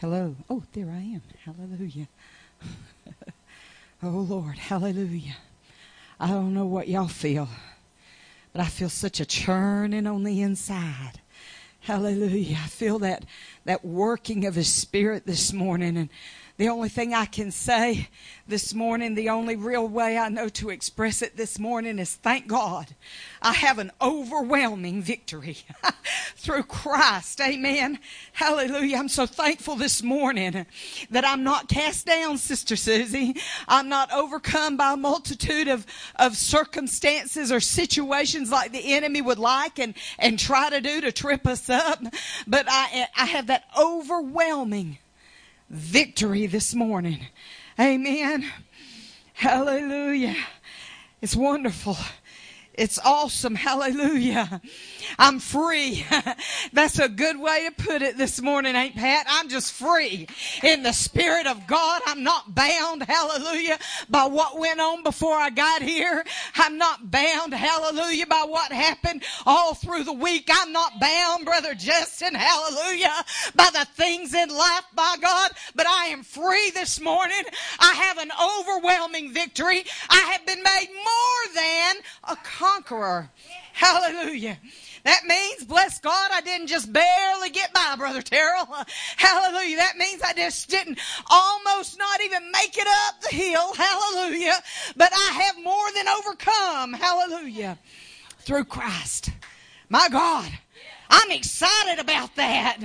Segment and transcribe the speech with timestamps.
[0.00, 0.34] Hello.
[0.48, 1.22] Oh, there I am.
[1.44, 2.08] Hallelujah.
[4.02, 4.56] oh, Lord.
[4.56, 5.36] Hallelujah.
[6.18, 7.46] I don't know what y'all feel,
[8.54, 11.20] but I feel such a churning on the inside.
[11.80, 12.56] Hallelujah.
[12.64, 13.26] I feel that,
[13.66, 15.98] that working of His Spirit this morning.
[15.98, 16.08] And
[16.60, 18.10] the only thing I can say
[18.46, 22.48] this morning, the only real way I know to express it this morning is thank
[22.48, 22.94] God
[23.40, 25.56] I have an overwhelming victory
[26.36, 27.40] through Christ.
[27.40, 27.98] Amen.
[28.34, 28.98] Hallelujah.
[28.98, 30.66] I'm so thankful this morning
[31.10, 33.36] that I'm not cast down, Sister Susie.
[33.66, 39.38] I'm not overcome by a multitude of, of circumstances or situations like the enemy would
[39.38, 42.02] like and, and try to do to trip us up.
[42.46, 44.98] But I, I have that overwhelming
[45.70, 47.28] victory this morning.
[47.78, 48.44] Amen.
[49.34, 50.36] Hallelujah.
[51.22, 51.96] It's wonderful.
[52.74, 53.54] It's awesome.
[53.70, 54.60] Hallelujah.
[55.18, 56.04] I'm free.
[56.72, 59.26] That's a good way to put it this morning, ain't Pat?
[59.28, 60.26] I'm just free
[60.62, 62.02] in the Spirit of God.
[62.06, 63.78] I'm not bound, hallelujah,
[64.08, 66.24] by what went on before I got here.
[66.56, 70.48] I'm not bound, hallelujah, by what happened all through the week.
[70.52, 76.06] I'm not bound, Brother Justin, hallelujah, by the things in life, by God, but I
[76.06, 77.42] am free this morning.
[77.78, 79.84] I have an overwhelming victory.
[80.08, 81.96] I have been made more than
[82.28, 82.36] a
[82.70, 83.30] conqueror.
[83.72, 84.58] Hallelujah.
[85.04, 88.66] That means, bless God, I didn't just barely get by, Brother Terrell.
[89.16, 89.76] Hallelujah.
[89.76, 90.98] That means I just didn't
[91.30, 93.72] almost not even make it up the hill.
[93.74, 94.58] Hallelujah.
[94.96, 96.92] But I have more than overcome.
[96.92, 97.78] Hallelujah.
[98.40, 99.30] Through Christ.
[99.88, 100.50] My God.
[101.12, 102.78] I'm excited about that.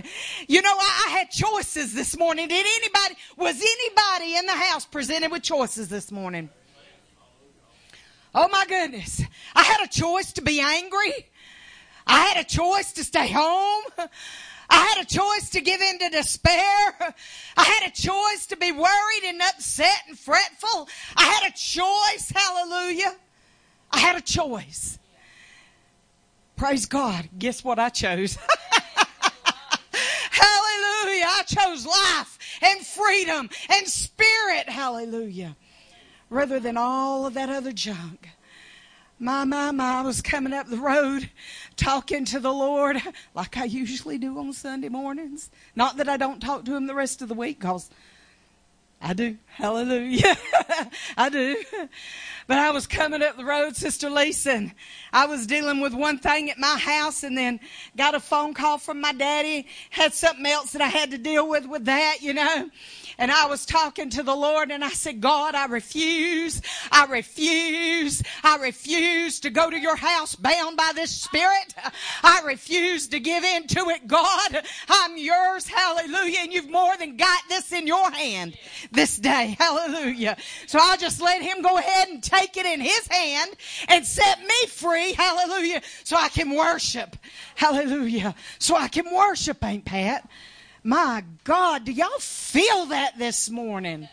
[0.47, 2.47] You know, I, I, had choices this morning.
[2.47, 6.49] Did anybody, was anybody in the house presented with choices this morning?
[8.37, 9.21] Oh my goodness.
[9.55, 11.13] I had a choice to be angry.
[12.05, 13.83] I had a choice to stay home.
[14.69, 17.13] I had a choice to give in to despair.
[17.55, 20.89] I had a choice to be worried and upset and fretful.
[21.15, 22.29] I had a choice.
[22.35, 23.15] Hallelujah.
[23.91, 24.99] I had a choice.
[26.57, 27.29] Praise God.
[27.39, 28.37] Guess what I chose?
[30.29, 31.25] Hallelujah.
[31.25, 34.67] I chose life and freedom and spirit.
[34.67, 35.55] Hallelujah
[36.35, 38.29] rather than all of that other junk.
[39.17, 41.29] My, my, my, I was coming up the road
[41.77, 43.01] talking to the Lord
[43.33, 45.49] like I usually do on Sunday mornings.
[45.77, 47.89] Not that I don't talk to Him the rest of the week because
[49.01, 49.37] I do.
[49.45, 50.35] Hallelujah.
[51.17, 51.63] I do.
[52.47, 54.73] But I was coming up the road, Sister and
[55.13, 57.61] I was dealing with one thing at my house and then
[57.95, 61.47] got a phone call from my daddy, had something else that I had to deal
[61.47, 62.69] with with that, you know
[63.17, 66.61] and I was talking to the Lord and I said, God, I refuse,
[66.91, 71.73] I refuse, I refuse to go to your house bound by this spirit.
[72.23, 74.63] I refuse to give in to it, God.
[74.89, 78.57] I'm yours, hallelujah, and you've more than got this in your hand
[78.91, 80.37] this day, hallelujah.
[80.67, 83.51] So I just let him go ahead and take it in his hand
[83.87, 87.15] and set me free, hallelujah, so I can worship,
[87.55, 90.27] hallelujah, so I can worship, ain't Pat?
[90.87, 94.07] My God, do y'all feel that this morning?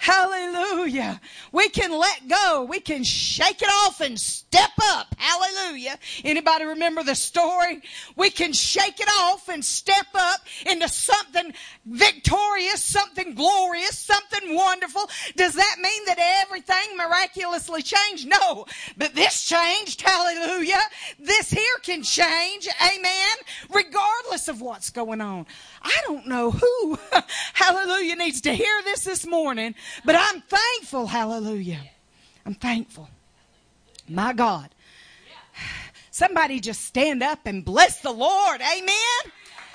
[0.00, 1.20] Hallelujah.
[1.52, 2.64] We can let go.
[2.64, 5.14] We can shake it off and step up.
[5.18, 5.98] Hallelujah.
[6.24, 7.82] Anybody remember the story?
[8.16, 11.52] We can shake it off and step up into something
[11.84, 15.02] victorious, something glorious, something wonderful.
[15.36, 18.26] Does that mean that everything miraculously changed?
[18.26, 18.64] No.
[18.96, 20.00] But this changed.
[20.00, 20.80] Hallelujah.
[21.18, 22.66] This here can change.
[22.80, 23.36] Amen.
[23.68, 25.44] Regardless of what's going on.
[25.82, 26.98] I don't know who,
[27.54, 29.74] hallelujah, needs to hear this this morning,
[30.04, 31.80] but I'm thankful, hallelujah.
[32.46, 33.08] I'm thankful.
[34.08, 34.70] My God.
[36.10, 38.60] Somebody just stand up and bless the Lord.
[38.60, 39.32] Amen.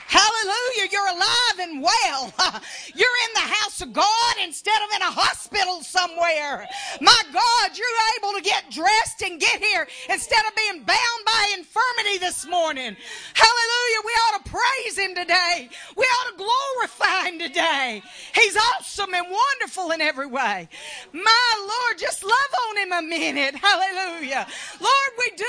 [0.08, 0.90] Hallelujah.
[0.92, 2.34] You're alive and well.
[2.96, 6.68] You're in the house of God instead of in a hospital somewhere.
[7.02, 11.56] My God, you're able to get dressed and get here instead of being bound by
[11.58, 12.96] infirmity this morning.
[13.34, 14.02] Hallelujah.
[14.06, 15.69] We ought to praise Him today.
[15.98, 18.01] We ought to glorify Him today.
[18.34, 20.69] He's awesome and wonderful in every way.
[21.13, 23.56] My Lord, just love on Him a minute.
[23.56, 24.48] Hallelujah.
[24.80, 25.46] Lord, we do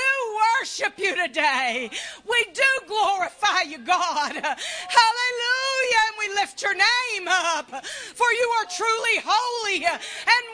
[0.59, 1.89] worship you today.
[2.27, 4.41] We do glorify you, God.
[4.55, 6.01] Hallelujah.
[6.07, 7.85] And we lift your name up.
[7.85, 10.45] For you are truly holy and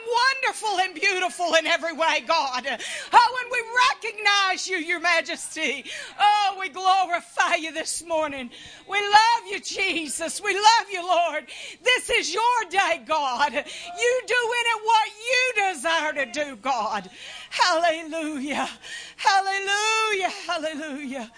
[0.43, 2.65] wonderful and beautiful in every way, God.
[3.13, 5.85] Oh, and we recognize you, your majesty.
[6.19, 8.49] Oh, we glorify you this morning.
[8.89, 10.41] We love you, Jesus.
[10.41, 11.45] We love you, Lord.
[11.83, 13.53] This is your day, God.
[13.53, 17.09] You do in it what you desire to do, God.
[17.49, 18.69] Hallelujah.
[19.17, 20.29] Hallelujah.
[20.47, 21.31] Hallelujah.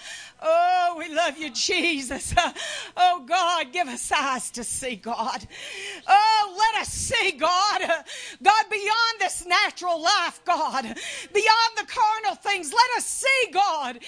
[0.47, 2.33] Oh, we love you, Jesus.
[2.97, 5.45] Oh, God, give us eyes to see, God.
[6.07, 7.81] Oh, let us see, God.
[8.41, 14.03] God, beyond this natural life, God, beyond the carnal things, let us see, God, into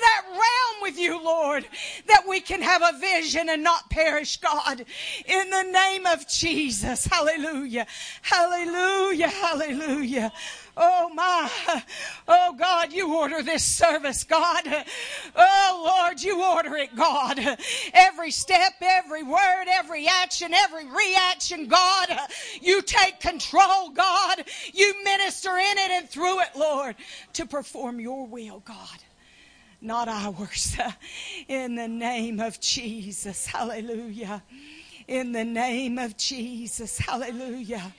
[0.00, 1.66] that realm with you, Lord,
[2.08, 4.84] that we can have a vision and not perish, God.
[5.26, 7.06] In the name of Jesus.
[7.06, 7.86] Hallelujah.
[8.22, 9.28] Hallelujah.
[9.28, 10.32] Hallelujah.
[10.76, 11.50] Oh my.
[12.28, 14.62] Oh God, you order this service, God.
[15.36, 17.38] Oh Lord, you order it, God.
[17.92, 22.08] Every step, every word, every action, every reaction, God.
[22.60, 24.44] You take control, God.
[24.72, 26.96] You minister in it and through it, Lord,
[27.34, 28.98] to perform your will, God.
[29.80, 30.76] Not ours.
[31.48, 33.46] In the name of Jesus.
[33.46, 34.42] Hallelujah.
[35.08, 36.98] In the name of Jesus.
[36.98, 37.92] Hallelujah.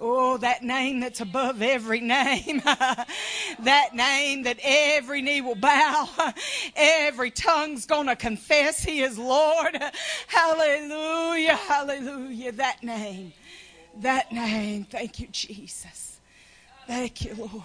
[0.00, 2.62] Oh, that name that's above every name.
[2.64, 6.08] that name that every knee will bow.
[6.76, 9.76] every tongue's gonna confess He is Lord.
[10.28, 11.56] Hallelujah.
[11.56, 12.52] Hallelujah.
[12.52, 13.32] That name.
[13.96, 14.84] That name.
[14.84, 16.20] Thank you, Jesus.
[16.86, 17.62] Thank you, Lord.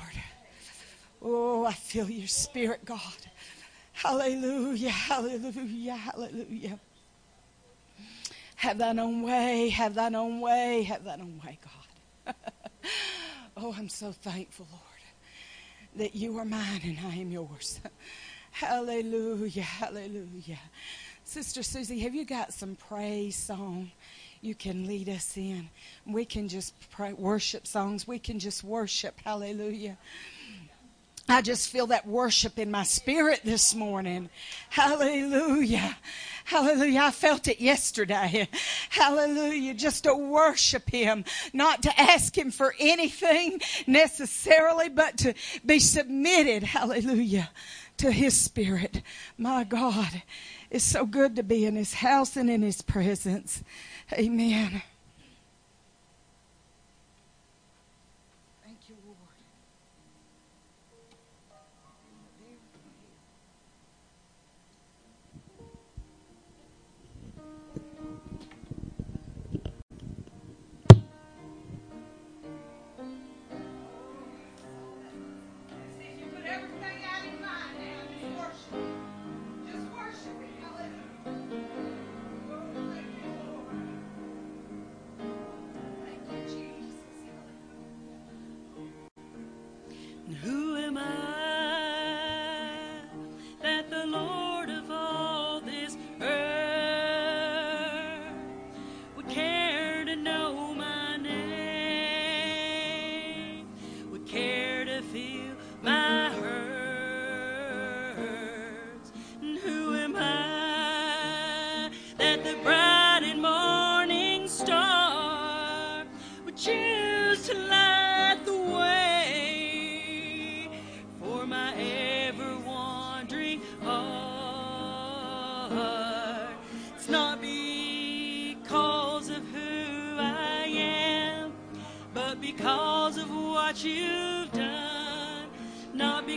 [1.21, 2.99] Oh, I feel your spirit, God.
[3.93, 4.89] Hallelujah.
[4.89, 5.95] Hallelujah.
[5.95, 6.79] Hallelujah.
[8.55, 9.69] Have thine own way.
[9.69, 10.81] Have thine own way.
[10.83, 11.82] Have thine own way, God.
[13.57, 14.83] oh, I'm so thankful, Lord,
[15.95, 17.79] that you are mine and I am yours.
[18.51, 20.59] hallelujah, hallelujah.
[21.23, 23.91] Sister Susie, have you got some praise song
[24.41, 25.69] you can lead us in?
[26.05, 28.07] We can just pray worship songs.
[28.07, 29.19] We can just worship.
[29.23, 29.97] Hallelujah.
[31.29, 34.29] I just feel that worship in my spirit this morning.
[34.69, 35.95] Hallelujah.
[36.45, 37.01] Hallelujah.
[37.03, 38.47] I felt it yesterday.
[38.89, 39.73] Hallelujah.
[39.73, 45.33] Just to worship Him, not to ask Him for anything necessarily, but to
[45.65, 46.63] be submitted.
[46.63, 47.49] Hallelujah.
[47.97, 49.01] To His Spirit.
[49.37, 50.23] My God.
[50.69, 53.63] It's so good to be in His house and in His presence.
[54.11, 54.81] Amen.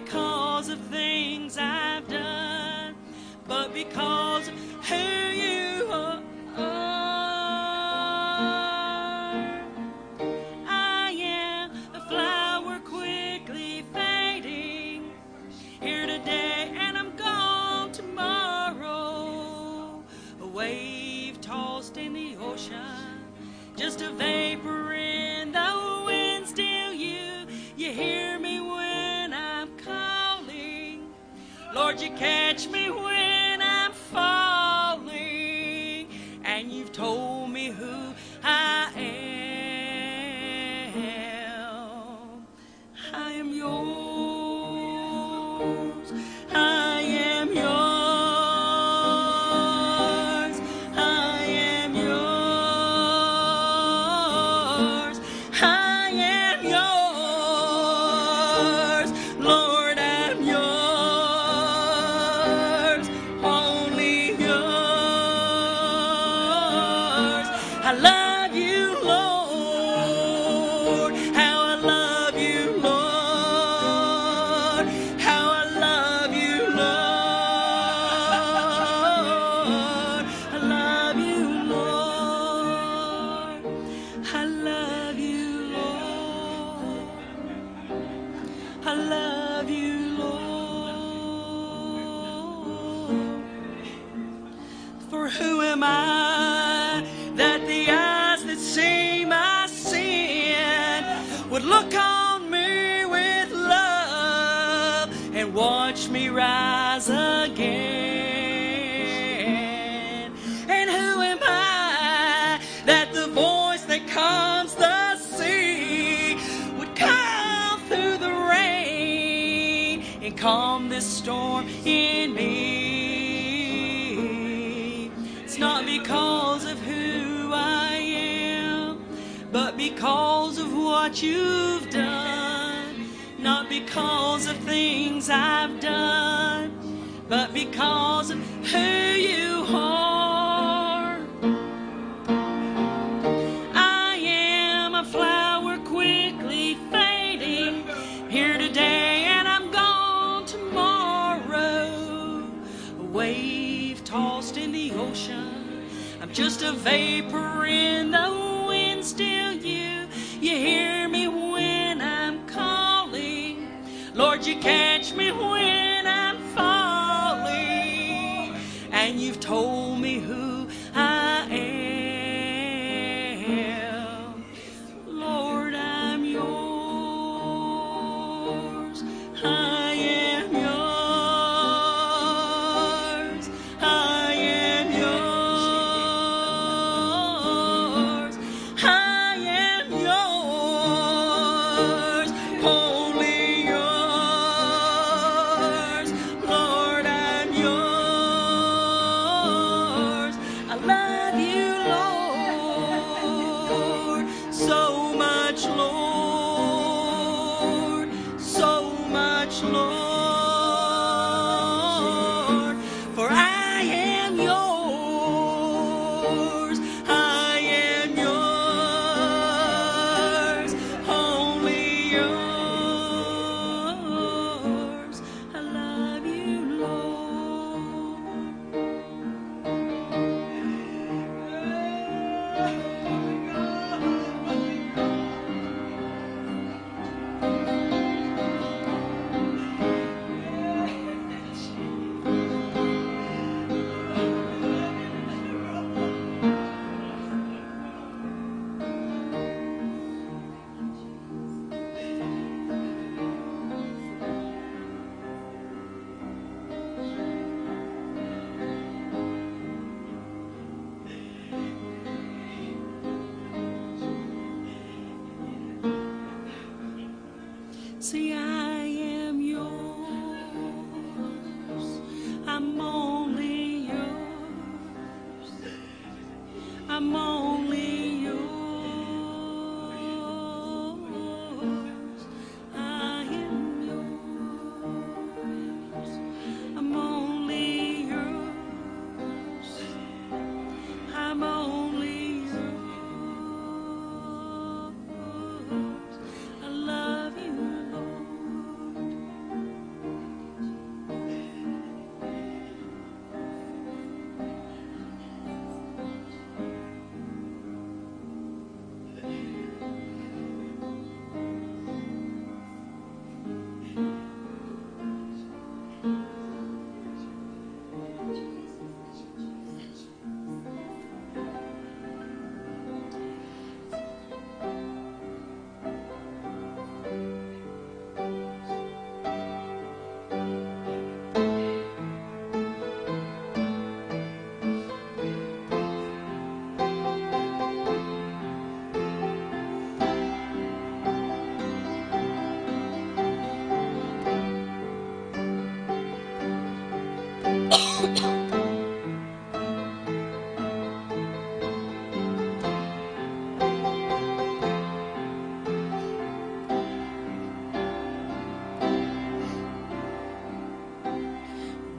[0.06, 0.35] come.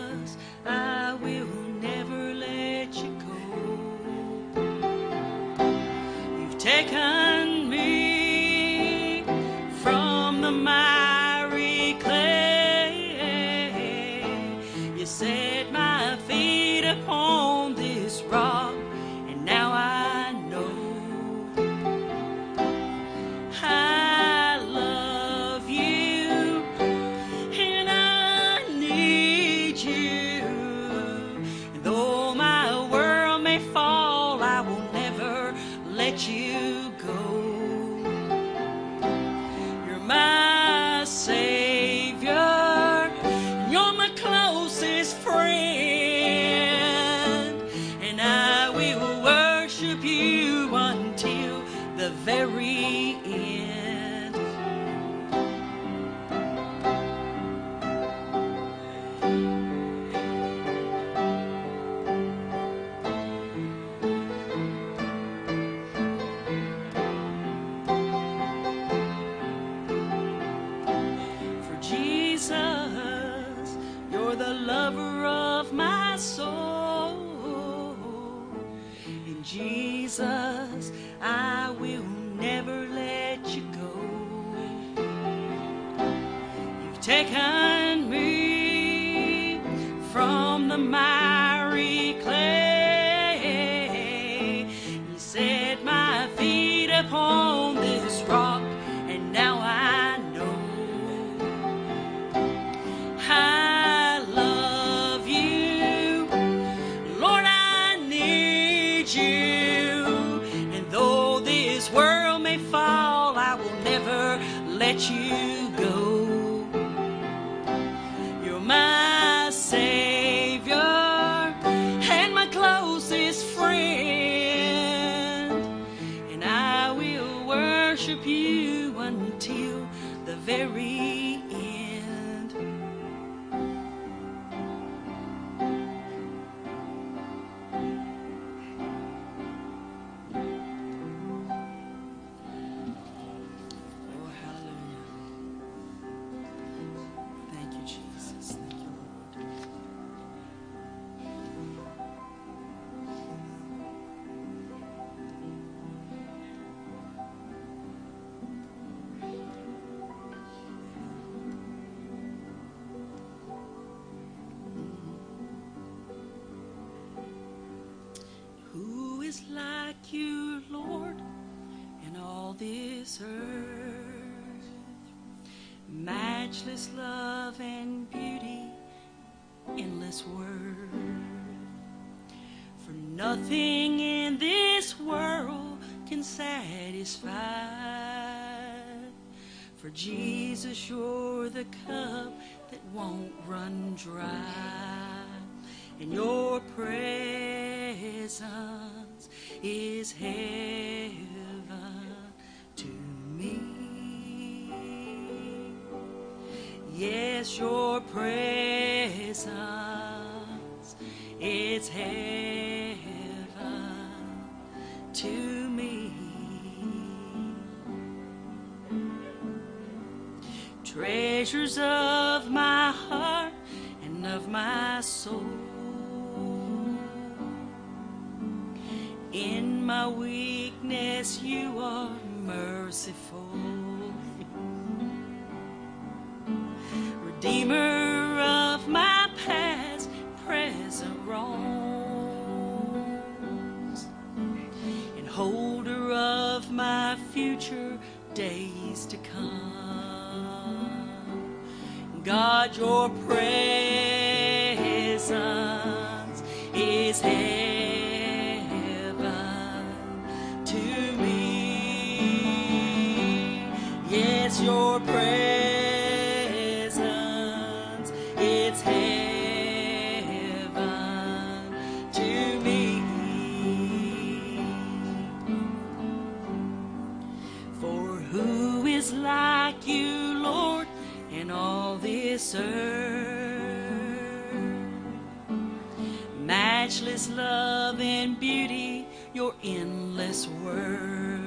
[286.90, 291.40] matchless love and beauty, your endless worth.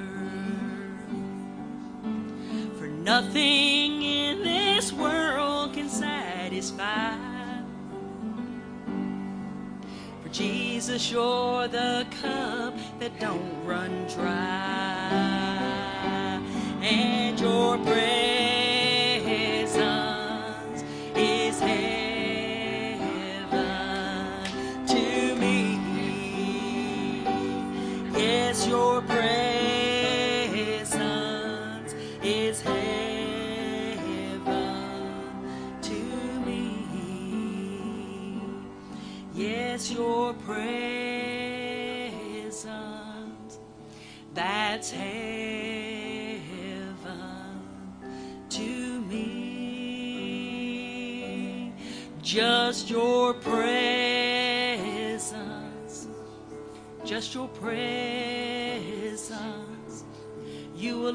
[2.77, 7.17] For nothing in this world can satisfy.
[10.21, 14.31] For Jesus, you're the cup that don't run dry,
[16.81, 18.52] and your bread.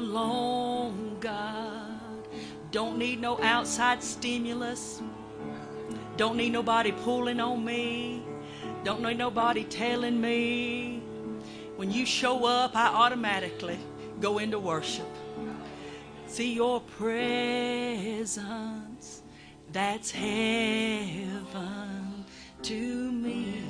[0.09, 2.27] Alone, God.
[2.71, 5.01] Don't need no outside stimulus.
[6.17, 8.23] Don't need nobody pulling on me.
[8.83, 11.03] Don't need nobody telling me.
[11.75, 13.77] When you show up, I automatically
[14.19, 15.07] go into worship.
[16.27, 18.41] See your presence,
[19.71, 21.05] that's heaven
[22.63, 23.63] to me.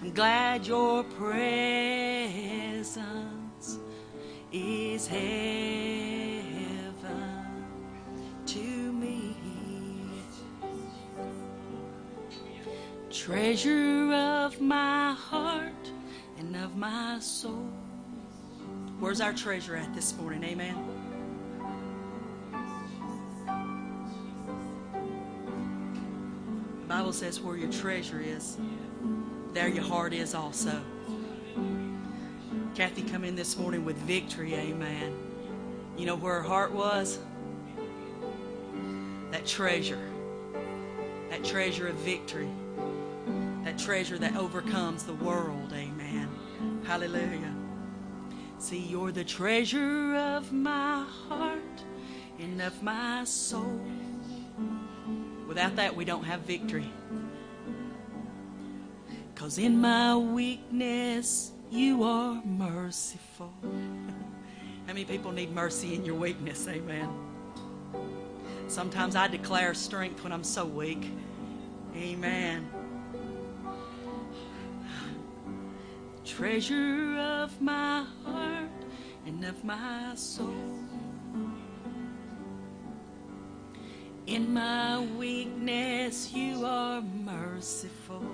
[0.00, 1.98] I'm glad your presence
[4.52, 5.24] is heaven
[8.46, 9.36] to me.
[13.10, 15.92] Treasure of my heart
[16.38, 17.68] and of my soul.
[18.98, 20.42] Where's our treasure at this morning?
[20.44, 20.76] Amen.
[26.80, 28.56] The Bible says where your treasure is,
[29.52, 30.80] there your heart is also.
[32.78, 35.12] Kathy come in this morning with victory, amen.
[35.96, 37.18] You know where her heart was?
[39.32, 39.98] That treasure.
[41.28, 42.48] That treasure of victory.
[43.64, 46.30] That treasure that overcomes the world, amen.
[46.84, 47.52] Hallelujah.
[48.60, 51.82] See, you're the treasure of my heart
[52.38, 53.80] and of my soul.
[55.48, 56.92] Without that, we don't have victory.
[59.34, 63.52] Because in my weakness, you are merciful.
[63.62, 66.66] How many people need mercy in your weakness?
[66.68, 67.08] Amen.
[68.68, 71.10] Sometimes I declare strength when I'm so weak.
[71.94, 72.70] Amen.
[76.24, 78.70] Treasure of my heart
[79.26, 80.54] and of my soul.
[84.26, 88.24] In my weakness, you are merciful.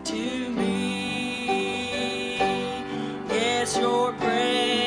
[0.05, 2.37] to me.
[3.29, 4.80] Yes, your presence,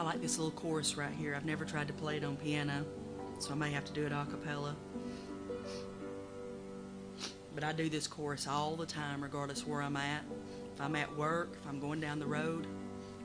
[0.00, 1.34] I like this little chorus right here.
[1.34, 2.86] I've never tried to play it on piano,
[3.38, 4.74] so I may have to do it a cappella.
[7.54, 10.24] But I do this chorus all the time, regardless where I'm at.
[10.74, 12.66] If I'm at work, if I'm going down the road,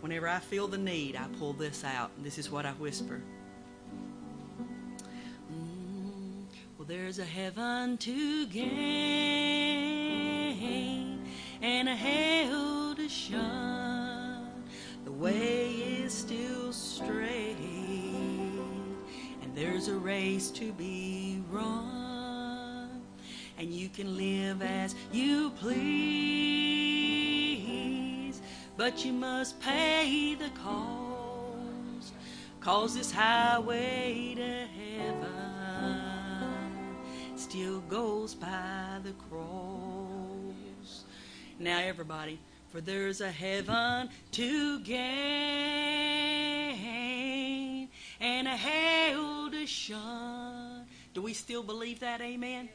[0.02, 2.12] whenever I feel the need, I pull this out.
[2.22, 3.22] This is what I whisper.
[5.50, 6.44] Mm,
[6.78, 8.66] well, there's a heaven to gain
[11.62, 14.05] and a hell to shun.
[15.16, 15.70] The way
[16.04, 17.56] is still straight,
[19.42, 23.02] and there's a race to be run,
[23.58, 25.72] and you can live as you please,
[28.76, 32.14] but you must pay the cost.
[32.60, 34.68] Cause this highway to
[35.00, 36.02] heaven
[37.38, 41.06] still goes by the cross.
[41.58, 42.38] Now, everybody,
[42.76, 44.98] for there's a heaven to gain
[48.20, 50.86] and a hell to shun.
[51.14, 52.20] Do we still believe that?
[52.20, 52.68] Amen.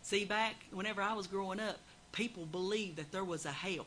[0.00, 1.78] See, back whenever I was growing up,
[2.12, 3.84] people believed that there was a hell.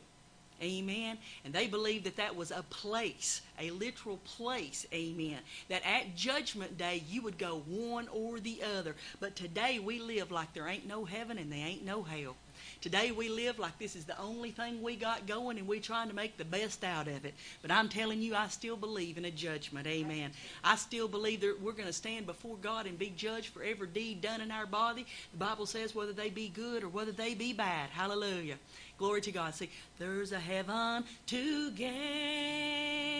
[0.62, 1.18] Amen.
[1.44, 4.86] And they believed that that was a place, a literal place.
[4.92, 5.38] Amen.
[5.68, 8.94] That at Judgment Day you would go one or the other.
[9.18, 12.36] But today we live like there ain't no heaven and there ain't no hell.
[12.80, 16.08] Today we live like this is the only thing we got going and we're trying
[16.08, 17.34] to make the best out of it.
[17.62, 19.86] But I'm telling you, I still believe in a judgment.
[19.86, 20.30] Amen.
[20.62, 23.88] I still believe that we're going to stand before God and be judged for every
[23.88, 25.06] deed done in our body.
[25.32, 27.90] The Bible says whether they be good or whether they be bad.
[27.90, 28.56] Hallelujah.
[28.98, 29.54] Glory to God.
[29.54, 33.16] See, there's a heaven to gain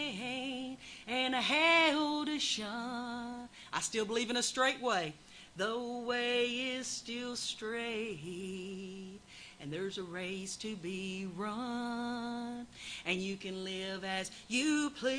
[1.06, 3.48] and a hell to shun.
[3.72, 5.14] I still believe in a straight way.
[5.56, 9.15] The way is still straight,
[9.60, 12.66] and there's a race to be run,
[13.04, 15.16] and you can live as you please,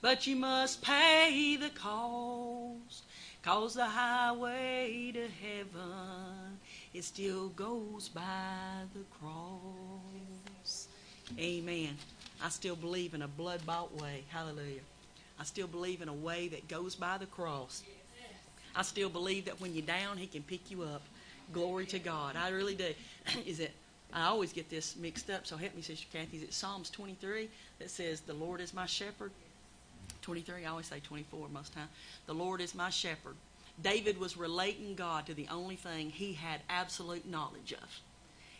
[0.00, 3.04] but you must pay the cost,
[3.42, 6.58] cause the highway to heaven,
[6.92, 10.88] it still goes by the cross.
[11.38, 11.96] Amen.
[12.42, 14.24] I still believe in a blood-bought way.
[14.28, 14.82] Hallelujah.
[15.38, 17.82] I still believe in a way that goes by the cross.
[18.74, 21.02] I still believe that when you're down, He can pick you up.
[21.52, 22.36] Glory to God.
[22.36, 22.92] I really do.
[23.46, 23.72] Is it?
[24.12, 26.38] I always get this mixed up, so help me, Sister Kathy.
[26.38, 27.48] Is it Psalms 23
[27.80, 29.30] that says, The Lord is my shepherd?
[30.22, 31.88] 23, I always say 24 most time.
[32.26, 33.34] The Lord is my shepherd.
[33.82, 38.00] David was relating God to the only thing he had absolute knowledge of.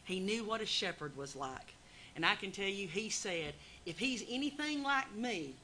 [0.04, 1.74] He knew what a shepherd was like.
[2.14, 5.54] And I can tell you, he said, if he's anything like me,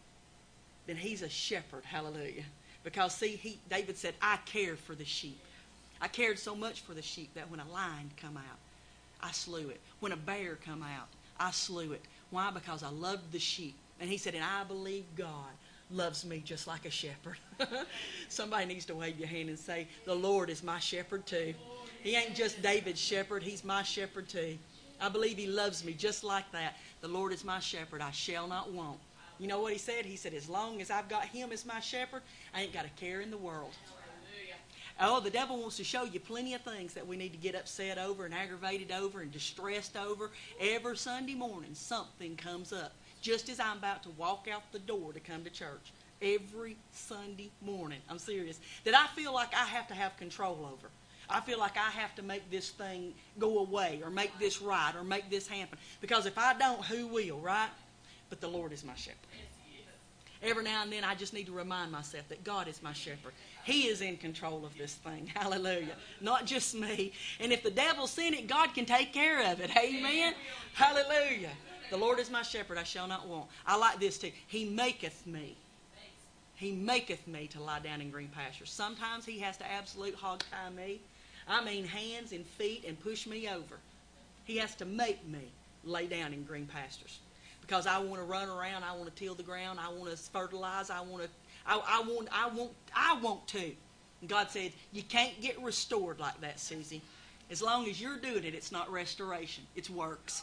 [0.86, 1.84] then he's a shepherd.
[1.84, 2.44] Hallelujah.
[2.82, 5.38] Because see, he, David said, I care for the sheep.
[6.02, 8.58] I cared so much for the sheep that when a lion come out,
[9.20, 9.80] I slew it.
[10.00, 11.06] When a bear come out,
[11.38, 12.02] I slew it.
[12.30, 12.50] Why?
[12.50, 13.76] Because I loved the sheep.
[14.00, 15.52] And he said, and I believe God
[15.92, 17.36] loves me just like a shepherd.
[18.28, 21.54] Somebody needs to wave your hand and say, the Lord is my shepherd too.
[22.02, 24.58] He ain't just David's shepherd, he's my shepherd too.
[25.00, 26.78] I believe he loves me just like that.
[27.00, 28.98] The Lord is my shepherd, I shall not want.
[29.38, 30.04] You know what he said?
[30.04, 32.22] He said, As long as I've got him as my shepherd,
[32.54, 33.72] I ain't got a care in the world.
[35.04, 37.56] Oh, the devil wants to show you plenty of things that we need to get
[37.56, 40.30] upset over and aggravated over and distressed over.
[40.60, 42.92] Every Sunday morning, something comes up.
[43.20, 45.92] Just as I'm about to walk out the door to come to church.
[46.22, 47.98] Every Sunday morning.
[48.08, 48.60] I'm serious.
[48.84, 50.88] That I feel like I have to have control over.
[51.28, 54.94] I feel like I have to make this thing go away or make this right
[54.94, 55.78] or make this happen.
[56.00, 57.70] Because if I don't, who will, right?
[58.30, 59.18] But the Lord is my shepherd.
[60.42, 63.32] Every now and then, I just need to remind myself that God is my shepherd.
[63.62, 65.26] He is in control of this thing.
[65.34, 65.94] Hallelujah.
[66.20, 67.12] Not just me.
[67.38, 69.70] And if the devil sent it, God can take care of it.
[69.76, 70.34] Amen.
[70.74, 71.50] Hallelujah.
[71.90, 73.46] The Lord is my shepherd, I shall not want.
[73.66, 74.32] I like this too.
[74.48, 75.56] He maketh me.
[76.56, 78.70] He maketh me to lie down in green pastures.
[78.70, 81.00] Sometimes he has to absolute hog tie me.
[81.46, 83.78] I mean, hands and feet and push me over.
[84.44, 85.50] He has to make me
[85.84, 87.18] lay down in green pastures
[87.72, 90.16] because I want to run around, I want to till the ground, I want to
[90.18, 91.28] fertilize, I want to,
[91.66, 93.72] I, I want, I want, I want to.
[94.20, 97.00] And God said, you can't get restored like that, Susie.
[97.50, 99.64] As long as you're doing it, it's not restoration.
[99.74, 100.42] It's works.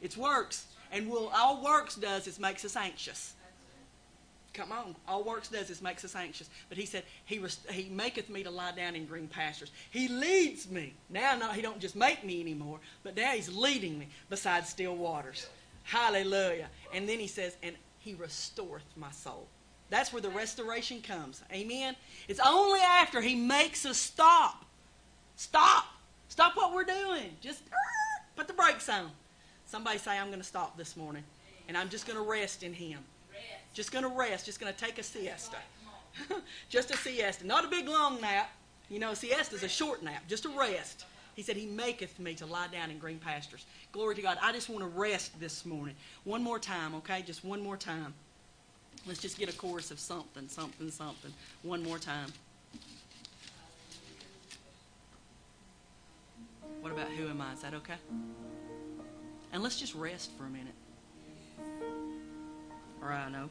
[0.00, 0.66] It's works.
[0.92, 3.34] And will all works does is makes us anxious.
[4.54, 4.94] Come on.
[5.08, 6.48] All works does is makes us anxious.
[6.68, 9.72] But he said, he, rest- he maketh me to lie down in green pastures.
[9.90, 10.94] He leads me.
[11.08, 14.94] Now, not, he don't just make me anymore, but now he's leading me beside still
[14.94, 15.48] waters.
[15.82, 16.68] Hallelujah.
[16.94, 19.46] And then he says, and he restoreth my soul.
[19.90, 21.42] That's where the restoration comes.
[21.52, 21.96] Amen.
[22.28, 24.64] It's only after he makes us stop.
[25.36, 25.86] Stop.
[26.28, 27.36] Stop what we're doing.
[27.40, 27.62] Just
[28.36, 29.10] put the brakes on.
[29.66, 31.24] Somebody say, I'm going to stop this morning.
[31.68, 33.00] And I'm just going to rest in him.
[33.72, 34.46] Just going to rest.
[34.46, 35.56] Just going to take a siesta.
[36.68, 37.46] just a siesta.
[37.46, 38.50] Not a big long nap.
[38.88, 40.22] You know, siesta is a short nap.
[40.28, 41.04] Just a rest.
[41.36, 43.64] He said, He maketh me to lie down in green pastures.
[43.92, 44.38] Glory to God.
[44.42, 45.94] I just want to rest this morning.
[46.24, 47.22] One more time, okay?
[47.22, 48.14] Just one more time.
[49.06, 51.32] Let's just get a chorus of something, something, something.
[51.62, 52.32] One more time.
[56.80, 57.52] What about who am I?
[57.52, 57.94] Is that okay?
[59.52, 60.74] And let's just rest for a minute.
[63.00, 63.48] Right, I know.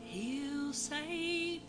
[0.00, 1.60] He'll say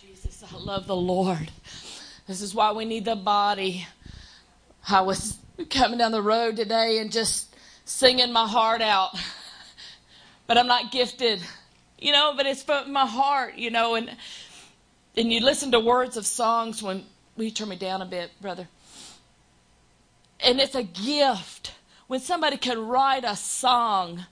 [0.00, 0.44] Jesus.
[0.52, 1.50] I love the Lord.
[2.28, 3.84] This is why we need the body.
[4.88, 5.36] I was
[5.70, 9.10] coming down the road today and just singing my heart out.
[10.46, 11.40] But I'm not gifted,
[11.98, 14.10] you know, but it's from my heart, you know, and
[15.16, 17.04] and you listen to words of songs when
[17.36, 18.68] you turn me down a bit, brother?
[20.40, 21.74] And it's a gift.
[22.06, 24.26] When somebody can write a song,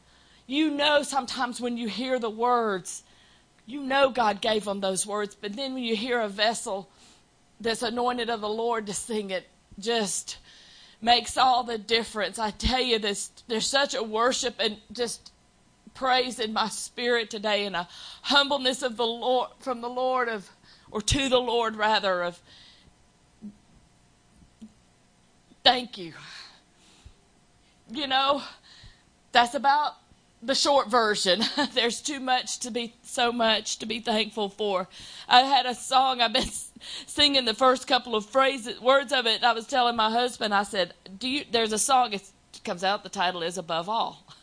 [0.46, 3.02] you know sometimes when you hear the words,
[3.66, 5.34] you know God gave them those words.
[5.34, 6.88] But then when you hear a vessel
[7.60, 9.48] that's anointed of the Lord to sing it,
[9.78, 10.38] just
[11.02, 12.38] makes all the difference.
[12.38, 15.32] I tell you this, there's such a worship and just
[15.94, 17.88] praise in my spirit today and a
[18.22, 20.48] humbleness of the Lord from the Lord of
[20.90, 22.40] or to the Lord rather of
[25.64, 26.12] thank you.
[27.90, 28.42] You know,
[29.32, 29.94] that's about
[30.42, 31.42] the short version.
[31.74, 34.88] There's too much to be, so much to be thankful for.
[35.28, 36.50] I had a song, I've been
[37.06, 39.42] singing the first couple of phrases, words of it.
[39.42, 42.22] I was telling my husband, I said, do you, there's a song, it
[42.64, 44.24] comes out, the title is Above All.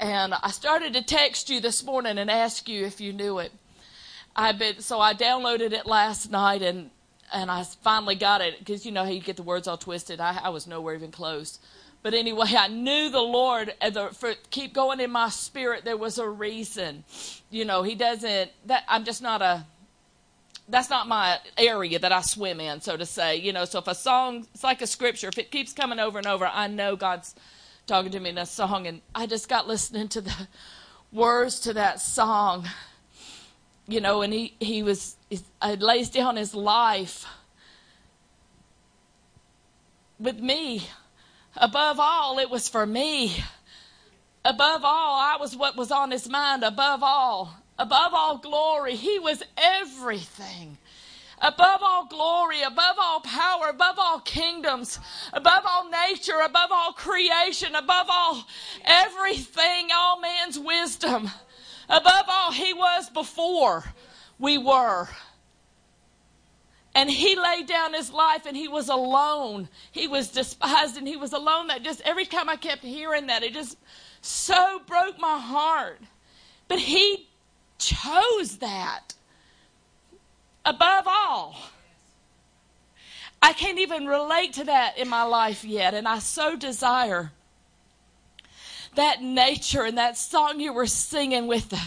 [0.00, 3.52] And I started to text you this morning and ask you if you knew it.
[4.34, 6.90] I been so I downloaded it last night and
[7.32, 10.20] and I finally got it because you know how you get the words all twisted.
[10.20, 11.60] I, I was nowhere even close.
[12.04, 15.86] But anyway, I knew the Lord the, for keep going in my spirit.
[15.86, 17.02] There was a reason,
[17.50, 17.82] you know.
[17.82, 18.50] He doesn't.
[18.66, 19.64] That I'm just not a.
[20.68, 23.36] That's not my area that I swim in, so to say.
[23.36, 23.64] You know.
[23.64, 25.28] So if a song, it's like a scripture.
[25.28, 27.34] If it keeps coming over and over, I know God's
[27.86, 30.48] talking to me in a song, and I just got listening to the
[31.10, 32.68] words to that song.
[33.88, 35.40] You know, and he he was he
[35.78, 37.24] lays down his life
[40.18, 40.86] with me.
[41.56, 43.44] Above all, it was for me.
[44.44, 46.64] Above all, I was what was on his mind.
[46.64, 50.76] Above all, above all glory, he was everything.
[51.40, 54.98] Above all glory, above all power, above all kingdoms,
[55.32, 58.44] above all nature, above all creation, above all
[58.84, 61.30] everything, all man's wisdom.
[61.88, 63.84] Above all, he was before
[64.38, 65.08] we were.
[66.94, 69.68] And he laid down his life and he was alone.
[69.90, 71.66] He was despised and he was alone.
[71.66, 73.76] That just every time I kept hearing that, it just
[74.20, 76.00] so broke my heart.
[76.68, 77.28] But he
[77.78, 79.14] chose that
[80.64, 81.56] above all.
[83.42, 87.30] I can't even relate to that in my life yet, and I so desire
[88.94, 91.80] that nature and that song you were singing with the,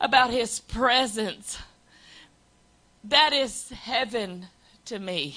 [0.00, 1.58] about his presence.
[3.04, 4.48] That is heaven
[4.86, 5.36] to me.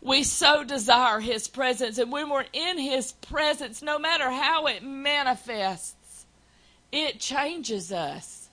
[0.00, 4.82] We so desire his presence, and when we're in his presence, no matter how it
[4.82, 6.26] manifests,
[6.90, 8.48] it changes us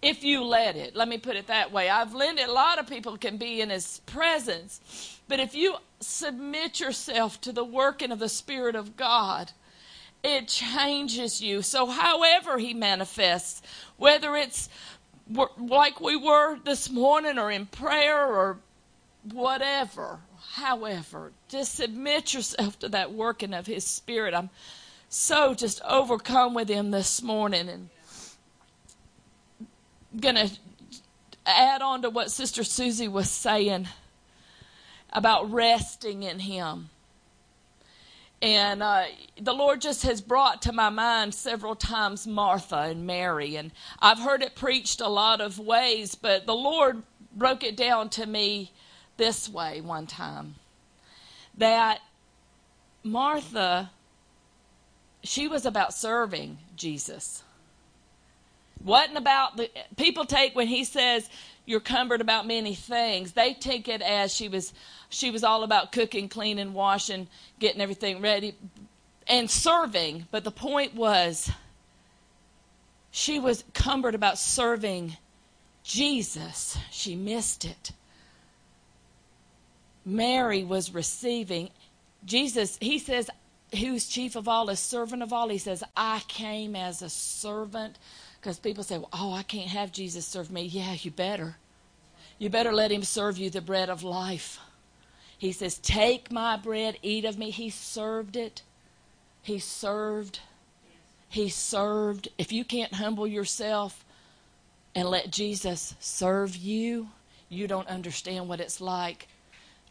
[0.00, 0.94] if you let it.
[0.94, 1.90] Let me put it that way.
[1.90, 6.78] I've learned a lot of people can be in his presence, but if you submit
[6.78, 9.50] yourself to the working of the Spirit of God
[10.24, 11.60] it changes you.
[11.60, 13.60] So, however He manifests,
[13.98, 14.70] whether it's
[15.28, 18.58] like we were this morning or in prayer or
[19.32, 20.20] whatever,
[20.52, 24.34] however, just submit yourself to that working of His Spirit.
[24.34, 24.50] I'm
[25.08, 27.88] so just overcome with Him this morning and
[30.20, 30.50] going to
[31.46, 33.88] add on to what Sister Susie was saying
[35.12, 36.90] about resting in Him.
[38.42, 39.04] And uh,
[39.40, 43.56] the Lord just has brought to my mind several times Martha and Mary.
[43.56, 47.02] And I've heard it preached a lot of ways, but the Lord
[47.34, 48.72] broke it down to me
[49.16, 50.56] this way one time
[51.56, 52.00] that
[53.02, 53.90] Martha,
[55.22, 57.42] she was about serving Jesus.
[58.82, 61.28] Wasn't about the people take when he says
[61.64, 64.72] you're cumbered about many things, they take it as she was
[65.14, 67.28] she was all about cooking, cleaning, washing,
[67.60, 68.56] getting everything ready,
[69.28, 70.26] and serving.
[70.32, 71.50] But the point was,
[73.12, 75.16] she was cumbered about serving
[75.84, 76.76] Jesus.
[76.90, 77.92] She missed it.
[80.04, 81.70] Mary was receiving.
[82.24, 83.30] Jesus, he says,
[83.78, 85.48] who's chief of all is servant of all.
[85.48, 87.98] He says, I came as a servant.
[88.40, 90.62] Because people say, well, oh, I can't have Jesus serve me.
[90.62, 91.56] Yeah, you better.
[92.36, 94.58] You better let him serve you the bread of life.
[95.38, 97.50] He says, Take my bread, eat of me.
[97.50, 98.62] He served it.
[99.42, 100.40] He served.
[101.28, 102.28] He served.
[102.38, 104.04] If you can't humble yourself
[104.94, 107.08] and let Jesus serve you,
[107.48, 109.28] you don't understand what it's like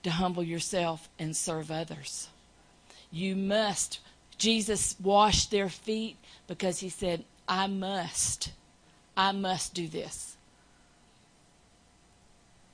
[0.04, 2.30] to humble yourself and serve others.
[3.12, 4.00] You must.
[4.38, 6.18] Jesus washed their feet
[6.48, 8.52] because he said, I must.
[9.16, 10.36] I must do this.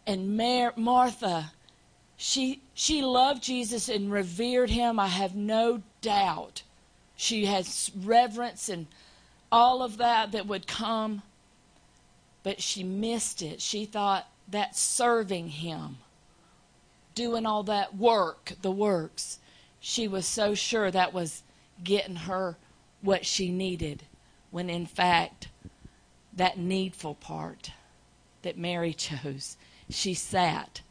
[0.08, 1.52] And Mar- Martha
[2.22, 5.00] she, she loved Jesus and revered him.
[5.00, 6.64] I have no doubt.
[7.16, 8.88] She has reverence and
[9.50, 11.22] all of that that would come.
[12.44, 13.62] But she missed it.
[13.62, 16.00] She thought that serving him,
[17.16, 19.40] doing all that work, the works,
[19.80, 21.42] she was so sure that was
[21.86, 22.58] getting her
[23.02, 24.04] what she needed,
[24.52, 25.48] when in fact,
[26.34, 27.72] that needful part
[28.42, 29.56] that Mary chose,
[29.90, 30.82] she sat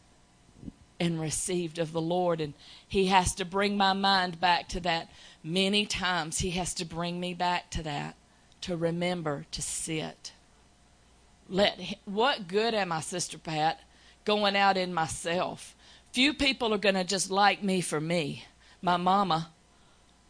[1.00, 2.40] and received of the Lord.
[2.40, 2.54] And
[2.86, 5.08] He has to bring my mind back to that
[5.42, 6.40] many times.
[6.40, 8.16] He has to bring me back to that
[8.62, 10.32] to remember to sit.
[11.48, 13.80] Let what good am I, Sister Pat,
[14.24, 15.74] going out in myself?
[16.12, 18.44] Few people are going to just like me for me.
[18.82, 19.50] My mama,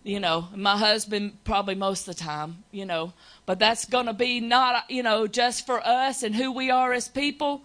[0.05, 3.13] you know, my husband probably most of the time, you know,
[3.47, 6.93] but that's going to be not, you know, just for us and who we are
[6.93, 7.63] as people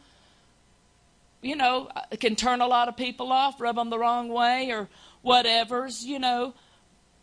[1.44, 1.90] you know,
[2.20, 4.90] can turn a lot of people off, rub them the wrong way, or
[5.22, 6.54] whatever's, you know.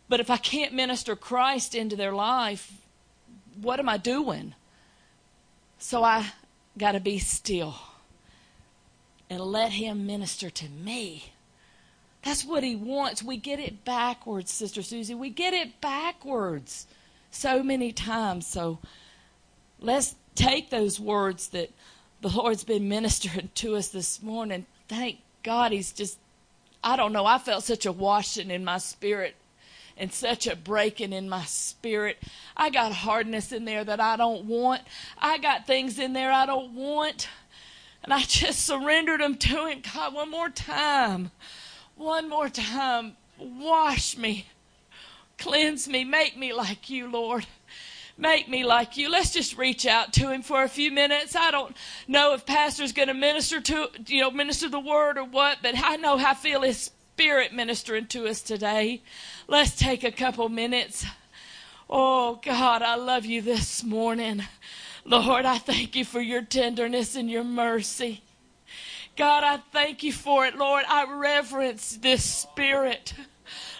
[0.07, 2.71] But if I can't minister Christ into their life,
[3.61, 4.55] what am I doing?
[5.77, 6.27] So I
[6.77, 7.75] got to be still
[9.29, 11.31] and let Him minister to me.
[12.23, 13.23] That's what He wants.
[13.23, 15.15] We get it backwards, Sister Susie.
[15.15, 16.85] We get it backwards
[17.31, 18.45] so many times.
[18.45, 18.79] So
[19.79, 21.71] let's take those words that
[22.21, 24.65] the Lord's been ministering to us this morning.
[24.87, 26.17] Thank God He's just,
[26.83, 29.35] I don't know, I felt such a washing in my spirit
[29.97, 32.17] and such a breaking in my spirit.
[32.55, 34.81] I got hardness in there that I don't want.
[35.17, 37.27] I got things in there I don't want.
[38.03, 39.81] And I just surrendered them to Him.
[39.93, 41.31] God, one more time.
[41.95, 43.13] One more time.
[43.37, 44.47] Wash me.
[45.37, 46.03] Cleanse me.
[46.03, 47.45] Make me like you, Lord
[48.17, 49.09] make me like you.
[49.09, 51.35] Let's just reach out to him for a few minutes.
[51.35, 51.75] I don't
[52.07, 55.75] know if pastor's going to minister to, you know, minister the word or what, but
[55.77, 59.01] I know I feel his spirit ministering to us today.
[59.47, 61.05] Let's take a couple minutes.
[61.89, 64.43] Oh God, I love you this morning.
[65.03, 68.21] Lord, I thank you for your tenderness and your mercy.
[69.17, 70.85] God, I thank you for it, Lord.
[70.87, 73.13] I reverence this spirit.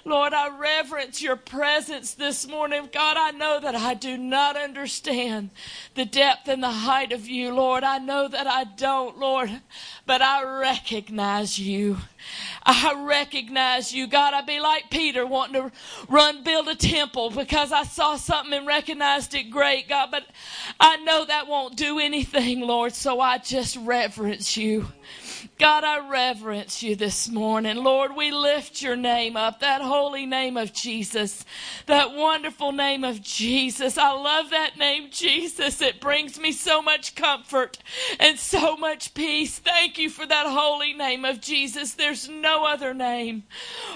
[0.03, 2.89] Lord, I reverence your presence this morning.
[2.91, 5.51] God, I know that I do not understand
[5.93, 7.83] the depth and the height of you, Lord.
[7.83, 9.61] I know that I don't, Lord,
[10.05, 11.97] but I recognize you.
[12.63, 14.07] I recognize you.
[14.07, 15.71] God, I'd be like Peter wanting to
[16.09, 20.25] run build a temple because I saw something and recognized it great, God, but
[20.79, 24.87] I know that won't do anything, Lord, so I just reverence you.
[25.57, 27.77] God, I reverence you this morning.
[27.77, 29.59] Lord, we lift your name up.
[29.59, 31.45] That holy name of Jesus.
[31.85, 33.97] That wonderful name of Jesus.
[33.97, 35.81] I love that name, Jesus.
[35.81, 37.77] It brings me so much comfort
[38.19, 39.59] and so much peace.
[39.59, 41.93] Thank you for that holy name of Jesus.
[42.11, 43.43] There's no other name.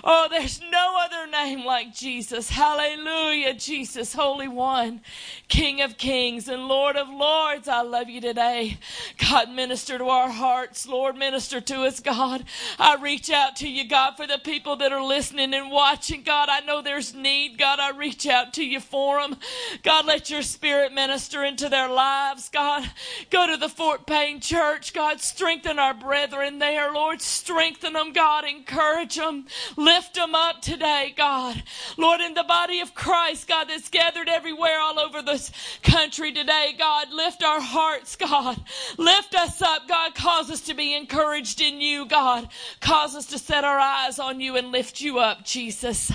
[0.02, 2.50] Oh, there's no other name like Jesus.
[2.50, 5.02] Hallelujah, Jesus, Holy One,
[5.50, 7.68] King of Kings and Lord of Lords.
[7.68, 8.78] I love you today.
[9.18, 10.88] God, minister to our hearts.
[10.88, 12.46] Lord, minister to us, God.
[12.80, 16.24] I reach out to you, God, for the people that are listening and watching.
[16.24, 17.58] God, I know there's need.
[17.58, 19.36] God, I reach out to you for them.
[19.84, 22.48] God, let your spirit minister into their lives.
[22.48, 22.90] God,
[23.30, 24.94] go to the Fort Payne Church.
[24.94, 26.94] God, strengthen our brethren there.
[26.94, 28.05] Lord, strengthen them.
[28.14, 29.46] God, encourage them.
[29.78, 31.62] Lift them up today, God.
[31.98, 35.52] Lord, in the body of Christ, God, that's gathered everywhere all over this
[35.84, 38.62] country today, God, lift our hearts, God.
[38.98, 40.16] Lift us up, God.
[40.16, 42.50] Cause us to be encouraged in you, God.
[42.80, 46.12] Cause us to set our eyes on you and lift you up, Jesus.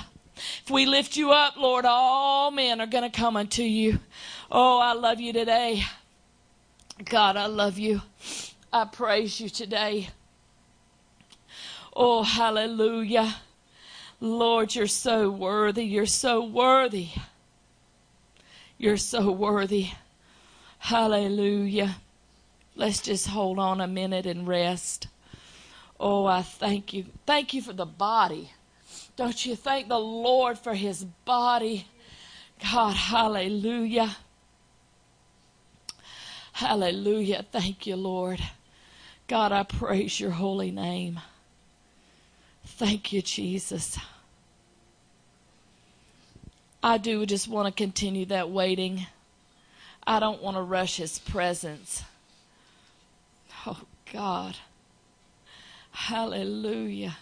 [0.64, 4.00] If we lift you up, Lord, all men are going to come unto you.
[4.50, 5.84] Oh, I love you today.
[7.04, 8.02] God, I love you.
[8.72, 10.10] I praise you today.
[12.02, 13.36] Oh, hallelujah.
[14.22, 15.84] Lord, you're so worthy.
[15.84, 17.10] You're so worthy.
[18.78, 19.90] You're so worthy.
[20.78, 21.96] Hallelujah.
[22.74, 25.08] Let's just hold on a minute and rest.
[26.00, 27.04] Oh, I thank you.
[27.26, 28.50] Thank you for the body.
[29.16, 31.86] Don't you thank the Lord for his body?
[32.62, 34.16] God, hallelujah.
[36.54, 37.44] Hallelujah.
[37.52, 38.40] Thank you, Lord.
[39.28, 41.20] God, I praise your holy name.
[42.80, 43.98] Thank you, Jesus.
[46.82, 49.06] I do just want to continue that waiting.
[50.06, 52.04] I don't want to rush his presence.
[53.66, 54.56] Oh, God.
[55.90, 57.18] Hallelujah.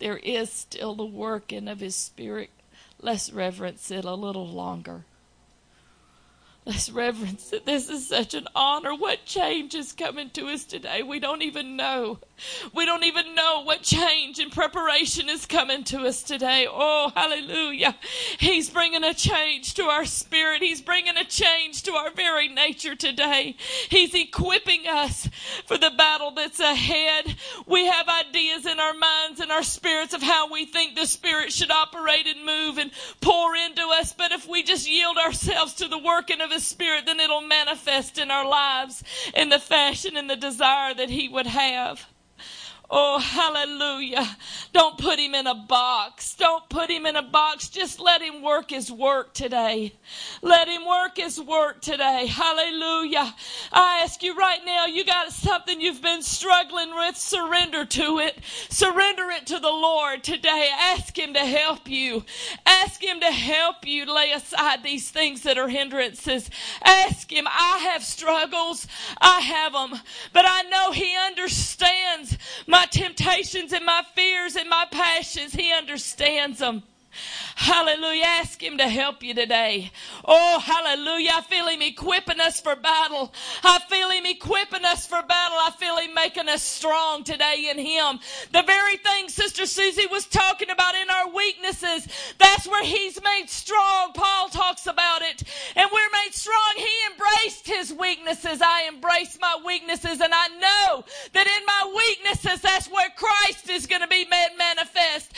[0.00, 2.50] There is still the working of his spirit.
[3.00, 5.04] Let's reverence it a little longer.
[6.64, 7.64] Let's reverence it.
[7.64, 8.96] This is such an honor.
[8.96, 11.04] What change is coming to us today?
[11.04, 12.18] We don't even know.
[12.74, 16.66] We don't even know what change and preparation is coming to us today.
[16.68, 17.96] Oh, hallelujah.
[18.38, 20.62] He's bringing a change to our spirit.
[20.62, 23.56] He's bringing a change to our very nature today.
[23.88, 25.28] He's equipping us
[25.66, 27.36] for the battle that's ahead.
[27.66, 31.52] We have ideas in our minds and our spirits of how we think the Spirit
[31.52, 34.12] should operate and move and pour into us.
[34.12, 38.18] But if we just yield ourselves to the working of His Spirit, then it'll manifest
[38.18, 39.02] in our lives
[39.34, 42.06] in the fashion and the desire that He would have.
[42.90, 44.26] Oh, hallelujah.
[44.72, 46.34] Don't put him in a box.
[46.34, 47.68] Don't put him in a box.
[47.68, 49.92] Just let him work his work today.
[50.40, 52.26] Let him work his work today.
[52.26, 53.34] Hallelujah.
[53.72, 58.38] I ask you right now, you got something you've been struggling with, surrender to it.
[58.70, 60.70] Surrender it to the Lord today.
[60.78, 62.24] Ask him to help you.
[62.64, 66.48] Ask him to help you lay aside these things that are hindrances.
[66.82, 67.46] Ask him.
[67.46, 68.86] I have struggles.
[69.20, 70.00] I have them.
[70.32, 75.52] But I know he understands my my temptations and my fears and my passions.
[75.52, 76.84] He understands them.
[77.56, 78.24] Hallelujah.
[78.24, 79.90] Ask Him to help you today.
[80.24, 81.32] Oh, hallelujah.
[81.34, 83.32] I feel Him equipping us for battle.
[83.64, 85.58] I feel Him equipping us for battle.
[85.58, 88.20] I feel Him making us strong today in Him.
[88.52, 92.06] The very thing Sister Susie was talking about in our weaknesses,
[92.38, 94.12] that's where He's made strong.
[94.14, 95.42] Paul talks about it.
[95.74, 96.74] And we're made strong.
[96.76, 98.62] He embraced His weaknesses.
[98.62, 100.20] I embrace my weaknesses.
[100.20, 104.50] And I know that in my weaknesses, that's where Christ is going to be made
[104.56, 105.32] manifest.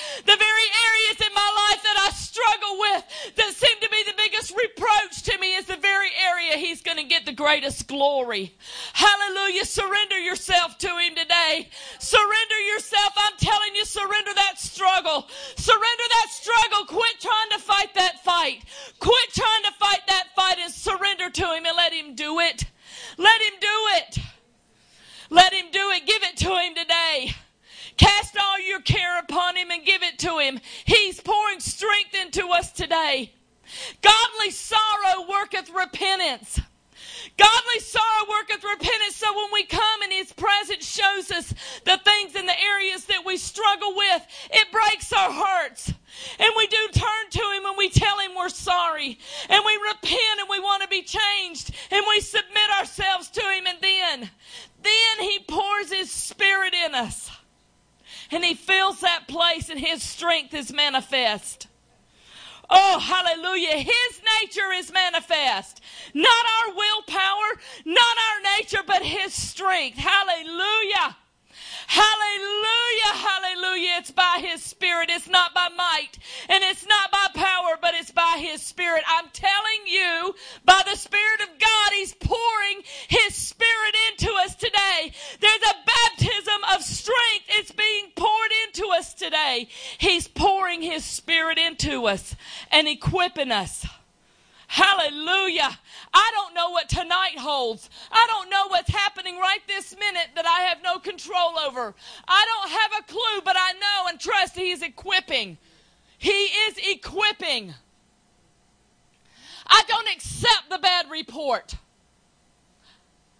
[7.51, 8.55] Greatest glory.
[8.93, 9.65] Hallelujah.
[9.65, 11.69] Surrender yourself to Him today.
[11.99, 13.13] Surrender yourself.
[13.17, 15.27] I'm telling you, surrender that struggle.
[15.57, 16.87] Surrender that struggle.
[16.87, 18.63] Quit trying to fight that fight.
[19.01, 22.67] Quit trying to fight that fight and surrender to Him and let Him do it.
[23.19, 24.19] Let Him do it.
[25.31, 26.07] Let Him do it.
[26.07, 27.35] Give it to Him today.
[27.97, 30.59] Cast all your care upon him and give it to him.
[30.87, 33.35] He's pouring strength into us today.
[34.01, 36.61] Godly sorrow worketh repentance.
[37.41, 39.17] Godly sorrow worketh repentance.
[39.17, 41.55] So when we come and His presence shows us
[41.87, 45.89] the things in the areas that we struggle with, it breaks our hearts.
[46.39, 49.19] And we do turn to Him and we tell Him we're sorry.
[49.49, 51.75] And we repent and we want to be changed.
[51.91, 53.67] And we submit ourselves to Him.
[53.67, 54.31] And then,
[54.83, 57.31] then He pours His Spirit in us
[58.31, 61.67] and he fills that place and his strength is manifest.
[62.71, 63.77] Oh, hallelujah.
[63.79, 65.81] His nature is manifest.
[66.15, 69.99] Not our willpower, not our nature, but his strength.
[69.99, 71.17] Hallelujah.
[71.91, 73.95] Hallelujah, hallelujah.
[73.99, 75.11] It's by His Spirit.
[75.11, 79.03] It's not by might and it's not by power, but it's by His Spirit.
[79.09, 80.33] I'm telling you,
[80.65, 85.11] by the Spirit of God, He's pouring His Spirit into us today.
[85.41, 87.47] There's a baptism of strength.
[87.49, 89.67] It's being poured into us today.
[89.99, 92.37] He's pouring His Spirit into us
[92.71, 93.85] and equipping us.
[94.71, 95.77] Hallelujah.
[96.15, 97.91] I don't know what tonight holds.
[98.13, 101.93] I don't know what's happening right this minute that I have no control over.
[102.29, 105.59] I don't have a clue, but I know and trust He's equipping.
[106.19, 107.75] He is equipping.
[109.67, 111.75] I don't accept the bad report.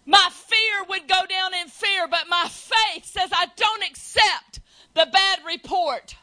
[0.05, 4.59] My fear would go down in fear, but my faith says I don't accept
[4.95, 6.13] the bad report.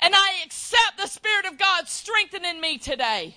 [0.00, 3.36] And I accept the Spirit of God strengthening me today.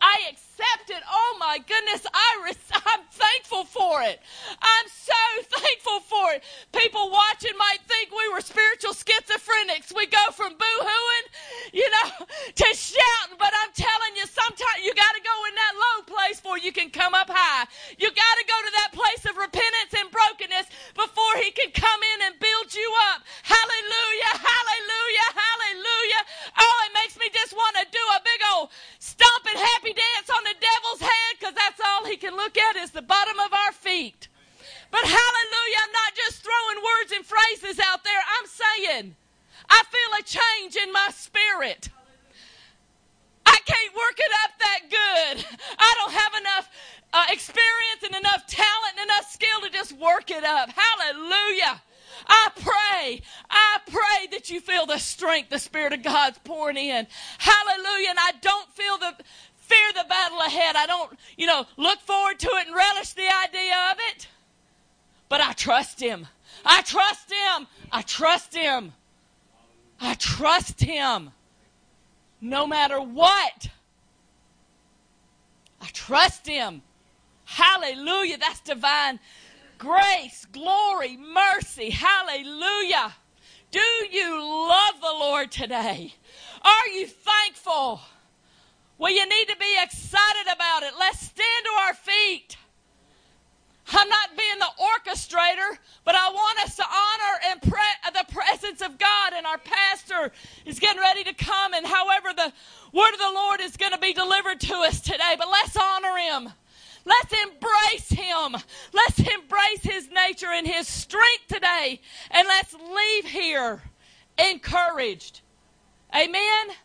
[0.00, 1.02] I accept it.
[1.08, 4.20] Oh my goodness, I res- I'm thankful for it.
[4.60, 5.20] I'm so
[5.58, 6.42] thankful for it.
[6.72, 9.94] People watching might think we were spiritual schizophrenics.
[9.94, 11.26] We go from boo-hooing,
[11.72, 12.26] you know,
[12.60, 13.38] to shouting.
[13.38, 16.72] But I'm telling you, sometimes you got to go in that low place before you
[16.72, 17.66] can come up high.
[17.98, 22.00] You got to go to that place of repentance and brokenness before He can come
[22.16, 23.22] in and build you up.
[23.42, 26.22] Hallelujah, hallelujah, hallelujah.
[26.58, 30.42] Oh, it makes me just want to do a big old stomping happy dance on
[30.44, 33.72] the devil's head because that's all he can look at is the bottom of our
[33.72, 34.28] feet.
[34.90, 38.20] But hallelujah, I'm not just throwing words and phrases out there.
[38.38, 39.16] I'm saying
[39.68, 41.88] I feel a change in my spirit.
[43.46, 45.58] I can't work it up that good.
[45.78, 46.70] I don't have enough
[47.12, 50.70] uh, experience and enough talent and enough skill to just work it up.
[50.70, 51.82] Hallelujah.
[52.26, 57.06] I pray, I pray that you feel the strength the Spirit of God's pouring in.
[57.38, 58.10] Hallelujah.
[58.10, 59.14] And I don't feel the
[59.70, 60.76] fear the battle ahead.
[60.76, 64.28] I don't, you know, look forward to it and relish the idea of it.
[65.28, 66.26] But I trust Him.
[66.64, 67.66] I trust Him.
[67.92, 68.92] I trust Him.
[70.00, 71.30] I trust Him.
[72.40, 73.68] No matter what.
[75.80, 76.82] I trust Him.
[77.44, 78.38] Hallelujah.
[78.38, 79.20] That's divine
[79.78, 81.90] grace, glory, mercy.
[81.90, 83.14] Hallelujah.
[83.70, 86.14] Do you love the Lord today?
[86.62, 88.00] Are you thankful?
[89.00, 90.92] Well, you need to be excited about it.
[90.98, 92.58] Let's stand to our feet.
[93.88, 98.82] I'm not being the orchestrator, but I want us to honor and pre- the presence
[98.82, 99.32] of God.
[99.34, 100.30] And our pastor
[100.66, 102.52] is getting ready to come, and however the
[102.92, 105.34] word of the Lord is going to be delivered to us today.
[105.38, 106.50] But let's honor him.
[107.06, 108.54] Let's embrace him.
[108.92, 112.02] Let's embrace his nature and his strength today.
[112.32, 113.80] And let's leave here
[114.36, 115.40] encouraged.
[116.14, 116.76] Amen.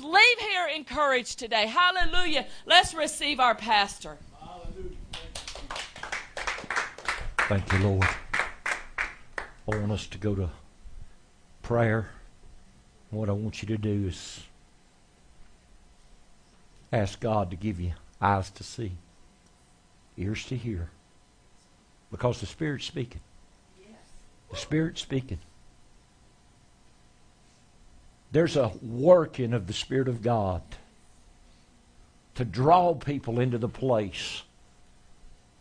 [0.00, 1.66] Leave here encouraged today.
[1.66, 2.46] Hallelujah.
[2.66, 4.16] Let's receive our pastor.
[7.48, 8.08] Thank you, Lord.
[9.36, 10.50] I want us to go to
[11.62, 12.08] prayer.
[13.10, 14.44] What I want you to do is
[16.92, 18.92] ask God to give you eyes to see,
[20.16, 20.90] ears to hear,
[22.10, 23.20] because the Spirit's speaking.
[24.50, 25.38] The Spirit's speaking.
[28.32, 30.62] There's a working of the Spirit of God
[32.34, 34.42] to draw people into the place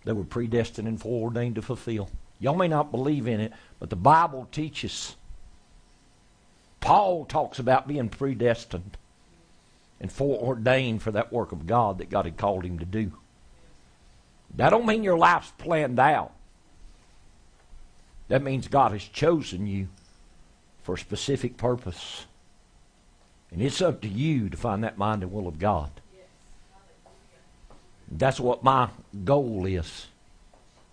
[0.04, 2.10] they were predestined and foreordained to fulfill.
[2.40, 5.16] Y'all may not believe in it, but the Bible teaches.
[6.80, 8.98] Paul talks about being predestined
[10.00, 13.12] and foreordained for that work of God that God had called him to do.
[14.56, 16.34] That don't mean your life's planned out.
[18.28, 19.90] That means God has chosen you
[20.82, 22.26] for a specific purpose.
[23.52, 25.92] And it's up to you to find that mind and will of God.
[28.10, 28.90] That's what my
[29.24, 30.08] goal is,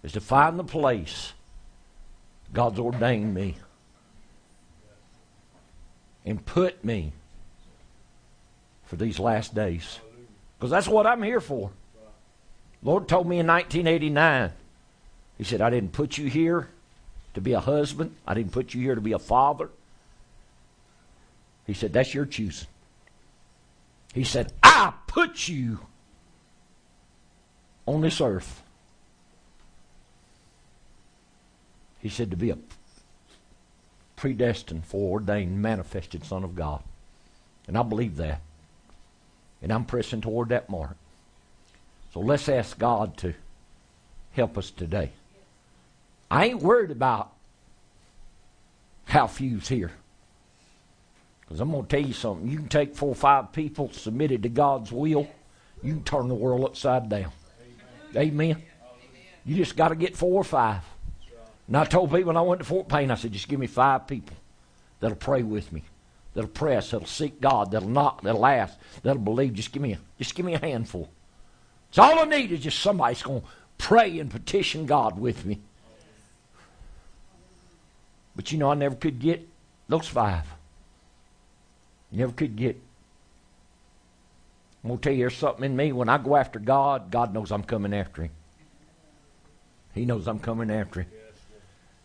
[0.02, 1.32] is to find the place
[2.52, 3.56] God's ordained me
[6.24, 7.12] and put me
[8.84, 9.98] for these last days.
[10.58, 11.70] Because that's what I'm here for.
[12.82, 14.52] Lord told me in 1989,
[15.36, 16.68] He said, I didn't put you here
[17.34, 18.14] to be a husband.
[18.26, 19.70] I didn't put you here to be a father.
[21.68, 22.66] He said, That's your choosing.
[24.14, 25.78] He said, I put you
[27.86, 28.62] on this earth.
[32.00, 32.58] He said, to be a
[34.16, 36.82] predestined, foreordained, manifested Son of God.
[37.66, 38.40] And I believe that.
[39.60, 40.96] And I'm pressing toward that mark.
[42.14, 43.34] So let's ask God to
[44.32, 45.10] help us today.
[46.30, 47.32] I ain't worried about
[49.06, 49.92] how few's here.
[51.48, 52.46] Because I'm going to tell you something.
[52.46, 55.26] You can take four or five people submitted to God's will,
[55.82, 57.32] you can turn the world upside down.
[58.14, 58.56] Amen.
[58.56, 58.62] Amen.
[59.46, 60.82] You just got to get four or five.
[61.66, 63.66] And I told people when I went to Fort Payne, I said, just give me
[63.66, 64.36] five people
[65.00, 65.84] that'll pray with me,
[66.34, 69.54] that'll press, that'll seek God, that'll knock, that'll ask, that'll believe.
[69.54, 71.08] Just give me a, just give me a handful.
[71.88, 73.46] It's all I need is just somebody's going to
[73.78, 75.60] pray and petition God with me.
[78.36, 79.48] But you know, I never could get
[79.88, 80.44] those five.
[82.10, 82.80] You never could get.
[84.82, 85.92] I'm going to tell you, there's something in me.
[85.92, 88.30] When I go after God, God knows I'm coming after Him.
[89.94, 91.10] He knows I'm coming after Him.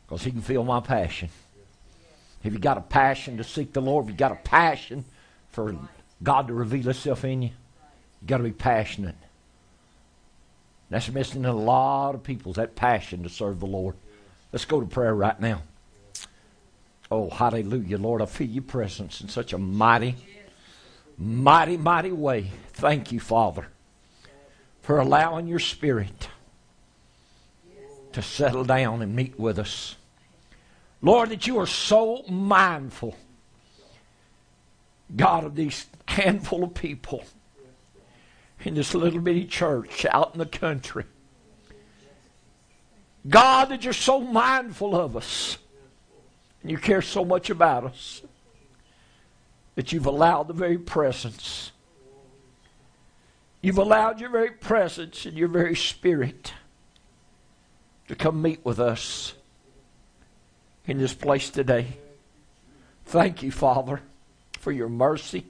[0.05, 1.29] Because He can feel my passion.
[2.43, 4.05] Have you got a passion to seek the Lord?
[4.05, 5.05] Have you got a passion
[5.49, 5.75] for
[6.21, 7.49] God to reveal Himself in you?
[8.21, 9.15] you got to be passionate.
[10.89, 13.95] That's missing in a lot of people, that passion to serve the Lord.
[14.51, 15.61] Let's go to prayer right now.
[17.15, 18.23] Oh, hallelujah, Lord.
[18.23, 20.15] I feel your presence in such a mighty,
[21.15, 22.49] mighty, mighty way.
[22.71, 23.67] Thank you, Father,
[24.81, 26.29] for allowing your Spirit
[28.13, 29.95] to settle down and meet with us.
[31.03, 33.15] Lord, that you are so mindful,
[35.15, 37.25] God, of these handful of people
[38.63, 41.03] in this little bitty church out in the country.
[43.29, 45.59] God, that you're so mindful of us
[46.63, 48.23] and you care so much about us
[49.75, 51.71] that you've allowed the very presence.
[53.61, 56.53] You've allowed your very presence and your very spirit
[58.07, 59.33] to come meet with us
[60.87, 61.97] in this place today.
[63.05, 64.01] Thank you, Father,
[64.59, 65.45] for your mercy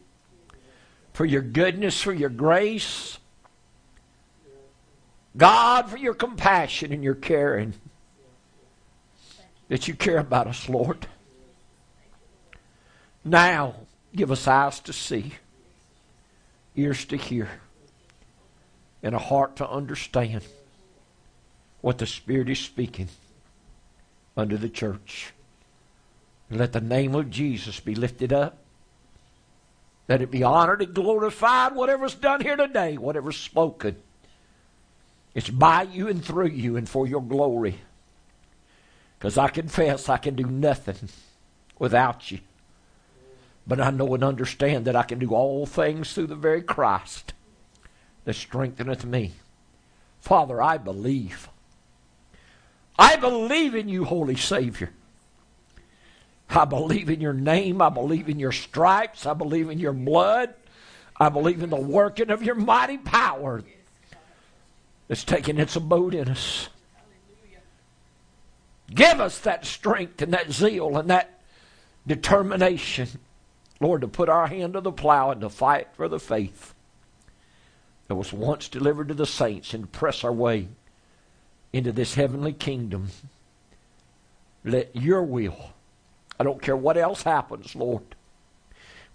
[1.14, 3.20] for your goodness, for your grace.
[5.38, 7.76] God, for your compassion and your caring.
[9.70, 11.08] That you care about us, Lord.
[13.24, 13.76] Now,
[14.16, 15.34] give us eyes to see,
[16.76, 17.50] ears to hear,
[19.02, 20.44] and a heart to understand
[21.82, 23.10] what the Spirit is speaking
[24.36, 25.34] under the church.
[26.50, 28.64] Let the name of Jesus be lifted up
[30.08, 33.96] let it be honored and glorified, whatever's done here today, whatever's spoken.
[35.34, 37.80] It's by you and through you and for your glory.
[39.24, 41.08] Because I confess I can do nothing
[41.80, 42.40] without you.
[43.66, 47.32] But I know and understand that I can do all things through the very Christ
[48.26, 49.32] that strengtheneth me.
[50.20, 51.48] Father, I believe.
[53.00, 54.90] I believe in you, Holy Savior.
[56.50, 57.82] I believe in your name.
[57.82, 59.26] I believe in your stripes.
[59.26, 60.54] I believe in your blood.
[61.18, 63.64] I believe in the working of your mighty power
[65.08, 66.68] that's taking its abode in us.
[68.94, 71.40] Give us that strength and that zeal and that
[72.06, 73.08] determination,
[73.80, 76.74] Lord, to put our hand to the plow and to fight for the faith
[78.08, 80.68] that was once delivered to the saints and press our way
[81.72, 83.10] into this heavenly kingdom.
[84.64, 85.74] Let your will
[86.40, 88.04] I don't care what else happens, Lord.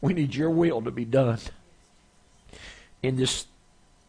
[0.00, 1.38] We need your will to be done.
[3.02, 3.46] In this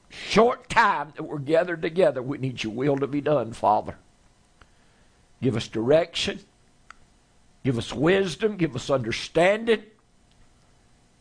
[0.09, 3.97] short time that we're gathered together, we need your will to be done, Father.
[5.41, 6.39] Give us direction.
[7.63, 8.57] Give us wisdom.
[8.57, 9.83] Give us understanding.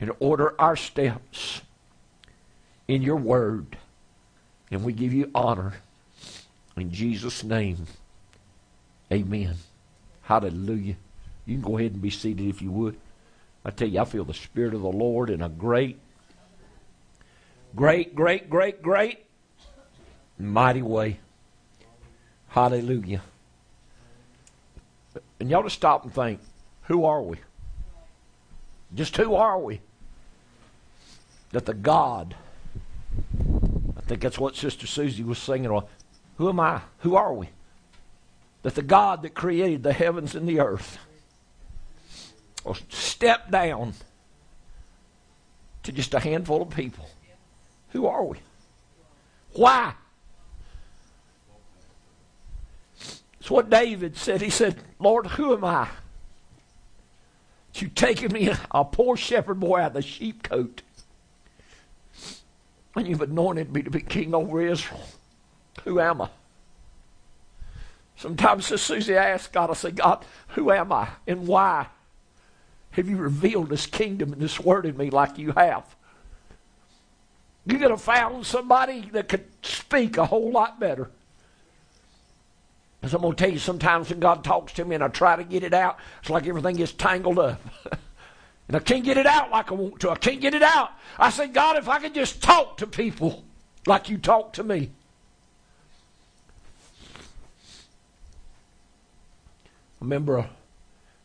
[0.01, 1.63] And order our steps
[2.87, 3.77] in your word.
[4.71, 5.75] And we give you honor.
[6.77, 7.87] In Jesus' name,
[9.11, 9.57] amen.
[10.23, 10.97] Hallelujah.
[11.45, 12.97] You can go ahead and be seated if you would.
[13.65, 15.99] I tell you, I feel the Spirit of the Lord in a great,
[17.75, 19.27] great, great, great, great,
[20.39, 21.19] mighty way.
[22.49, 23.23] Hallelujah.
[25.41, 26.41] And y'all just stop and think
[26.83, 27.39] who are we?
[28.95, 29.81] Just who are we?
[31.53, 32.35] That the God,
[33.97, 35.71] I think that's what Sister Susie was singing.
[35.71, 35.85] on.
[36.37, 36.83] Who am I?
[37.01, 37.51] Who are we?
[38.63, 40.99] That the God that created the heavens and the earth
[42.65, 43.95] or step down
[45.83, 47.09] to just a handful of people.
[47.91, 48.39] Who are we?
[49.55, 49.95] Why?
[53.49, 54.43] It's what David said.
[54.43, 55.89] He said, Lord, who am I?
[57.73, 60.81] You've taken me, a poor shepherd boy, out of the sheepcote,
[62.95, 65.01] and you've anointed me to be king over Israel.
[65.85, 66.29] Who am I?
[68.17, 71.87] Sometimes Susie asks God, I say, God, who am I and why?
[72.91, 75.97] have you revealed this kingdom and this word in me like you have?
[77.65, 81.11] You could have found somebody that could speak a whole lot better.
[83.01, 85.37] Because I'm going to tell you, sometimes when God talks to me and I try
[85.37, 87.61] to get it out, it's like everything gets tangled up.
[88.69, 90.11] and I can't get it out like I want to.
[90.11, 90.91] I can't get it out.
[91.19, 93.45] I say, God, if I could just talk to people
[93.87, 94.91] like you talk to me.
[100.01, 100.51] I remember a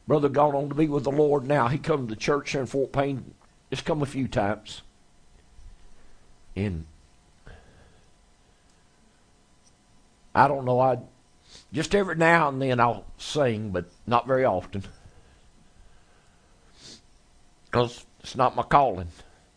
[0.08, 1.68] brother gone on to be with the Lord now.
[1.68, 3.34] He come to church here in Fort Payne.
[3.72, 4.82] Just come a few times.
[6.56, 6.86] And
[10.36, 11.00] I don't know, I
[11.74, 14.84] just every now and then I'll sing, but not very often.
[17.66, 19.08] Because it's not my calling.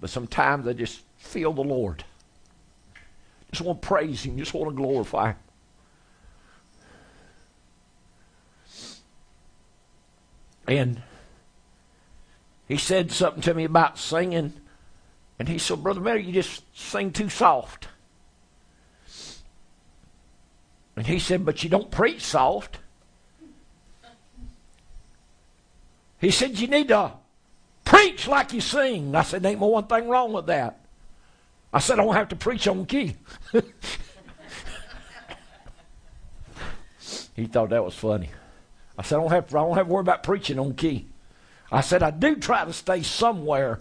[0.01, 2.05] But sometimes I just feel the Lord.
[3.51, 5.37] Just want to praise Him, just want to glorify Him.
[10.69, 11.03] And
[12.67, 14.55] he said something to me about singing.
[15.39, 17.89] And he said, Brother Mary, you just sing too soft.
[20.97, 22.79] And he said, But you don't preach soft.
[26.19, 27.13] He said, You need to
[27.85, 29.15] preach like you sing.
[29.15, 30.81] I said, Ain't one thing wrong with that.
[31.73, 33.17] I said, I don't have to preach on key.
[37.35, 38.31] he thought that was funny.
[38.99, 41.07] I said, I don't have I don't have to worry about preaching on key.
[41.71, 43.81] I said, I do try to stay somewhere,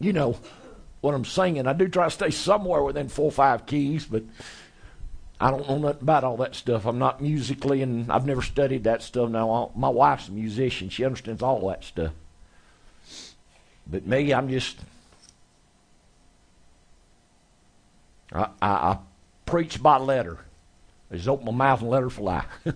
[0.00, 0.36] you know,
[1.00, 1.66] what I'm singing.
[1.66, 4.24] I do try to stay somewhere within four or five keys, but
[5.40, 6.84] I don't know nothing about all that stuff.
[6.84, 9.30] I'm not musically, and I've never studied that stuff.
[9.30, 10.88] Now, my wife's a musician.
[10.88, 12.12] She understands all that stuff.
[13.86, 14.78] But me, I'm just,
[18.32, 18.98] I, I, I
[19.46, 20.38] preach by letter.
[21.10, 22.44] I just open my mouth and let her fly.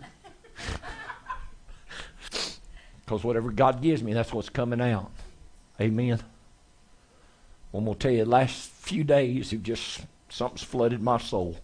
[3.13, 5.11] Because whatever God gives me, that's what's coming out.
[5.79, 6.19] Amen.
[7.75, 10.01] I'm going to tell you, the last few days, have just,
[10.31, 11.59] something's flooded my soul.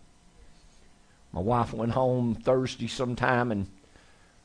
[1.33, 3.69] My wife went home Thursday sometime, and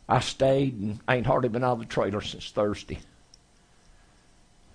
[0.07, 2.99] I stayed, and I ain't hardly been out of the trailer since Thursday.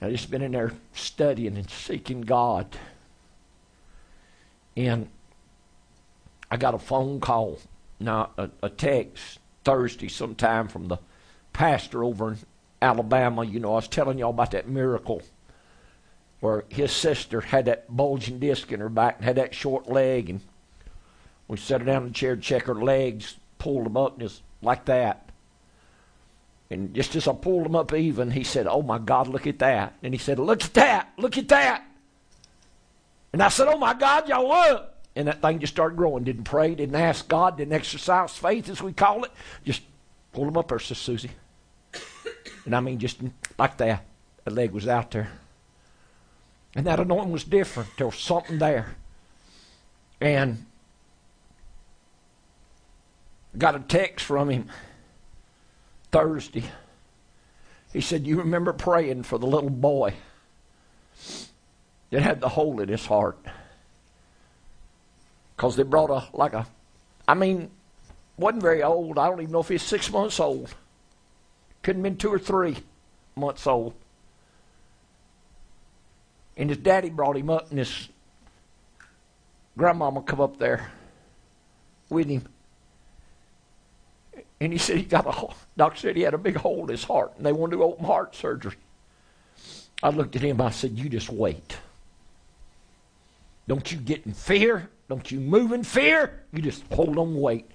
[0.01, 2.77] I just been in there studying and seeking God.
[4.77, 5.09] And
[6.51, 7.59] I got a phone call,
[7.99, 10.99] now a, a text Thursday sometime from the
[11.53, 12.39] pastor over in
[12.81, 13.45] Alabama.
[13.45, 15.23] You know, I was telling y'all about that miracle
[16.41, 20.31] where his sister had that bulging disc in her back and had that short leg,
[20.31, 20.41] and
[21.49, 24.85] we set her down in the chair check her legs, pulled them up just like
[24.85, 25.29] that.
[26.71, 29.59] And just as I pulled them up even, he said, Oh my God, look at
[29.61, 29.95] that.
[30.03, 31.85] And he said, Look at that, look at that.
[33.33, 34.95] And I said, Oh my God, y'all look.
[35.17, 36.25] And that thing just started growing.
[36.25, 39.33] Didn't pray, didn't ask God, didn't exercise faith, as we call it.
[39.65, 39.83] Just
[40.33, 41.31] pulled them up there, Sister Susie.
[42.65, 43.19] And I mean, just
[43.59, 44.05] like that.
[44.45, 45.31] The leg was out there.
[46.75, 47.89] And that anointing was different.
[47.97, 48.95] There was something there.
[50.21, 50.67] And
[53.59, 54.69] got a text from him
[56.11, 56.65] Thursday.
[57.93, 60.15] He said, You remember praying for the little boy
[62.11, 63.39] that had the hole in his heart?
[65.57, 66.67] Because they brought a, like a,
[67.27, 67.71] I mean,
[68.39, 69.19] wasn't very old.
[69.19, 70.73] I don't even know if he's six months old.
[71.83, 72.77] Couldn't have been two or three
[73.35, 73.95] months old.
[76.57, 78.09] And his daddy brought him up, and his
[79.77, 80.91] grandmama come up there
[82.09, 82.45] with him.
[84.61, 87.05] And he said he got a doctor said he had a big hole in his
[87.05, 88.77] heart, and they wanted to do open heart surgery.
[90.03, 90.61] I looked at him.
[90.61, 91.77] I said, "You just wait.
[93.69, 94.89] Don't you get in fear.
[95.09, 96.43] Don't you move in fear.
[96.53, 97.71] You just hold on, wait."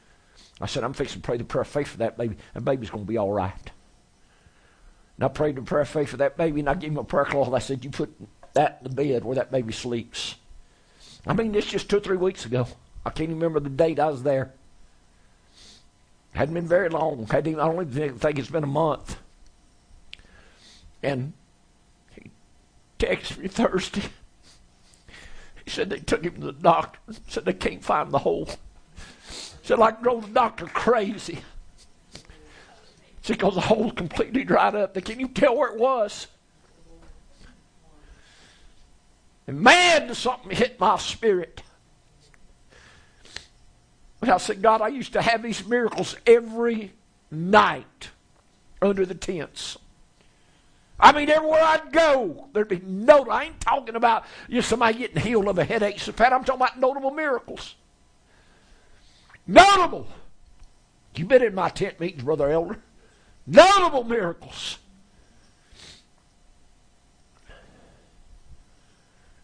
[0.60, 2.38] I said, "I'm fixing to pray the prayer of faith for that baby.
[2.54, 3.72] That baby's going to be all right."
[5.18, 7.04] And I prayed the prayer of faith for that baby, and I gave him a
[7.04, 7.54] prayer cloth.
[7.54, 8.14] I said, You put
[8.54, 10.36] that in the bed where that baby sleeps.
[11.26, 12.68] I mean, this just two or three weeks ago.
[13.06, 14.54] I can't even remember the date I was there.
[16.34, 17.28] Hadn't been very long.
[17.28, 19.18] Hadn't even, I don't even think it's been a month.
[21.02, 21.34] And
[22.12, 22.32] he
[22.98, 24.04] texted me Thursday.
[25.64, 27.00] He said they took him to the doctor.
[27.28, 28.50] Said they can't find the hole.
[29.64, 31.40] Said like drove the doctor crazy.
[33.22, 34.94] See, because the hole's completely dried up.
[34.94, 36.28] They can't even tell where it was.
[39.48, 41.62] And man, something hit my spirit.
[44.30, 46.93] I said, God, I used to have these miracles every
[47.32, 48.09] night
[48.82, 49.78] under the tents.
[50.99, 53.26] I mean, everywhere I'd go, there'd be no.
[53.30, 56.32] I ain't talking about just somebody getting healed of a headache so fat.
[56.32, 57.76] I'm talking about notable miracles.
[59.45, 60.07] Notable.
[61.15, 62.80] You been in my tent meetings, Brother Elder?
[63.45, 64.78] Notable miracles.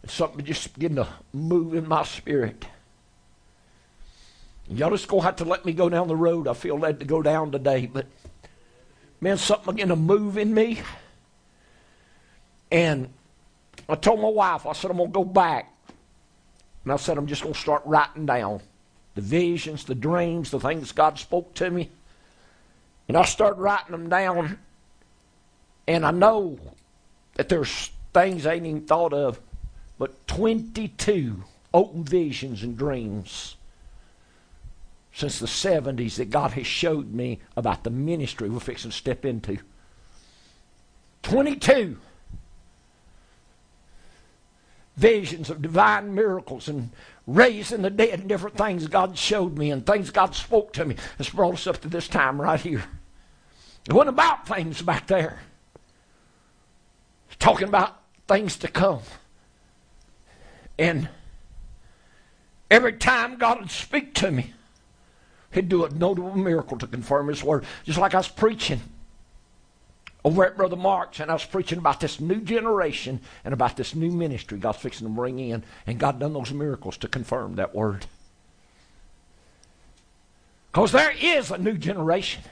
[0.07, 2.65] Something just beginning to move in my spirit.
[4.69, 6.47] Y'all just gonna have to let me go down the road.
[6.47, 8.05] I feel led to go down today, but
[9.19, 10.79] man, something began to move in me.
[12.71, 13.09] And
[13.87, 15.73] I told my wife, I said, I'm gonna go back.
[16.83, 18.61] And I said, I'm just gonna start writing down
[19.15, 21.89] the visions, the dreams, the things God spoke to me.
[23.07, 24.59] And I started writing them down,
[25.87, 26.59] and I know
[27.33, 29.39] that there's things I ain't even thought of,
[29.97, 31.43] but 22
[31.73, 33.55] open visions and dreams
[35.19, 39.25] since the 70s that God has showed me about the ministry we're fixing to step
[39.25, 39.57] into.
[41.23, 41.97] 22
[44.95, 46.91] visions of divine miracles and
[47.27, 50.95] raising the dead and different things God showed me and things God spoke to me
[51.17, 52.85] that's brought us up to this time right here.
[53.87, 55.39] It wasn't about things back there.
[57.27, 59.01] It's talking about things to come.
[60.77, 61.09] And
[62.71, 64.53] every time God would speak to me,
[65.51, 67.65] He'd do a notable miracle to confirm His word.
[67.83, 68.81] Just like I was preaching
[70.23, 73.95] over at Brother Mark's, and I was preaching about this new generation and about this
[73.95, 77.73] new ministry God's fixing to bring in, and God done those miracles to confirm that
[77.73, 78.05] word.
[80.71, 82.43] Because there is a new generation.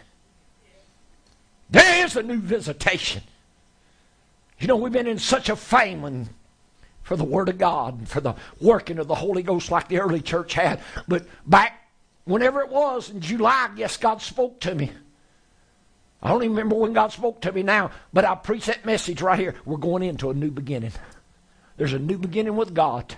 [1.70, 3.22] There is a new visitation.
[4.60, 6.30] You know, we've been in such a famine
[7.04, 10.00] for the Word of God, and for the working of the Holy Ghost like the
[10.00, 10.82] early church had.
[11.08, 11.87] But back
[12.28, 14.92] whenever it was in July, yes, God spoke to me.
[16.22, 19.22] I don't even remember when God spoke to me now, but I preach that message
[19.22, 19.56] right here.
[19.66, 20.92] We're going into a new beginning.
[21.78, 23.16] There's a new beginning with God.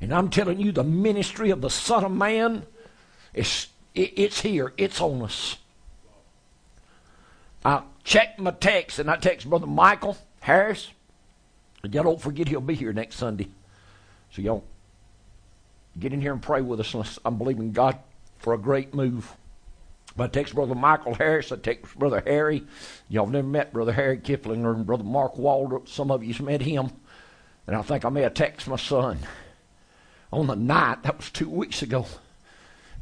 [0.00, 2.64] And I'm telling you, the ministry of the Son of Man
[3.32, 4.72] is it, it's here.
[4.76, 5.56] It's on us.
[7.64, 10.90] I checked my text and I text Brother Michael Harris.
[11.82, 13.48] And y'all don't forget he'll be here next Sunday.
[14.32, 14.64] So y'all
[15.98, 17.18] get in here and pray with us.
[17.24, 17.98] I'm believing God
[18.38, 19.34] for a great move.
[20.16, 21.50] But I text Brother Michael Harris.
[21.50, 22.64] I text Brother Harry.
[23.08, 25.88] Y'all never met Brother Harry Kipling or Brother Mark Waldrop.
[25.88, 26.90] Some of you's met him.
[27.66, 29.18] And I think I may have texted my son
[30.32, 31.02] on the night.
[31.02, 32.06] That was two weeks ago.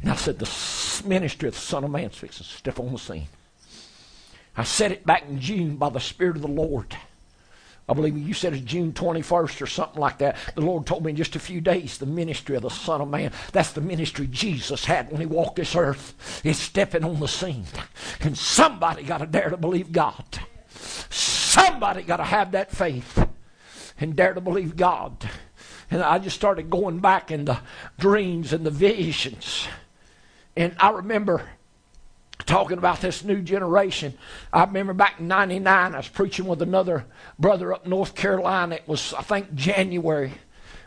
[0.01, 2.99] And I said, the ministry of the Son of Man's fixing to step on the
[2.99, 3.29] scene.
[4.57, 6.97] I said it back in June by the Spirit of the Lord.
[7.89, 10.37] I believe you said it's June 21st or something like that.
[10.55, 13.09] The Lord told me in just a few days the ministry of the Son of
[13.09, 13.33] Man.
[13.53, 16.41] That's the ministry Jesus had when he walked this earth.
[16.45, 17.67] Is stepping on the scene.
[18.21, 20.25] And somebody got to dare to believe God.
[21.11, 23.29] Somebody got to have that faith
[23.99, 25.29] and dare to believe God.
[25.91, 27.59] And I just started going back in the
[27.99, 29.67] dreams and the visions.
[30.57, 31.49] And I remember
[32.47, 34.15] talking about this new generation.
[34.53, 37.07] I remember back in 99, I was preaching with another
[37.39, 38.77] brother up North Carolina.
[38.77, 40.33] It was, I think, January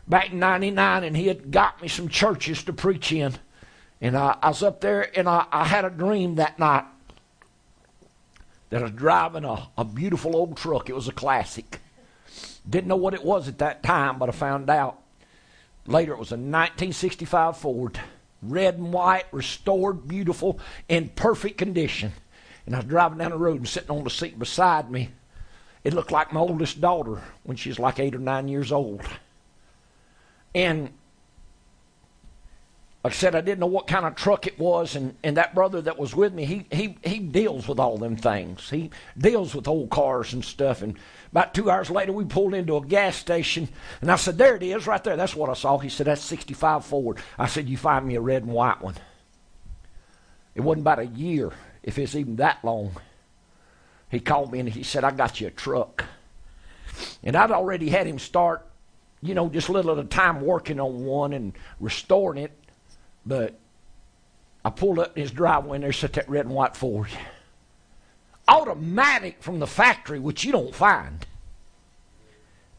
[0.07, 3.35] back in 99, and he had got me some churches to preach in.
[4.01, 6.85] And I, I was up there, and I, I, had a dream that night
[8.69, 10.89] that I was driving a, a beautiful old truck.
[10.89, 11.79] It was a classic.
[12.69, 14.99] Didn't know what it was at that time, but I found out
[15.87, 17.99] later it was a 1965 Ford
[18.51, 22.13] red and white, restored, beautiful, in perfect condition.
[22.65, 25.09] And I was driving down the road and sitting on the seat beside me.
[25.83, 29.01] It looked like my oldest daughter when she was like eight or nine years old.
[30.55, 30.91] And
[33.05, 35.53] like I said, I didn't know what kind of truck it was, and, and that
[35.53, 38.67] brother that was with me, he, he, he deals with all them things.
[38.67, 40.81] He deals with old cars and stuff.
[40.81, 40.97] And
[41.31, 43.69] about two hours later, we pulled into a gas station,
[44.01, 45.17] and I said, There it is, right there.
[45.17, 45.77] That's what I saw.
[45.77, 47.19] He said, That's 65 Ford.
[47.37, 48.95] I said, You find me a red and white one.
[50.55, 51.51] It wasn't about a year,
[51.83, 52.95] if it's even that long.
[54.09, 56.05] He called me and he said, I got you a truck.
[57.21, 58.65] And I'd already had him start,
[59.21, 62.51] you know, just a little at a time working on one and restoring it.
[63.25, 63.55] But
[64.63, 67.09] I pulled up in his driveway and there sat that red and white Ford.
[68.47, 71.25] Automatic from the factory, which you don't find.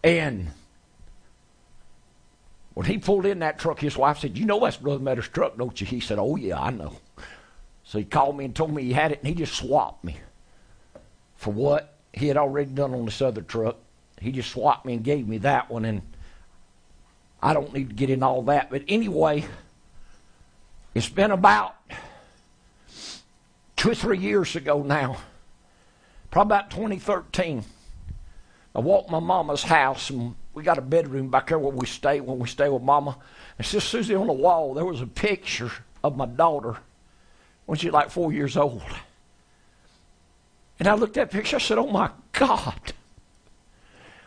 [0.05, 0.49] And
[2.75, 5.57] when he pulled in that truck, his wife said, You know that's Brother Metter's truck,
[5.57, 5.87] don't you?
[5.87, 6.99] He said, Oh, yeah, I know.
[7.85, 10.17] So he called me and told me he had it, and he just swapped me
[11.37, 13.77] for what he had already done on this other truck.
[14.21, 16.03] He just swapped me and gave me that one, and
[17.43, 18.71] I don't need to get in all that.
[18.71, 19.45] But anyway,
[20.97, 21.75] it's been about
[23.77, 25.19] two or three years ago now,
[26.31, 27.63] probably about 2013.
[28.75, 32.21] I walked my mama's house, and we got a bedroom back there where we stay
[32.23, 33.19] when we stay with mama.
[33.59, 35.71] And Sister Susie on the wall, there was a picture
[36.03, 36.79] of my daughter
[37.67, 38.83] when she was like four years old.
[40.79, 42.95] And I looked at that picture, I said, Oh my God.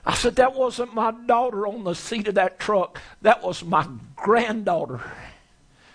[0.06, 3.88] I said, That wasn't my daughter on the seat of that truck, that was my
[4.16, 5.02] granddaughter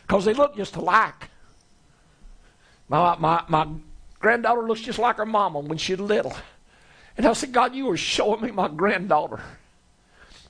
[0.07, 1.31] because they look just alike.
[2.89, 3.67] My, my, my
[4.19, 6.35] granddaughter looks just like her mama when she was little.
[7.17, 9.41] And I said, God, you were showing me my granddaughter.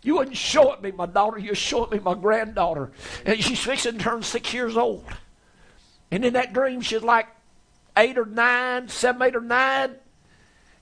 [0.02, 2.90] You wasn't showing me my daughter, you showing me my granddaughter.
[3.24, 5.06] And she's fixing to turn six years old.
[6.10, 7.28] And in that dream, she's like
[7.96, 9.94] eight or nine, seven, eight or nine.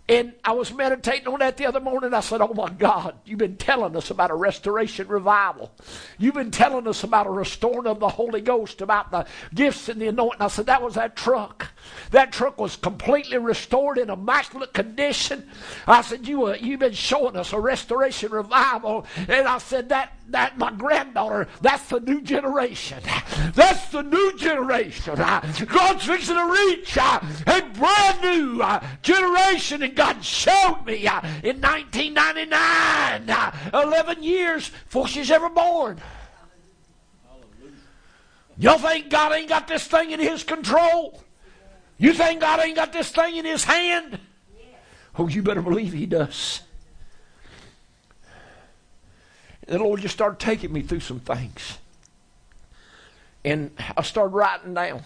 [0.09, 2.13] And I was meditating on that the other morning.
[2.13, 5.71] I said, Oh my God, you've been telling us about a restoration revival.
[6.19, 10.01] You've been telling us about a restoring of the Holy Ghost, about the gifts and
[10.01, 10.43] the anointing.
[10.43, 11.69] I said, That was that truck.
[12.11, 15.49] That truck was completely restored in immaculate condition.
[15.87, 19.07] I said, you, uh, You've been showing us a restoration revival.
[19.17, 22.99] And I said, That that my granddaughter, that's the new generation.
[23.55, 25.15] That's the new generation.
[25.15, 27.21] God's fixing to reach a
[27.75, 35.07] brand new uh, generation, and God showed me uh, in 1999, uh, 11 years before
[35.07, 36.01] she's ever born.
[38.59, 41.23] Y'all think God ain't got this thing in His control?
[41.99, 44.19] You think God ain't got this thing in His hand?
[45.19, 46.63] Oh, you better believe He does.
[49.67, 51.79] The Lord just started taking me through some things.
[53.45, 55.03] And I started writing down.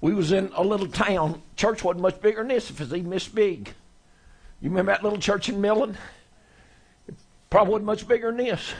[0.00, 1.42] We was in a little town.
[1.56, 3.72] Church wasn't much bigger than this, if it's even this big.
[4.60, 5.96] You remember that little church in Millen?
[7.50, 8.72] probably wasn't much bigger than this.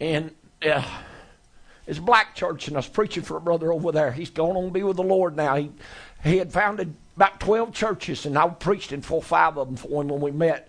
[0.00, 0.32] And
[0.66, 0.84] uh,
[1.86, 4.12] it's a black church, and I was preaching for a brother over there.
[4.12, 5.56] He's going on to be with the Lord now.
[5.56, 5.72] He,
[6.22, 10.02] he had founded about 12 churches, and I preached in four five of them for
[10.02, 10.68] him when we met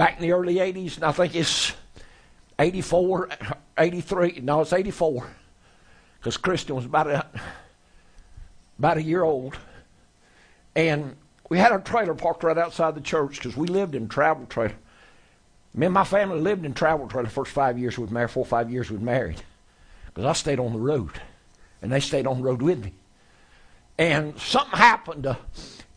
[0.00, 1.74] back in the early 80s, and I think it's
[2.58, 3.28] 84,
[3.76, 4.40] 83.
[4.42, 5.26] No, it's 84.
[6.18, 7.26] Because Kristen was about a,
[8.78, 9.58] about a year old.
[10.74, 11.16] And
[11.50, 14.74] we had our trailer parked right outside the church because we lived in travel trailer.
[15.74, 18.30] Me and my family lived in travel trailer the first five years we were married,
[18.30, 19.42] four or five years we were married.
[20.06, 21.20] Because I stayed on the road.
[21.82, 22.94] And they stayed on the road with me.
[23.98, 25.36] And something happened to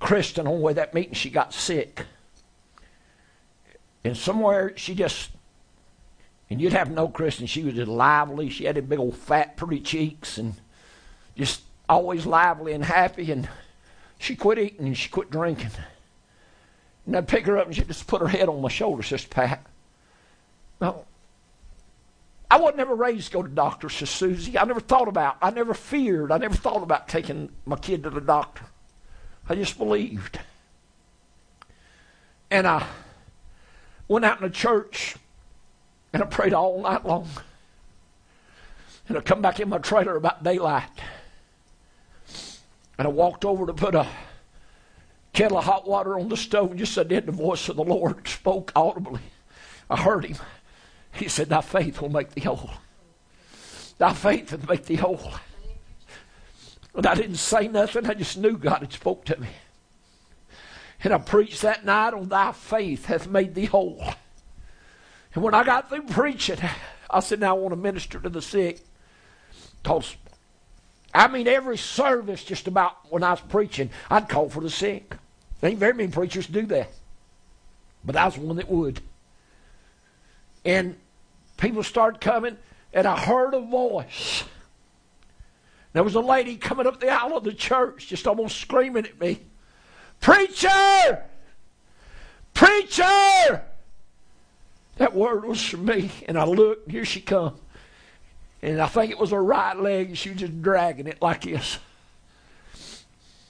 [0.02, 1.14] Kristen on the way that meeting.
[1.14, 2.06] She got sick.
[4.04, 5.32] And somewhere she just,
[6.50, 8.50] and you'd have no Kristen, she was just lively.
[8.50, 10.56] She had a big old fat, pretty cheeks and
[11.36, 13.32] just always lively and happy.
[13.32, 13.48] And
[14.20, 15.72] she quit eating and she quit drinking.
[17.06, 19.30] And I'd pick her up and she'd just put her head on my shoulder, Sister
[19.30, 19.66] Pat.
[20.82, 21.06] No.
[22.52, 24.60] I wasn't ever raised to go to doctor, Sister Susie.
[24.60, 28.10] I never thought about, I never feared, I never thought about taking my kid to
[28.10, 28.66] the doctor.
[29.50, 30.40] I just believed.
[32.52, 32.86] And I
[34.14, 35.16] went out in the church
[36.14, 37.28] and I prayed all night long.
[39.08, 40.88] And I come back in my trailer about daylight.
[42.98, 44.08] And I walked over to put a
[45.34, 47.84] kettle of hot water on the stove and just said, then the voice of the
[47.84, 49.22] Lord spoke audibly.
[49.90, 50.38] I heard him.
[51.14, 52.70] He said, Thy faith will make thee whole.
[53.98, 55.34] Thy faith will make thee whole.
[56.96, 58.06] And I didn't say nothing.
[58.06, 59.50] I just knew God had spoke to me.
[61.04, 64.02] And I preached that night on thy faith hath made thee whole.
[65.34, 66.60] And when I got through preaching,
[67.10, 68.80] I said, now I want to minister to the sick.
[69.82, 70.16] Because,
[71.14, 75.16] I mean, every service just about when I was preaching, I'd call for the sick.
[75.60, 76.90] There ain't very many preachers do that.
[78.06, 79.02] But I was one that would.
[80.64, 80.96] And
[81.58, 82.58] people started coming,
[82.94, 84.46] and I heard a voice.
[85.92, 89.20] There was a lady coming up the aisle of the church, just almost screaming at
[89.20, 89.42] me.
[90.24, 91.26] Preacher!
[92.54, 93.62] Preacher!
[94.96, 97.58] That word was for me, and I looked, and here she come.
[98.62, 101.42] And I think it was her right leg, and she was just dragging it like
[101.42, 101.78] this.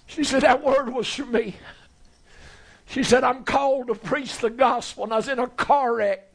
[0.07, 1.57] She said, That word was for me.
[2.87, 5.03] She said, I'm called to preach the gospel.
[5.03, 6.33] And I was in a car wreck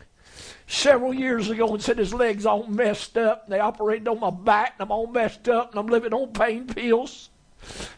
[0.68, 3.44] several years ago and said his legs all messed up.
[3.44, 6.32] And they operated on my back, and I'm all messed up, and I'm living on
[6.32, 7.30] pain pills.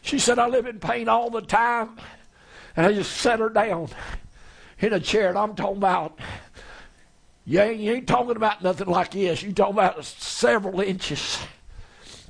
[0.01, 1.99] She said, I live in pain all the time.
[2.75, 3.89] And I just set her down
[4.79, 6.19] in a chair, and I'm talking about,
[7.45, 9.43] you ain't, you ain't talking about nothing like this.
[9.43, 11.39] You talking about several inches.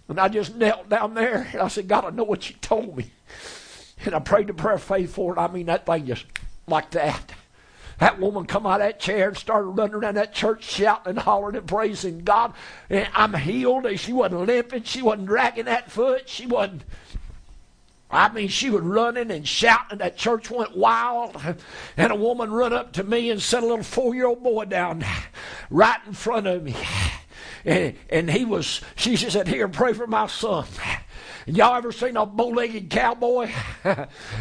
[0.08, 2.98] And I just knelt down there, and I said, God, I know what you told
[2.98, 3.12] me.
[4.04, 5.40] And I prayed the prayer of faith for it.
[5.40, 6.26] I mean, that thing just
[6.68, 7.34] like that.
[8.00, 11.20] That woman come out of that chair and started running around that church shouting and
[11.20, 12.54] hollering and praising God.
[12.90, 13.86] And I'm healed.
[13.86, 14.84] And she wasn't limping.
[14.84, 16.28] She wasn't dragging that foot.
[16.28, 16.84] She wasn't
[18.12, 20.00] I mean, she was running and shouting.
[20.00, 21.42] That church went wild.
[21.98, 24.66] And a woman run up to me and set a little four year old boy
[24.66, 25.06] down
[25.70, 26.76] right in front of me.
[27.64, 30.66] And, and he was, she said, Here, pray for my son.
[31.48, 33.52] Y'all ever seen a bow legged cowboy?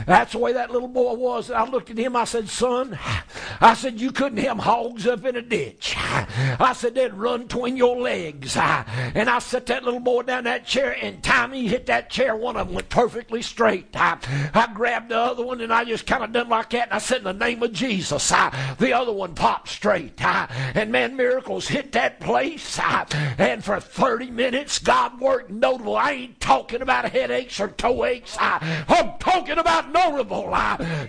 [0.07, 1.51] That's the way that little boy was.
[1.51, 2.99] I looked at him, I said, Son,
[3.61, 5.95] I said, You couldn't hem hogs up in a ditch.
[5.99, 8.57] I said, They'd run between your legs.
[9.13, 12.37] And I set that little boy down that chair, and time he hit that chair,
[12.37, 13.89] one of them went perfectly straight.
[13.95, 14.19] I,
[14.55, 16.99] I grabbed the other one, and I just kind of done like that, and I
[16.99, 20.23] said, In the name of Jesus, I, the other one popped straight.
[20.25, 22.79] I, and man, miracles hit that place.
[22.79, 23.07] I,
[23.39, 25.97] and for 30 minutes, God worked notable.
[25.97, 28.37] I ain't talking about about headaches or toe aches.
[28.41, 30.53] I'm talking about notable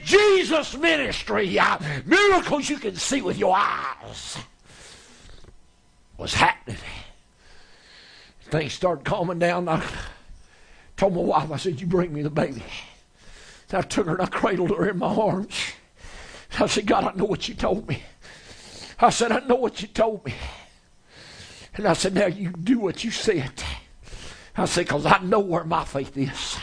[0.03, 1.58] Jesus ministry.
[2.06, 4.38] Miracles you can see with your eyes.
[6.18, 6.78] Was happening.
[8.52, 9.68] Things started calming down.
[9.68, 9.84] I
[10.98, 12.64] told my wife, I said, You bring me the baby.
[13.74, 15.56] I took her and I cradled her in my arms.
[16.60, 18.03] I said, God, I know what you told me.
[18.99, 20.36] I said, I know what you told me.
[21.74, 23.64] And I said, now you do what you said.
[24.56, 26.57] I said, because I know where my faith is.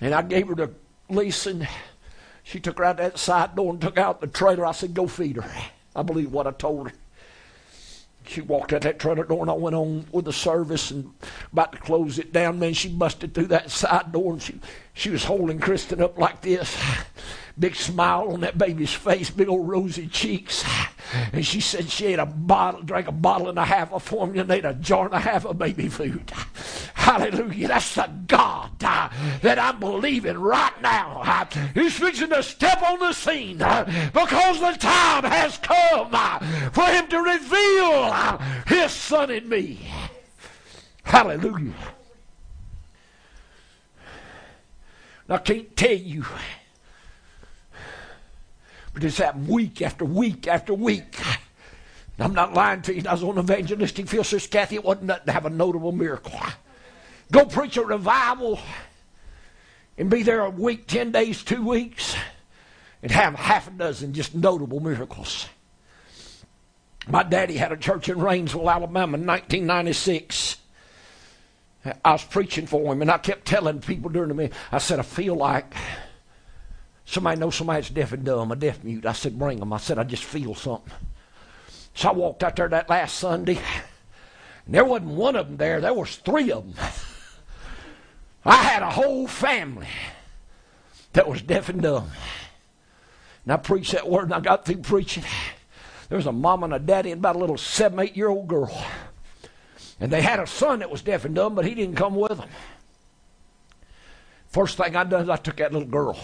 [0.00, 0.70] And I gave her the
[1.08, 1.66] lease, and
[2.42, 4.66] she took her out that side door and took out the trailer.
[4.66, 5.50] I said, go feed her.
[5.94, 6.96] I believe what I told her.
[8.26, 11.12] She walked out that trailer door, and I went on with the service and
[11.52, 12.58] about to close it down.
[12.58, 14.60] Man, she busted through that side door, and she,
[14.94, 16.78] she was holding Kristen up like this.
[17.60, 20.64] Big smile on that baby's face, big old rosy cheeks.
[21.32, 24.42] And she said she ate a bottle, drank a bottle and a half of formula
[24.42, 26.32] and ate a jar and a half of baby food.
[26.94, 27.68] Hallelujah.
[27.68, 29.10] That's the God uh,
[29.42, 31.20] that I'm believing right now.
[31.22, 33.84] Uh, he's fixing to step on the scene uh,
[34.14, 36.38] because the time has come uh,
[36.70, 39.86] for him to reveal uh, his son in me.
[41.02, 41.74] Hallelujah.
[45.28, 46.24] I can't tell you
[49.00, 51.16] but it's happened week after week after week.
[52.18, 53.02] I'm not lying to you.
[53.08, 54.74] I was on evangelistic field, Sister Kathy.
[54.74, 56.38] It wasn't nothing to have a notable miracle.
[57.32, 58.60] Go preach a revival
[59.96, 62.14] and be there a week, 10 days, two weeks,
[63.02, 65.46] and have half a dozen just notable miracles.
[67.08, 70.58] My daddy had a church in Rainsville, Alabama in 1996.
[72.04, 74.98] I was preaching for him, and I kept telling people during the meeting, I said,
[74.98, 75.72] I feel like
[77.10, 79.04] Somebody knows somebody that's deaf and dumb, a deaf mute.
[79.04, 79.72] I said, bring them.
[79.72, 80.92] I said, I just feel something.
[81.92, 83.58] So I walked out there that last Sunday,
[84.64, 85.80] and there wasn't one of them there.
[85.80, 86.86] There was three of them.
[88.44, 89.88] I had a whole family
[91.12, 92.12] that was deaf and dumb.
[93.44, 95.24] And I preached that word, and I got through preaching.
[96.10, 98.46] There was a mom and a daddy and about a little seven, eight year old
[98.46, 98.84] girl.
[99.98, 102.38] And they had a son that was deaf and dumb, but he didn't come with
[102.38, 102.48] them.
[104.46, 106.16] First thing I done is I took that little girl.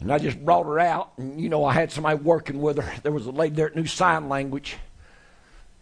[0.00, 3.00] And I just brought her out, and you know, I had somebody working with her.
[3.02, 4.76] There was a lady there that knew sign language.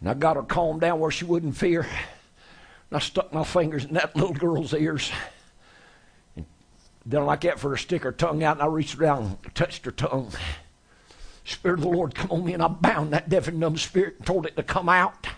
[0.00, 1.82] And I got her calmed down where she wouldn't fear.
[1.82, 5.12] And I stuck my fingers in that little girl's ears.
[6.36, 6.46] And
[7.08, 9.54] done like that for her to stick her tongue out, and I reached around and
[9.54, 10.32] touched her tongue.
[11.44, 14.16] Spirit of the Lord come on me, and I bound that deaf and dumb spirit
[14.18, 15.28] and told it to come out.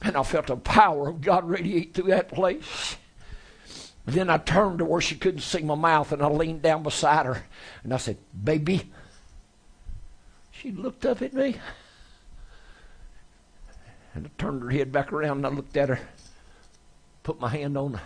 [0.00, 2.96] And I felt the power of God radiate through that place.
[4.06, 7.26] Then I turned to where she couldn't see my mouth and I leaned down beside
[7.26, 7.42] her
[7.82, 8.90] and I said, Baby.
[10.50, 11.56] She looked up at me.
[14.14, 15.98] And I turned her head back around and I looked at her,
[17.22, 18.00] put my hand on.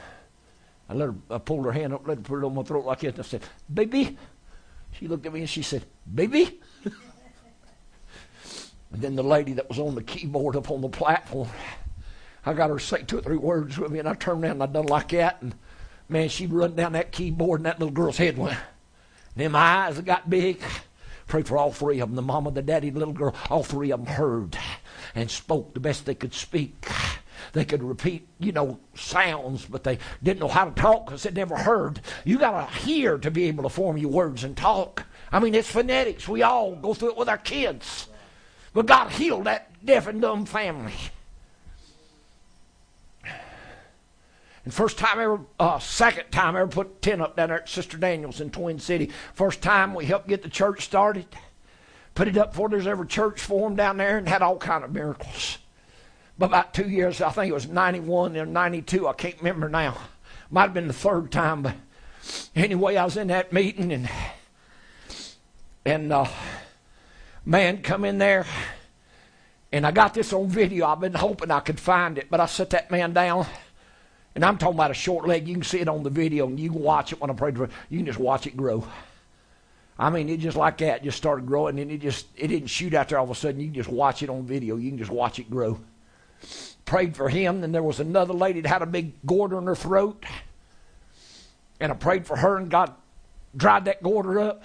[0.89, 2.87] I let her I pulled her hand up, let her put it on my throat
[2.87, 3.43] like this, and I said,
[3.73, 4.17] Baby.
[4.93, 6.61] She looked at me and she said, Baby.
[6.85, 6.95] and
[8.93, 11.49] then the lady that was on the keyboard up on the platform,
[12.47, 14.53] I got her to say two or three words with me, and I turned around
[14.53, 15.55] and I done like that and
[16.09, 18.59] Man, she run down that keyboard and that little girl's head went.
[19.37, 20.61] Them eyes got big.
[21.27, 23.35] Pray for all three of them the mama, the daddy, the little girl.
[23.51, 24.57] All three of them heard
[25.15, 26.87] and spoke the best they could speak.
[27.53, 31.31] They could repeat, you know, sounds, but they didn't know how to talk because they
[31.31, 32.01] never heard.
[32.25, 35.05] You got to hear to be able to form your words and talk.
[35.31, 36.29] I mean, it's phonetics.
[36.29, 38.09] We all go through it with our kids.
[38.73, 40.95] But God healed that deaf and dumb family.
[44.69, 47.97] And first time ever, uh, second time ever put tent up down there at Sister
[47.97, 49.11] Daniels in Twin City.
[49.33, 51.25] First time we helped get the church started.
[52.15, 54.93] Put it up before there's ever church formed down there and had all kind of
[54.93, 55.57] miracles.
[56.37, 59.97] But about two years, I think it was 91 or 92, I can't remember now.
[60.51, 61.75] Might have been the third time, but
[62.55, 64.11] anyway, I was in that meeting and
[65.87, 66.27] and uh,
[67.47, 68.45] man come in there
[69.73, 70.85] and I got this on video.
[70.85, 73.47] I've been hoping I could find it, but I set that man down
[74.39, 75.49] and I'm talking about a short leg.
[75.49, 77.51] You can see it on the video and you can watch it when I pray.
[77.51, 78.87] You can just watch it grow.
[79.99, 82.95] I mean, it just like that just started growing and it just it didn't shoot
[82.95, 83.59] out there all of a sudden.
[83.59, 84.77] You can just watch it on video.
[84.77, 85.81] You can just watch it grow.
[86.85, 87.63] Prayed for him.
[87.63, 90.25] Then there was another lady that had a big goiter in her throat.
[91.81, 92.95] And I prayed for her and God
[93.57, 94.63] dried that goiter up.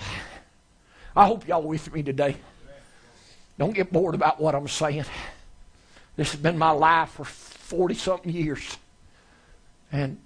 [1.16, 2.36] I hope y'all with me today.
[3.58, 5.06] Don't get bored about what I'm saying.
[6.16, 8.78] This has been my life for 40 something years
[9.94, 10.18] and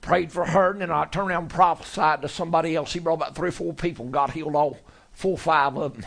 [0.00, 2.92] prayed for her, and then I turned around and prophesied to somebody else.
[2.92, 4.78] He brought about three or four people, and God healed all
[5.12, 6.04] four or five of them.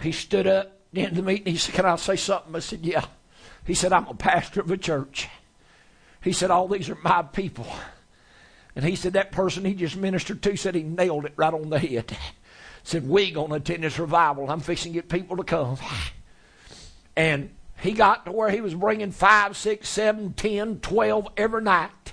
[0.00, 2.56] He stood up, at the end of the meeting, he said, Can I say something?
[2.56, 3.04] I said, Yeah.
[3.66, 5.28] He said, I'm a pastor of a church.
[6.22, 7.66] He said, All these are my people.
[8.74, 11.68] And he said, That person he just ministered to said he nailed it right on
[11.68, 12.16] the head.
[12.84, 14.48] Said, We going to attend this revival.
[14.48, 15.76] I'm fixing to get people to come.
[17.16, 22.12] And he got to where he was bringing five, six, seven, ten, twelve every night.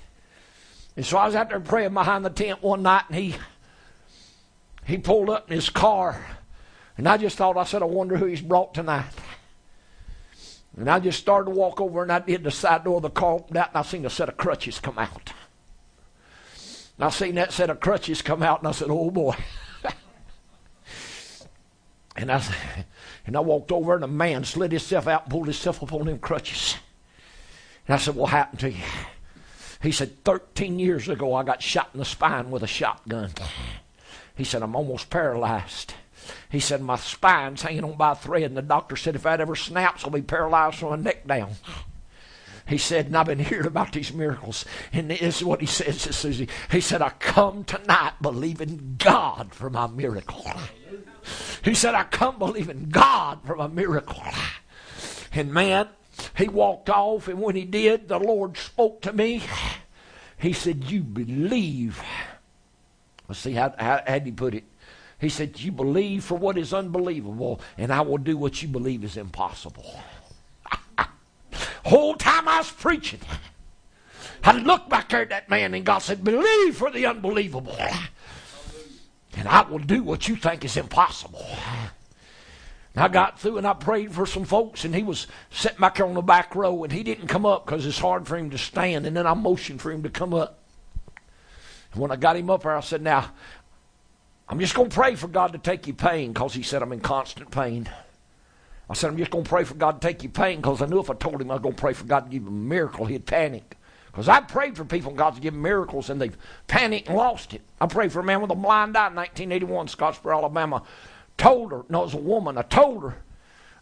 [0.96, 3.36] And so I was out there praying behind the tent one night, and he
[4.84, 6.24] he pulled up in his car,
[6.96, 9.06] and I just thought, I said, I wonder who he's brought tonight.
[10.76, 13.10] And I just started to walk over, and I did the side door of the
[13.10, 15.32] car opened out, and I seen a set of crutches come out.
[16.96, 19.34] And I seen that set of crutches come out, and I said, Oh boy.
[22.16, 22.42] and I
[23.26, 26.06] and I walked over, and a man slid himself out and pulled himself up on
[26.06, 26.76] them crutches.
[27.86, 28.84] And I said, What happened to you?
[29.82, 33.30] He said, 13 years ago, I got shot in the spine with a shotgun.
[34.34, 35.94] He said, I'm almost paralyzed.
[36.50, 39.40] He said, My spine's hanging on by a thread, and the doctor said, If that
[39.40, 41.52] ever snaps, I'll be paralyzed from the neck down.
[42.66, 44.64] He said, and I've been hearing about these miracles.
[44.92, 46.48] And this is what he says to Susie.
[46.70, 50.44] He said, I come tonight believing God for my miracle.
[51.62, 54.22] He said, I come believing God for a miracle.
[55.32, 55.88] And man,
[56.36, 59.42] he walked off, and when he did, the Lord spoke to me.
[60.38, 62.02] He said, You believe.
[63.28, 64.64] Let's see, how, how, how he put it?
[65.18, 69.04] He said, You believe for what is unbelievable, and I will do what you believe
[69.04, 69.98] is impossible.
[71.84, 73.20] Whole time I was preaching,
[74.42, 77.76] I looked back there at that man, and God said, Believe for the unbelievable,
[79.36, 81.46] and I will do what you think is impossible.
[82.94, 86.00] And I got through and I prayed for some folks, and he was sitting back
[86.00, 88.58] on the back row, and he didn't come up because it's hard for him to
[88.58, 89.06] stand.
[89.06, 90.58] And then I motioned for him to come up.
[91.92, 93.30] And when I got him up there, I said, Now,
[94.48, 96.92] I'm just going to pray for God to take your pain because he said I'm
[96.92, 97.88] in constant pain.
[98.88, 100.86] I said, I'm just going to pray for God to take your pain because I
[100.86, 102.48] knew if I told him I was going to pray for God to give him
[102.48, 103.75] a miracle, he'd panic.
[104.16, 106.38] Because I prayed for people and God's given miracles and they've
[106.68, 107.60] panicked and lost it.
[107.78, 110.82] I prayed for a man with a blind eye in 1981, Scottsboro, Alabama
[111.36, 113.18] told her, no, it was a woman, I told her,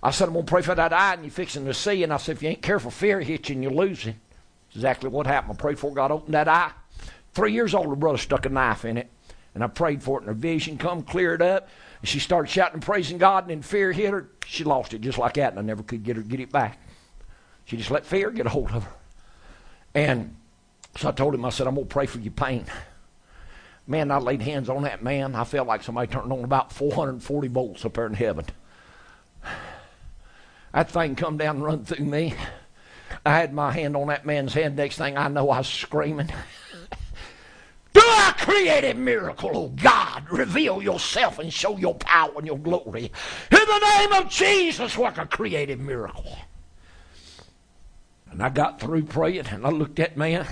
[0.02, 2.02] I said, I'm going to pray for that eye and you're fixing to see.
[2.02, 4.16] And I said, if you ain't careful, fear hits you and you lose it.
[4.74, 5.56] exactly what happened.
[5.56, 6.72] I prayed for God opened that eye.
[7.32, 9.08] Three years old, her brother stuck a knife in it.
[9.54, 11.68] And I prayed for it, and her vision come, cleared up.
[12.00, 14.30] And she started shouting and praising God, and then fear hit her.
[14.46, 16.80] She lost it just like that, and I never could get her get it back.
[17.66, 18.90] She just let fear get a hold of her.
[19.94, 20.34] And
[20.96, 22.66] so I told him, I said, I'm going to pray for your pain.
[23.86, 25.34] Man, I laid hands on that man.
[25.34, 28.46] I felt like somebody turned on about 440 volts up there in heaven.
[30.72, 32.34] That thing come down and run through me.
[33.24, 34.76] I had my hand on that man's head.
[34.76, 36.26] Next thing I know, I was screaming.
[37.92, 40.28] Do I create a miracle, oh God.
[40.30, 43.12] Reveal yourself and show your power and your glory.
[43.52, 46.36] In the name of Jesus, work a creative miracle.
[48.34, 50.44] And I got through praying and I looked at man,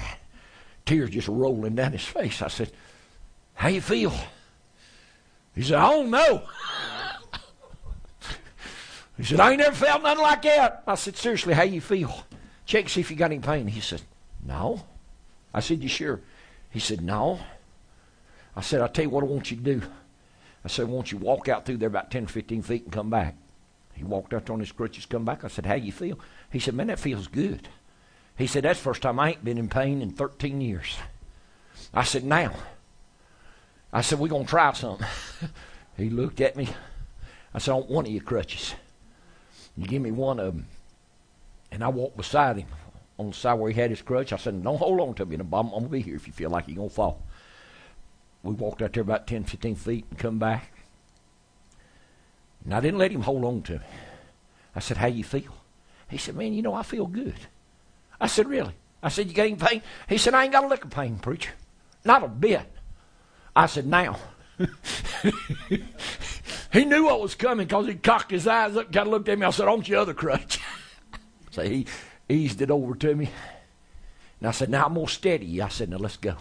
[0.86, 2.40] tears just rolling down his face.
[2.40, 2.70] I said,
[3.54, 4.14] how you feel?
[5.56, 6.44] He said, I don't know.
[9.16, 10.84] he said, I ain't never felt nothing like that.
[10.86, 12.24] I said, seriously, how you feel?
[12.66, 13.66] Check see if you got any pain.
[13.66, 14.02] He said,
[14.46, 14.84] no.
[15.52, 16.20] I said, you sure?
[16.70, 17.40] He said, no.
[18.54, 19.82] I said, I'll tell you what I want you to do.
[20.64, 22.92] I said, I want you walk out through there about 10 or 15 feet and
[22.92, 23.34] come back.
[23.94, 25.44] He walked out on his crutches, come back.
[25.44, 26.18] I said, how you feel?
[26.52, 27.68] He said, man, that feels good.
[28.36, 30.98] He said, that's the first time I ain't been in pain in 13 years.
[31.94, 32.52] I said, now.
[33.92, 35.06] I said, we're going to try something.
[35.96, 36.68] he looked at me.
[37.54, 38.74] I said, I want one of your crutches.
[39.76, 40.66] You give me one of them.
[41.70, 42.68] And I walked beside him
[43.18, 44.32] on the side where he had his crutch.
[44.32, 45.36] I said, don't hold on to me.
[45.36, 47.22] I'm, I'm going to be here if you feel like you're going to fall.
[48.42, 50.72] We walked out there about 10, 15 feet and come back.
[52.64, 53.86] And I didn't let him hold on to me.
[54.74, 55.54] I said, how you feel?
[56.12, 57.34] He said, man, you know, I feel good.
[58.20, 58.74] I said, really?
[59.02, 59.80] I said, you got any pain?
[60.10, 61.52] He said, I ain't got a lick of pain, preacher.
[62.04, 62.70] Not a bit.
[63.56, 64.18] I said, now.
[66.70, 69.38] he knew what was coming because he cocked his eyes up, kind of looked at
[69.38, 69.46] me.
[69.46, 70.60] I said, on your other crutch.
[71.50, 71.86] so he
[72.28, 73.30] eased it over to me.
[74.38, 75.62] And I said, now I'm to steady you.
[75.62, 76.36] I said, now let's go.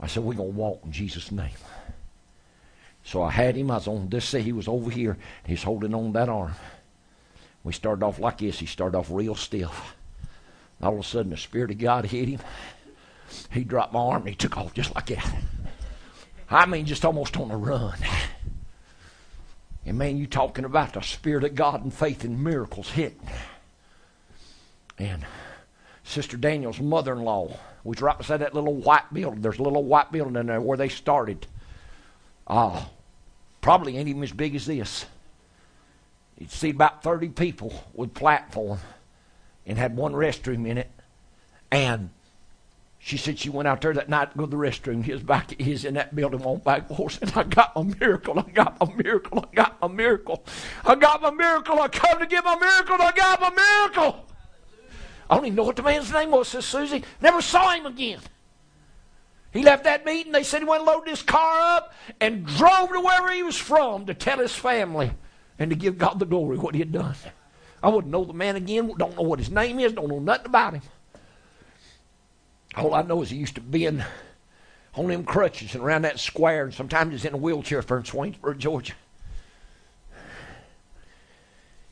[0.00, 1.50] I said, we're going to walk in Jesus' name.
[3.04, 3.70] So I had him.
[3.70, 4.32] I was on this.
[4.32, 5.18] He was over here.
[5.44, 6.54] He's holding on that arm.
[7.64, 8.58] We started off like this.
[8.58, 9.96] He started off real stiff.
[10.82, 12.40] All of a sudden, the Spirit of God hit him.
[13.50, 15.34] He dropped my arm and he took off just like that.
[16.50, 17.96] I mean, just almost on a run.
[19.86, 23.28] And man, you talking about the Spirit of God and faith and miracles hitting.
[24.98, 25.24] And
[26.04, 29.40] Sister Daniel's mother in law was right beside that little white building.
[29.40, 31.46] There's a little white building in there where they started.
[32.46, 32.88] Ah,
[33.60, 35.06] probably ain't even as big as this.
[36.38, 38.78] You'd see about 30 people with platform
[39.66, 40.90] and had one restroom in it.
[41.70, 42.10] And
[42.98, 45.04] she said she went out there that night to go to the restroom.
[45.04, 48.38] He was back, he's in that building on back horse, and I got my miracle,
[48.38, 50.44] I got my miracle, I got my miracle.
[50.84, 54.24] I got my miracle, I come to get my miracle, I got my miracle.
[55.28, 57.04] I don't even know what the man's name was, says Susie.
[57.20, 58.20] Never saw him again.
[59.52, 60.32] He left that meeting.
[60.32, 63.56] They said he went and loaded his car up and drove to wherever he was
[63.56, 65.12] from to tell his family
[65.58, 67.14] and to give God the glory what he had done.
[67.82, 68.92] I wouldn't know the man again.
[68.96, 69.92] Don't know what his name is.
[69.92, 70.82] Don't know nothing about him.
[72.76, 74.04] All I know is he used to be in
[74.94, 78.04] on them crutches and around that square, and sometimes he's in a wheelchair for in
[78.04, 78.94] Swainsboro, Georgia.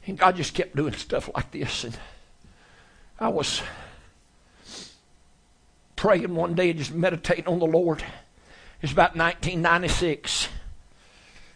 [0.06, 1.84] And God just kept doing stuff like this.
[1.84, 1.96] And
[3.20, 3.62] I was
[5.94, 8.02] praying one day and just meditating on the Lord.
[8.80, 10.48] It's about 1996.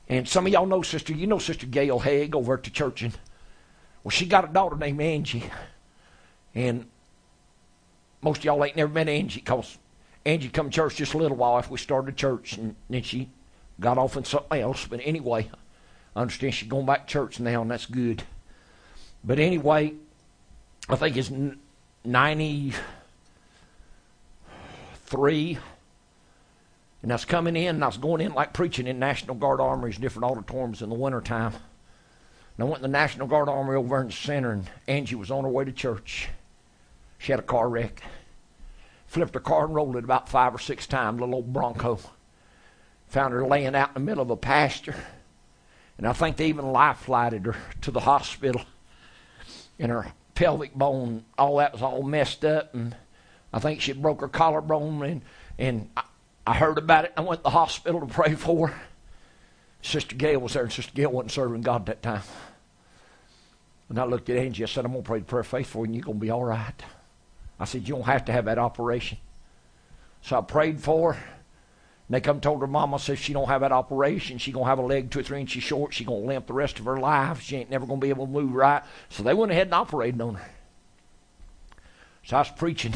[0.08, 3.02] And some of y'all know Sister, you know Sister Gail Haig over at the church.
[3.02, 3.16] And,
[4.04, 5.50] well, she got a daughter named Angie.
[6.54, 6.86] And
[8.22, 9.78] most of y'all ain't never met Angie because
[10.24, 12.56] Angie come to church just a little while after we started church.
[12.56, 13.28] And then she
[13.80, 14.86] got off in something else.
[14.86, 15.50] But anyway,
[16.14, 18.22] I understand she's going back to church now, and that's good.
[19.24, 19.94] But anyway,
[20.88, 21.32] I think it's
[22.04, 22.72] 93
[27.06, 29.60] and I was coming in, and I was going in like preaching in National Guard
[29.60, 31.52] armories, different auditoriums in the wintertime.
[31.52, 35.30] And I went in the National Guard armory over in the center, and Angie was
[35.30, 36.30] on her way to church.
[37.18, 38.02] She had a car wreck.
[39.06, 42.00] Flipped her car and rolled it about five or six times, little old Bronco.
[43.06, 44.96] Found her laying out in the middle of a pasture.
[45.98, 48.62] And I think they even life flighted her to the hospital.
[49.78, 52.74] And her pelvic bone, all that was all messed up.
[52.74, 52.96] And
[53.52, 55.04] I think she broke her collarbone.
[55.04, 55.22] And,
[55.56, 56.02] and I,
[56.46, 57.12] I heard about it.
[57.16, 58.80] I went to the hospital to pray for her.
[59.82, 62.22] Sister Gail was there, and Sister Gail wasn't serving God at that time.
[63.88, 64.64] And I looked at Angie.
[64.64, 66.18] I said, I'm going to pray the prayer of faith for you, and you're going
[66.18, 66.82] to be all right.
[67.58, 69.18] I said, You don't have to have that operation.
[70.22, 71.24] So I prayed for her.
[72.08, 74.38] And they come told her mama says she don't have that operation.
[74.38, 75.92] She gonna have a leg two or three inches short.
[75.92, 77.40] She gonna limp the rest of her life.
[77.40, 78.82] She ain't never gonna be able to move right.
[79.08, 80.50] So they went ahead and operated on her.
[82.24, 82.94] So I was preaching.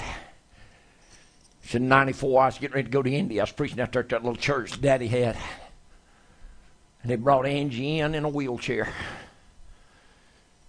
[1.71, 2.43] It's in 94.
[2.43, 3.41] I was getting ready to go to India.
[3.41, 5.37] I was preaching out there at that little church Daddy had.
[7.01, 8.93] And they brought Angie in in a wheelchair.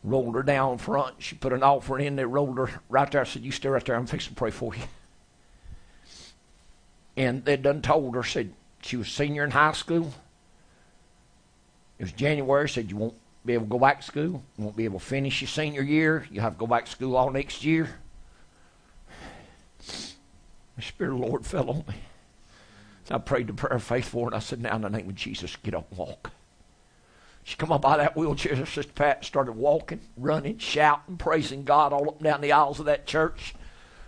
[0.04, 1.16] Rolled her down front.
[1.18, 2.18] She put an offering in.
[2.18, 3.22] They rolled her right there.
[3.22, 3.96] I said, You stay right there.
[3.96, 4.84] I'm fixing to pray for you.
[7.18, 8.54] And they done told her, said
[8.84, 10.14] she was senior in high school.
[11.98, 12.70] It was January.
[12.70, 14.44] Said, You won't be able to go back to school.
[14.56, 16.28] You won't be able to finish your senior year.
[16.30, 17.90] You'll have to go back to school all next year.
[20.76, 21.96] The Spirit of the Lord fell on me.
[23.06, 24.90] So I prayed the prayer of faith for her, and I said, Now, in the
[24.90, 26.32] name of Jesus, get up and walk.
[27.44, 32.10] She come up of that wheelchair, Sister Pat started walking, running, shouting, praising God all
[32.10, 33.56] up and down the aisles of that church.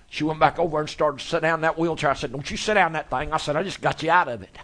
[0.10, 2.12] She went back over and started to sit down in that wheelchair.
[2.12, 3.34] I said, Don't you sit down in that thing.
[3.34, 4.56] I said, I just got you out of it.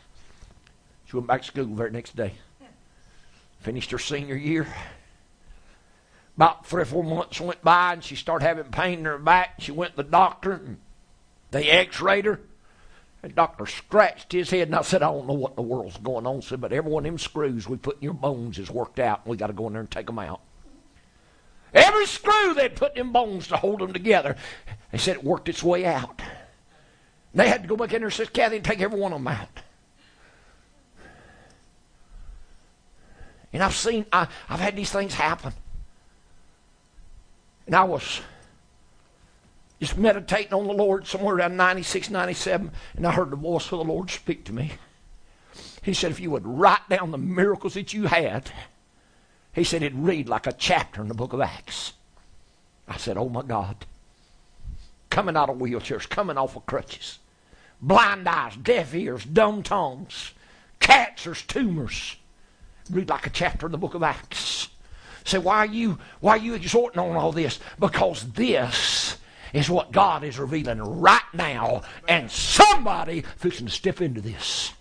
[1.06, 2.34] She went back to school the very next day.
[3.62, 4.68] Finished her senior year.
[6.38, 9.56] About three or four months went by, and she started having pain in her back.
[9.60, 10.78] She went to the doctor, and
[11.52, 12.42] they x-rayed her.
[13.22, 15.98] The doctor scratched his head, and I said, I don't know what in the world's
[15.98, 18.72] going on, said, but every one of them screws we put in your bones is
[18.72, 20.40] worked out, and we got to go in there and take them out.
[21.74, 24.38] Every screw they'd put in bones to hold them together,
[24.92, 26.22] they said it worked its way out.
[27.34, 29.28] They had to go back in there, says Kathy, and take every one of them
[29.28, 29.50] out.
[33.52, 35.54] And I've seen, I, I've had these things happen.
[37.68, 38.22] And I was
[39.80, 43.80] just meditating on the Lord somewhere around 96, 97, and I heard the voice of
[43.80, 44.73] the Lord speak to me.
[45.81, 48.51] He said, if you would write down the miracles that you had,
[49.53, 51.93] he said it'd read like a chapter in the book of Acts.
[52.88, 53.85] I said, oh my God.
[55.10, 57.19] Coming out of wheelchairs, coming off of crutches,
[57.81, 60.34] blind eyes, deaf ears, dumb tongues,
[60.80, 62.18] cancers, tumors.
[62.91, 64.69] Read like a chapter in the book of Acts.
[65.23, 67.60] Say, why are you why are you exhorting on all this?
[67.80, 69.18] Because this
[69.54, 74.74] is what God is revealing right now, and somebody fixing to step into this.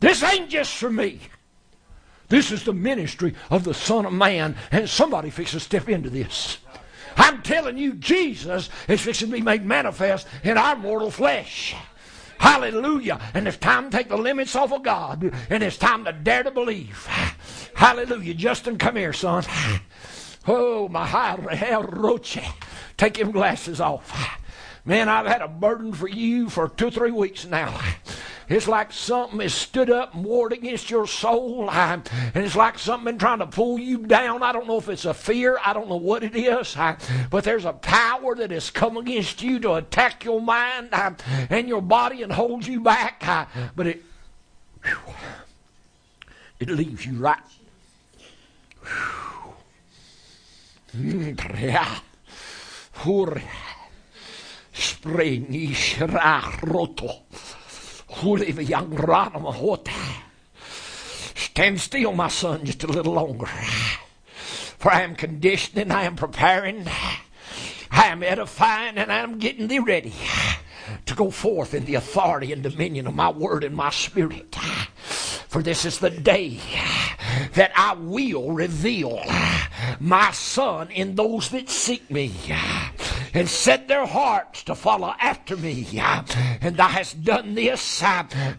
[0.00, 1.20] This ain't just for me.
[2.28, 6.10] This is the ministry of the Son of Man, and somebody fixing to step into
[6.10, 6.58] this.
[7.16, 11.74] I'm telling you, Jesus is fixing to be made manifest in our mortal flesh.
[12.38, 13.20] Hallelujah.
[13.34, 16.44] And it's time to take the limits off of God, and it's time to dare
[16.44, 17.06] to believe.
[17.74, 18.34] Hallelujah.
[18.34, 19.44] Justin, come here, son.
[20.46, 21.36] Oh, my high
[21.80, 22.38] roche.
[22.96, 24.38] Take them glasses off.
[24.84, 27.78] Man, I've had a burden for you for two three weeks now.
[28.48, 31.70] It's like something has stood up and warred against your soul.
[31.70, 32.02] and
[32.34, 34.42] it's like something trying to pull you down.
[34.42, 35.56] I don't know if it's a fear.
[35.64, 36.76] I don't know what it is.
[37.30, 40.88] but there's a power that has come against you to attack your mind
[41.48, 43.22] and your body and hold you back.
[43.76, 44.02] but it,
[46.58, 47.38] it leaves you right.
[59.52, 59.92] Roto.
[61.34, 63.46] Stand still, my son, just a little longer.
[63.46, 66.86] For I am conditioning, I am preparing,
[67.90, 70.14] I am edifying, and I am getting thee ready
[71.06, 74.54] to go forth in the authority and dominion of my word and my spirit.
[75.48, 76.60] For this is the day
[77.54, 79.20] that I will reveal
[79.98, 82.32] my son in those that seek me
[83.34, 85.86] and set their hearts to follow after me.
[86.60, 88.02] And thou hast done this.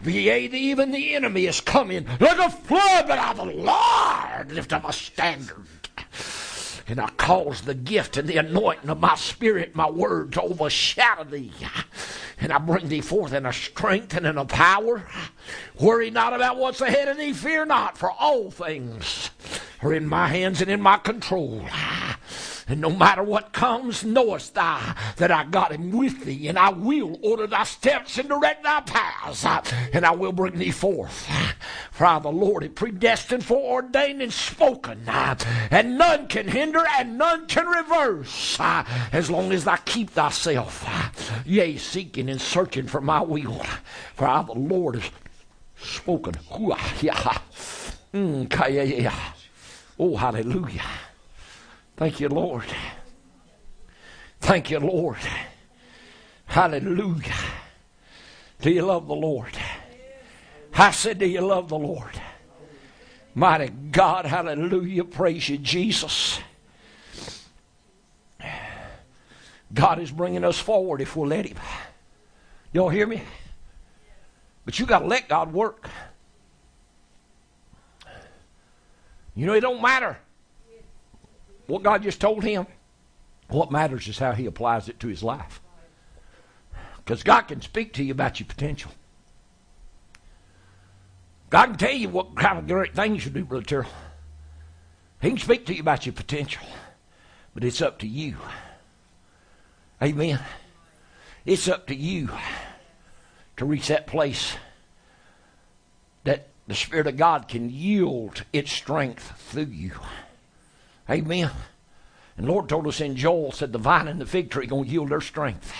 [0.04, 4.88] Yea, even the enemy is coming like a flood, but I, the Lord, lift up
[4.88, 5.66] a standard.
[6.88, 11.24] And I cause the gift and the anointing of my spirit, my word, to overshadow
[11.24, 11.52] thee.
[12.38, 15.06] And I bring thee forth in a strength and in a power.
[15.78, 17.32] Worry not about what's ahead of thee.
[17.32, 19.30] Fear not, for all things
[19.80, 21.64] are in my hands and in my control.
[22.72, 26.70] And no matter what comes, knowest thou that I got him with thee, and I
[26.70, 29.44] will order thy steps and direct thy paths,
[29.92, 31.28] and I will bring thee forth.
[31.90, 37.44] For I, the Lord, have predestined, foreordained, and spoken, and none can hinder and none
[37.46, 40.88] can reverse, as long as thou keep thyself,
[41.44, 43.60] yea, seeking and searching for my will.
[44.14, 45.12] For I, the Lord, have
[45.76, 46.36] spoken.
[48.14, 49.12] Mm,
[49.98, 50.80] oh, hallelujah.
[52.02, 52.64] Thank you, Lord.
[54.40, 55.18] Thank you, Lord.
[56.46, 57.32] Hallelujah.
[58.60, 59.56] Do you love the Lord?
[60.74, 62.20] I said, Do you love the Lord?
[63.36, 65.04] Mighty God, hallelujah.
[65.04, 66.40] Praise you, Jesus.
[69.72, 71.58] God is bringing us forward if we'll let Him.
[72.72, 73.22] Y'all hear me?
[74.64, 75.88] But you got to let God work.
[79.36, 80.18] You know, it don't matter
[81.72, 82.66] what God just told him.
[83.48, 85.62] What matters is how he applies it to his life.
[86.98, 88.90] Because God can speak to you about your potential.
[91.48, 93.88] God can tell you what kind of great things you do, Brother Terrell.
[95.22, 96.62] He can speak to you about your potential.
[97.54, 98.36] But it's up to you.
[100.02, 100.40] Amen.
[101.46, 102.28] It's up to you
[103.56, 104.56] to reach that place
[106.24, 109.92] that the Spirit of God can yield its strength through you.
[111.10, 111.50] Amen.
[112.36, 115.10] And Lord told us in Joel, said the vine and the fig tree to yield
[115.10, 115.72] their strength.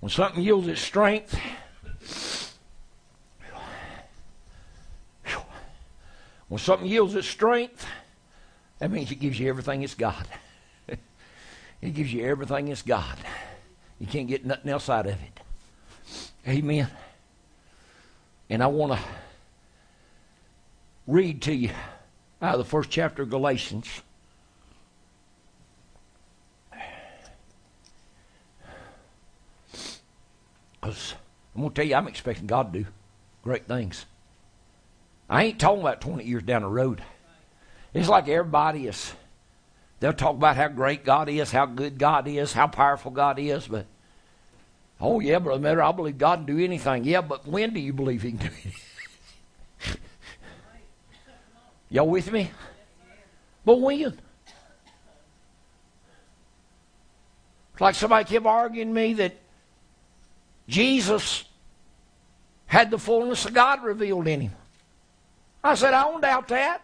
[0.00, 1.38] When something yields its strength,
[6.48, 7.86] when something yields its strength,
[8.78, 10.26] that means it gives you everything it's got.
[10.88, 13.18] it gives you everything it's got.
[13.98, 15.40] You can't get nothing else out of it.
[16.46, 16.88] Amen.
[18.50, 18.98] And I want to
[21.06, 21.70] read to you
[22.42, 24.02] out of the first chapter of Galatians.
[30.80, 31.14] Because
[31.54, 32.86] I'm going to tell you, I'm expecting God to do
[33.42, 34.06] great things.
[35.28, 37.02] I ain't talking about 20 years down the road.
[37.94, 39.12] It's like everybody is.
[40.00, 43.66] They'll talk about how great God is, how good God is, how powerful God is,
[43.66, 43.86] but
[45.00, 47.04] oh yeah, brother matter, I believe God can do anything.
[47.04, 48.50] Yeah, but when do you believe He can do
[49.84, 49.96] it?
[51.88, 52.50] Y'all with me?
[53.64, 54.18] But when?
[57.72, 59.36] It's like somebody kept arguing me that
[60.68, 61.44] Jesus
[62.66, 64.52] had the fullness of God revealed in him.
[65.62, 66.82] I said, I don't doubt that.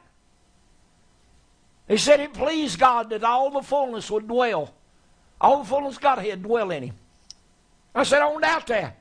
[1.88, 4.72] He said it pleased God that all the fullness would dwell,
[5.40, 6.94] all the fullness of Godhead dwell in him.
[7.94, 8.96] I said, I don't doubt that.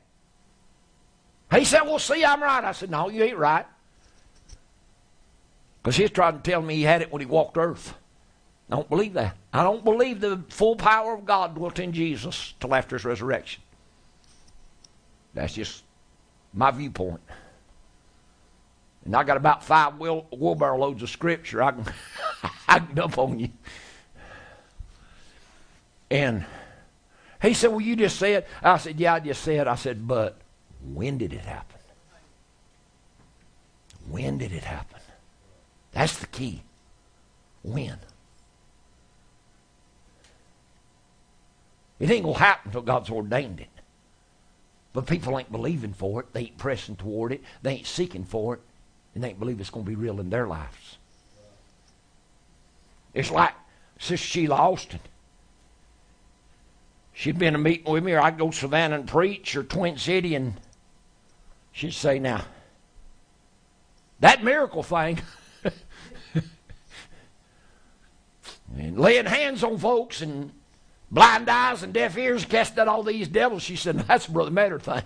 [1.54, 2.64] He said, Well, see, I'm right.
[2.64, 3.66] I said, No, you ain't right.
[5.82, 7.94] Because he's trying to tell me he had it when he walked earth.
[8.70, 9.36] I don't believe that.
[9.52, 13.62] I don't believe the full power of God dwelt in Jesus till after his resurrection.
[15.34, 15.84] That's just
[16.54, 17.22] my viewpoint.
[19.06, 21.86] And I got about five wheel, wheelbarrow loads of scripture I can,
[22.68, 23.50] I can dump on you.
[26.12, 26.46] And
[27.42, 28.46] he said, Well, you just said.
[28.62, 29.68] I said, Yeah, I just said.
[29.68, 30.38] I said, But
[30.94, 31.80] when did it happen?
[34.10, 35.00] When did it happen?
[35.94, 36.64] That's the key.
[37.64, 37.98] When?
[42.00, 43.70] It ain't going to happen until God's ordained it.
[44.94, 46.34] But people ain't believing for it.
[46.34, 47.42] They ain't pressing toward it.
[47.62, 48.62] They ain't seeking for it.
[49.16, 50.98] And they ain't believe it's going to be real in their lives.
[53.14, 53.54] It's like
[54.00, 55.00] Sister Sheila Austin.
[57.14, 59.98] She'd been a meeting with me, or I'd go to Savannah and preach, or Twin
[59.98, 60.54] City, and
[61.72, 62.46] she'd say, Now,
[64.22, 65.22] that miracle thing,
[68.78, 70.52] and laying hands on folks and
[71.12, 74.80] blind eyes and deaf ears, cast out all these devils, she said, That's Brother Matter
[74.80, 75.04] thing.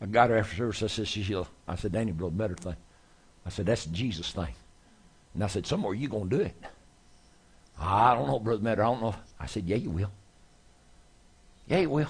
[0.00, 0.82] I got her after service.
[0.82, 2.76] I said, Sheila, I said, Danny, Brother Matter thing.
[3.44, 4.54] I said, That's Jesus thing.
[5.34, 6.54] And I said, Somewhere you going to do it.
[7.78, 8.82] I don't know, Brother Matter.
[8.82, 9.14] I don't know.
[9.38, 10.10] I said, Yeah, you will.
[11.66, 12.08] Yeah, you will.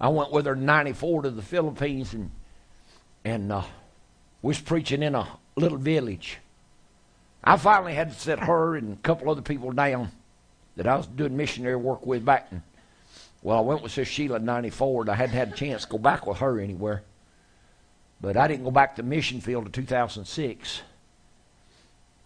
[0.00, 2.30] I went with her in 94 to the Philippines and,
[3.24, 3.62] and uh,
[4.42, 5.26] was preaching in a
[5.56, 6.38] little village.
[7.46, 10.10] I finally had to set her and a couple other people down
[10.74, 12.62] that I was doing missionary work with back in.
[13.40, 15.90] Well, I went with Sister Sheila in 94 and I hadn't had a chance to
[15.90, 17.04] go back with her anywhere.
[18.20, 20.82] But I didn't go back to mission field in 2006.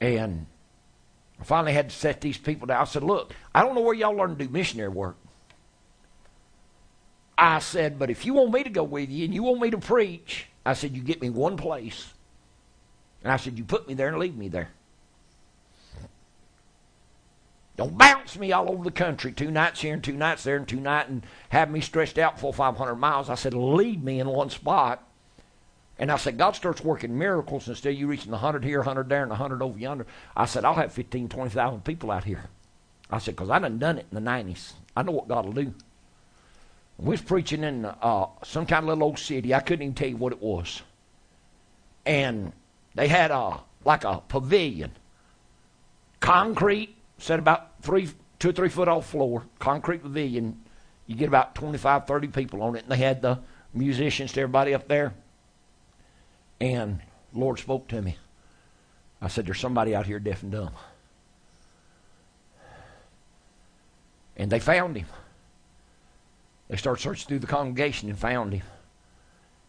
[0.00, 0.46] And
[1.38, 2.80] I finally had to set these people down.
[2.80, 5.16] I said, Look, I don't know where y'all learn to do missionary work.
[7.36, 9.70] I said, But if you want me to go with you and you want me
[9.70, 12.14] to preach, I said, You get me one place.
[13.22, 14.70] And I said, You put me there and leave me there.
[17.80, 20.68] Don't bounce me all over the country, two nights here and two nights there and
[20.68, 23.30] two nights, and have me stretched out full 500 miles.
[23.30, 25.02] I said, leave me in one spot.
[25.98, 29.22] And I said, God starts working miracles instead of you reaching 100 here, 100 there,
[29.22, 30.06] and 100 over yonder.
[30.36, 32.50] I said, I'll have 15, 20,000 people out here.
[33.10, 34.74] I said, because I done done it in the 90s.
[34.94, 35.72] I know what God will do.
[36.98, 39.54] We was preaching in uh, some kind of little old city.
[39.54, 40.82] I couldn't even tell you what it was.
[42.04, 42.52] And
[42.94, 44.92] they had a like a pavilion,
[46.20, 50.60] concrete, set about three, two or three foot off floor, concrete pavilion.
[51.06, 53.40] You get about 25, 30 people on it, and they had the
[53.74, 55.14] musicians to everybody up there.
[56.60, 57.00] And
[57.32, 58.16] Lord spoke to me.
[59.20, 60.72] I said, There's somebody out here deaf and dumb.
[64.36, 65.06] And they found him.
[66.68, 68.62] They started searching through the congregation and found him.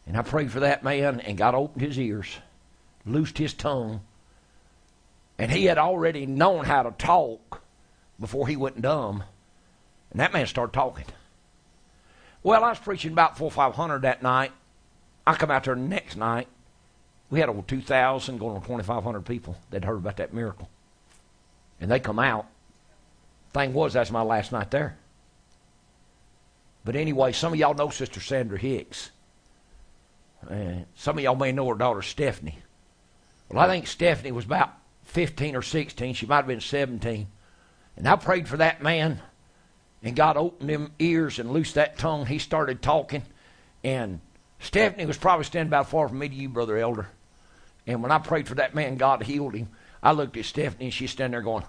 [0.07, 2.37] And I prayed for that man, and God opened his ears,
[3.05, 4.01] loosed his tongue.
[5.41, 7.63] And he had already known how to talk
[8.19, 9.23] before he went dumb.
[10.11, 11.05] And that man started talking.
[12.43, 14.51] Well, I was preaching about four five hundred that night.
[15.25, 16.47] I come out there the next night.
[17.31, 20.69] We had over 2,000 going on 2,500 people that heard about that miracle.
[21.79, 22.45] And they come out.
[23.51, 24.95] Thing was, that's my last night there.
[26.85, 29.09] But anyway, some of y'all know Sister Sandra Hicks.
[30.47, 32.59] And some of y'all may know her daughter Stephanie.
[33.49, 34.73] Well, I think Stephanie was about
[35.03, 36.13] 15 or 16.
[36.13, 37.27] She might have been 17.
[37.97, 39.19] And I prayed for that man,
[40.01, 42.25] and God opened them ears and loosed that tongue.
[42.25, 43.23] He started talking,
[43.83, 44.21] and
[44.59, 47.09] Stephanie was probably standing about far from me to you, Brother Elder.
[47.85, 49.69] And when I prayed for that man, God healed him.
[50.01, 51.65] I looked at Stephanie, and she's standing there going,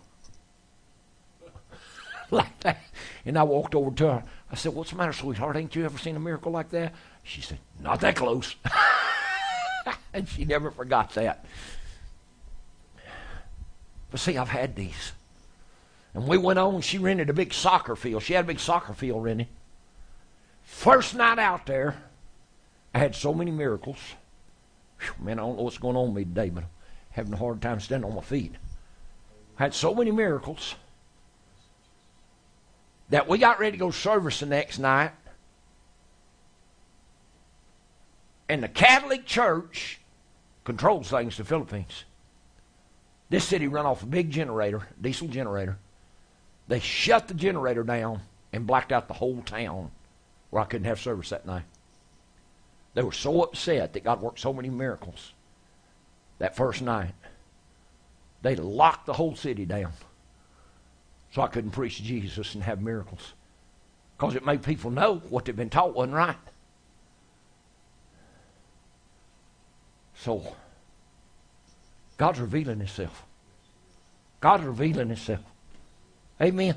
[2.31, 2.83] like that.
[3.25, 4.25] And I walked over to her.
[4.51, 5.57] I said, What's the matter, sweetheart?
[5.57, 6.95] Ain't you ever seen a miracle like that?
[7.23, 8.55] She said, Not that close.
[10.13, 11.45] and she never forgot that.
[14.13, 15.13] But see, I've had these.
[16.15, 18.23] And we went on, she rented a big soccer field.
[18.23, 19.49] She had a big soccer field rented.
[20.63, 21.97] First night out there,
[22.95, 23.97] I had so many miracles.
[25.01, 26.71] Whew, man, I don't know what's going on with me today, but I'm
[27.11, 28.55] having a hard time standing on my feet.
[29.59, 30.75] I had so many miracles
[33.09, 35.13] that we got ready to go service the next night.
[38.51, 40.01] And the Catholic Church
[40.65, 42.05] controls things in the Philippines.
[43.33, 45.79] This city run off a big generator, diesel generator.
[46.69, 48.21] They shut the generator down
[48.53, 49.91] and blacked out the whole town
[50.51, 51.63] where I couldn't have service that night.
[52.93, 55.33] They were so upset that God worked so many miracles
[56.41, 57.15] that first night.
[58.43, 59.95] They locked the whole city down
[61.31, 63.33] so I couldn't preach Jesus and have miracles.
[64.19, 66.37] Because it made people know what they'd been taught wasn't right.
[70.17, 70.55] So,
[72.23, 73.25] God's revealing Himself.
[74.41, 75.41] God's revealing Himself.
[76.41, 76.77] Amen.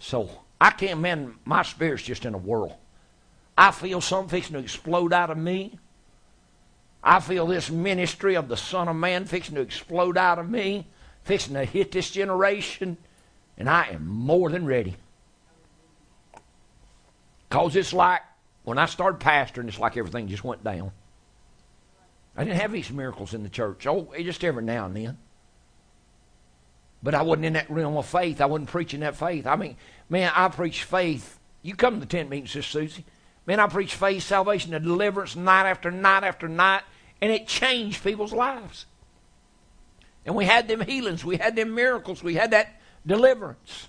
[0.00, 2.76] So, I can't, man, my spirit's just in a whirl.
[3.56, 5.78] I feel something fixing to explode out of me.
[7.04, 10.88] I feel this ministry of the Son of Man fixing to explode out of me,
[11.22, 12.96] fixing to hit this generation,
[13.56, 14.96] and I am more than ready.
[17.48, 18.22] Because it's like
[18.64, 20.90] when I started pastoring, it's like everything just went down.
[22.36, 23.86] I didn't have these miracles in the church.
[23.86, 25.18] Oh, just every now and then.
[27.02, 28.40] But I wasn't in that realm of faith.
[28.40, 29.46] I wasn't preaching that faith.
[29.46, 29.76] I mean,
[30.08, 31.38] man, I preach faith.
[31.62, 33.04] You come to the tent meeting, Sister Susie.
[33.44, 36.82] Man, I preach faith, salvation, and deliverance night after night after night,
[37.20, 38.86] and it changed people's lives.
[40.24, 43.88] And we had them healings, we had them miracles, we had that deliverance.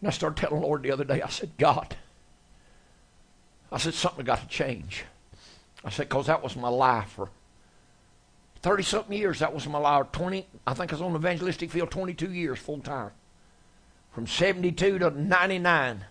[0.00, 1.96] And I started telling the Lord the other day, I said, God,
[3.70, 5.04] I said, something got to change.
[5.84, 7.30] I said, because that was my life for
[8.62, 9.40] 30 something years.
[9.40, 10.06] That was my life.
[10.12, 13.10] 20, I think I was on the evangelistic field 22 years full time.
[14.12, 16.04] From 72 to 99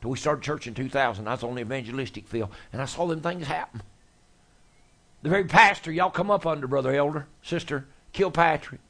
[0.00, 1.26] till we started church in 2000.
[1.26, 3.82] I was on the evangelistic field, and I saw them things happen.
[5.22, 8.80] The very pastor y'all come up under, Brother Elder, Sister Kilpatrick,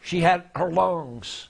[0.00, 1.48] she had her lungs.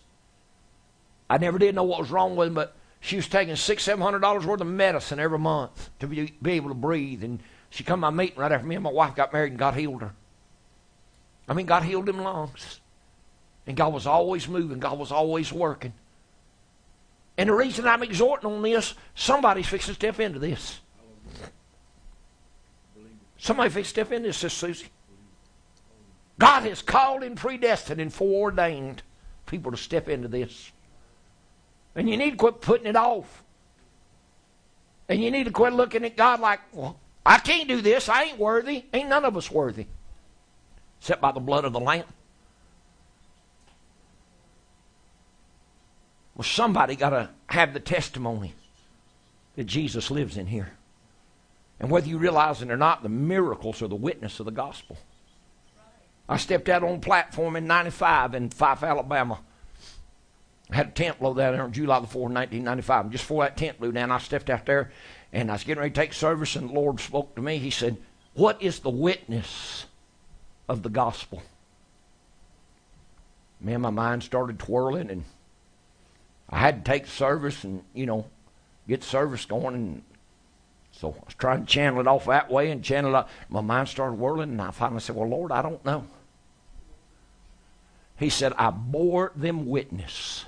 [1.29, 4.03] I never did know what was wrong with them, but she was taking six, seven
[4.03, 7.23] hundred dollars worth of medicine every month to be, be able to breathe.
[7.23, 7.41] And
[7.77, 9.75] she come to my meeting right after me and my wife got married, and God
[9.75, 10.13] healed her.
[11.49, 12.81] I mean, God healed them lungs.
[13.67, 15.93] And God was always moving, God was always working.
[17.37, 20.81] And the reason I'm exhorting on this, somebody's fixing to step into this.
[23.37, 24.89] Somebody fixed to step into this, Sister Susie.
[26.39, 29.03] God has called and predestined and foreordained
[29.45, 30.73] people to step into this.
[31.95, 33.43] And you need to quit putting it off.
[35.09, 38.09] And you need to quit looking at God like, well, I can't do this.
[38.09, 38.85] I ain't worthy.
[38.93, 39.87] Ain't none of us worthy.
[41.01, 42.05] Except by the blood of the Lamb.
[46.37, 48.55] Well, somebody got to have the testimony
[49.57, 50.73] that Jesus lives in here.
[51.81, 54.97] And whether you realize it or not, the miracles are the witness of the gospel.
[56.29, 59.41] I stepped out on platform in 95 in Fyffe, Alabama.
[60.71, 63.05] I had a tent blow down there on July the 4th, 1995.
[63.05, 64.91] And just before that tent blew down, I stepped out there
[65.37, 67.59] and I was getting ready to take service, and the Lord spoke to me.
[67.59, 67.99] He said,
[68.33, 69.85] What is the witness
[70.67, 71.43] of the gospel?
[73.61, 75.25] Man, my mind started twirling, and
[76.49, 78.25] I had to take service and, you know,
[78.89, 79.75] get service going.
[79.75, 80.03] And
[80.91, 83.17] so I was trying to channel it off that way and channel it.
[83.17, 83.29] Up.
[83.51, 86.07] My mind started whirling, and I finally said, Well, Lord, I don't know.
[88.19, 90.47] He said, I bore them witness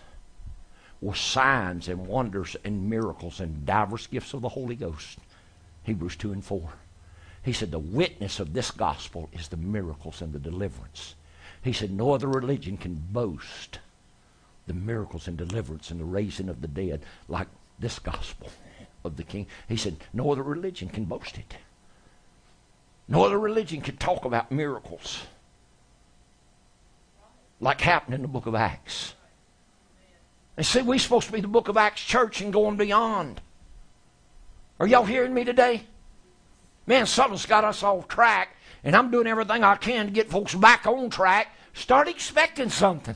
[1.00, 5.18] with signs and wonders and miracles and divers gifts of the Holy Ghost.
[5.84, 6.72] Hebrews 2 and 4.
[7.42, 11.14] He said, The witness of this gospel is the miracles and the deliverance.
[11.62, 13.78] He said, No other religion can boast
[14.66, 17.48] the miracles and deliverance and the raising of the dead like
[17.78, 18.50] this gospel
[19.04, 19.46] of the King.
[19.68, 21.54] He said, No other religion can boast it.
[23.06, 25.22] No other religion can talk about miracles
[27.60, 29.14] like happened in the book of Acts.
[30.58, 33.40] And see, we're supposed to be the book of Acts church and going beyond.
[34.80, 35.84] Are y'all hearing me today?
[36.84, 40.56] Man, something's got us off track, and I'm doing everything I can to get folks
[40.56, 41.54] back on track.
[41.74, 43.14] Start expecting something.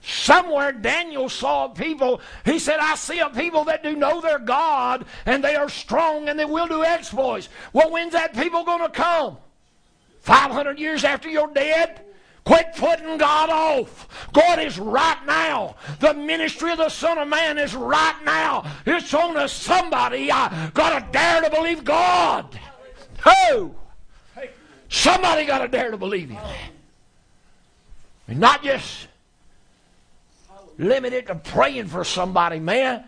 [0.00, 5.04] Somewhere Daniel saw people, he said, I see a people that do know their God,
[5.26, 7.48] and they are strong, and they will do exploits.
[7.72, 9.36] Well, when's that people going to come?
[10.22, 12.04] 500 years after you're dead?
[12.44, 14.28] Quit putting God off.
[14.32, 15.76] God is right now.
[16.00, 18.64] The ministry of the Son of Man is right now.
[18.84, 20.30] It's on to somebody.
[20.32, 22.58] I gotta dare to believe God.
[23.24, 23.74] Who?
[24.88, 26.42] Somebody gotta dare to believe Him.
[28.26, 29.06] And not just
[30.78, 33.04] limited to praying for somebody, man.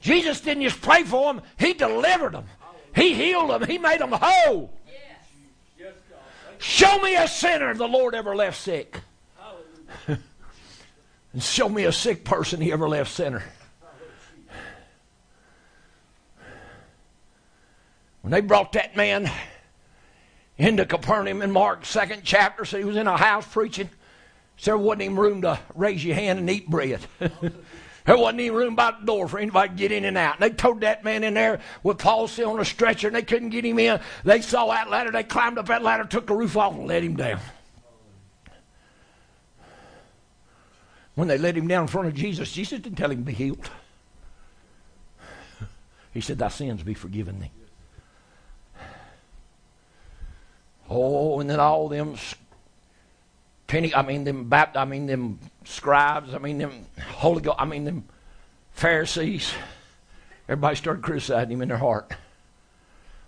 [0.00, 2.46] Jesus didn't just pray for them, He delivered them.
[2.94, 3.64] He healed them.
[3.64, 4.72] He made them whole.
[6.58, 9.00] Show me a sinner the Lord ever left sick.
[10.06, 10.18] and
[11.42, 13.42] show me a sick person he ever left sinner.
[18.22, 19.30] When they brought that man
[20.58, 23.88] into Capernaum in Mark second chapter, so he was in a house preaching.
[24.56, 27.00] So there wasn't even room to raise your hand and eat bread.
[28.08, 30.40] There wasn't any room by the door for anybody to get in and out.
[30.40, 33.20] And they towed that man in there with Paul still on a stretcher, and they
[33.20, 34.00] couldn't get him in.
[34.24, 35.10] They saw that ladder.
[35.10, 37.38] They climbed up that ladder, took the roof off, and let him down.
[41.16, 43.34] When they let him down in front of Jesus, Jesus didn't tell him to be
[43.34, 43.68] healed.
[46.14, 47.50] He said, Thy sins be forgiven thee.
[50.88, 52.16] Oh, and then all them
[53.70, 55.38] I mean them I mean them
[55.68, 56.86] scribes, I mean them
[57.16, 58.04] Holy Ghost, I mean them
[58.72, 59.52] Pharisees.
[60.48, 62.12] Everybody started criticizing him in their heart.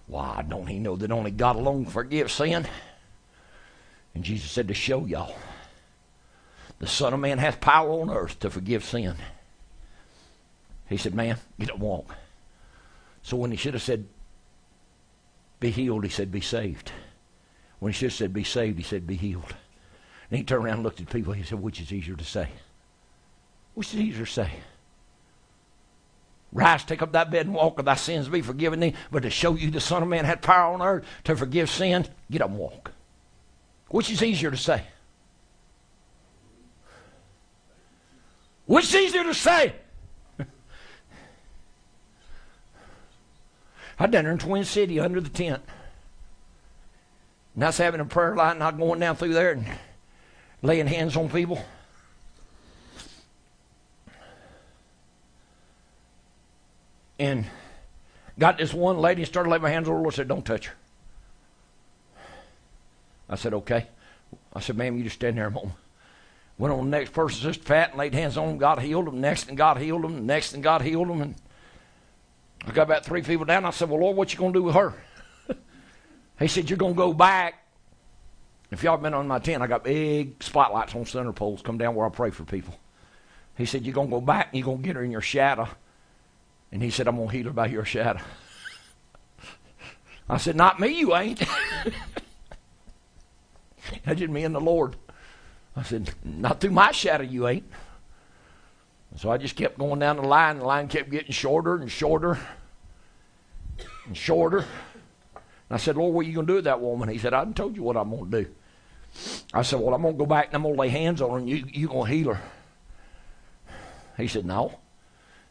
[0.06, 2.66] Why don't he know that only God alone forgives sin?
[4.14, 5.36] And Jesus said to show y'all,
[6.80, 9.16] the Son of Man hath power on earth to forgive sin.
[10.88, 12.16] He said, Man, get and walk.
[13.22, 14.06] So when he should have said,
[15.60, 16.90] Be healed, he said, Be saved.
[17.78, 19.54] When he should have said, Be saved, he said, Be healed.
[20.30, 21.32] And he turned around and looked at people.
[21.32, 22.48] He said, Which is easier to say?
[23.74, 24.50] Which is easier to say?
[26.52, 28.94] Rise, take up thy bed and walk, or thy sins be forgiven thee.
[29.10, 32.08] But to show you the Son of Man had power on earth to forgive sins,
[32.30, 32.92] get up and walk.
[33.88, 34.82] Which is easier to say?
[38.66, 39.74] Which is easier to say?
[43.98, 45.62] I done there in Twin City under the tent.
[47.54, 49.66] And I was having a prayer line, not going down through there and
[50.62, 51.62] laying hands on people.
[57.18, 57.44] And
[58.38, 60.00] got this one lady started laying my hands on her.
[60.00, 60.74] Lord said, Don't touch her.
[63.28, 63.86] I said, Okay.
[64.54, 65.74] I said, Ma'am, you just stand there a moment.
[66.56, 68.58] Went on the next person, Sister fat, and laid hands on them.
[68.58, 69.20] God healed them.
[69.20, 70.26] Next, and God healed them.
[70.26, 71.22] Next, and God healed them.
[71.22, 71.34] And
[72.66, 73.64] I got about three people down.
[73.64, 74.94] I said, Well, Lord, what you going to do with her?
[76.38, 77.59] he said, You're going to go back.
[78.70, 81.94] If y'all been on my tent, I got big spotlights on center poles come down
[81.94, 82.78] where I pray for people.
[83.56, 85.20] He said, You're going to go back and you're going to get her in your
[85.20, 85.68] shadow.
[86.72, 88.20] And he said, I'm going to heal her by your shadow.
[90.28, 91.40] I said, Not me, you ain't.
[94.04, 94.94] that just me and the Lord.
[95.74, 97.68] I said, Not through my shadow, you ain't.
[99.16, 100.58] So I just kept going down the line.
[100.58, 102.38] The line kept getting shorter and shorter
[104.06, 104.58] and shorter.
[104.58, 104.66] And
[105.70, 107.08] I said, Lord, what are you going to do with that woman?
[107.08, 108.50] He said, I told you what I'm going to do.
[109.52, 111.30] I said, Well, I'm going to go back and I'm going to lay hands on
[111.30, 112.42] her and you, you're going to heal her.
[114.16, 114.78] He said, No.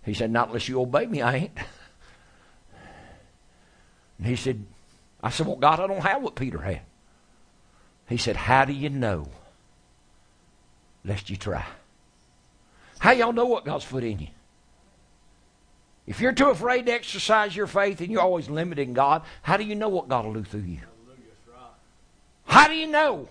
[0.04, 1.58] He said, Not unless you obey me, I ain't.
[4.18, 4.66] And he said,
[5.22, 6.82] I said, Well, God, I don't have what Peter had.
[8.08, 9.28] He said, How do you know?
[11.06, 11.66] Lest you try.
[13.00, 14.28] How y'all know what God's put in you?
[16.06, 19.64] If you're too afraid to exercise your faith and you're always limiting God, how do
[19.64, 20.80] you know what God will do through you?
[22.46, 23.30] How do you know?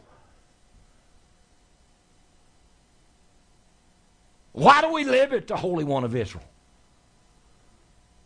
[4.53, 6.45] Why do we limit the Holy One of Israel?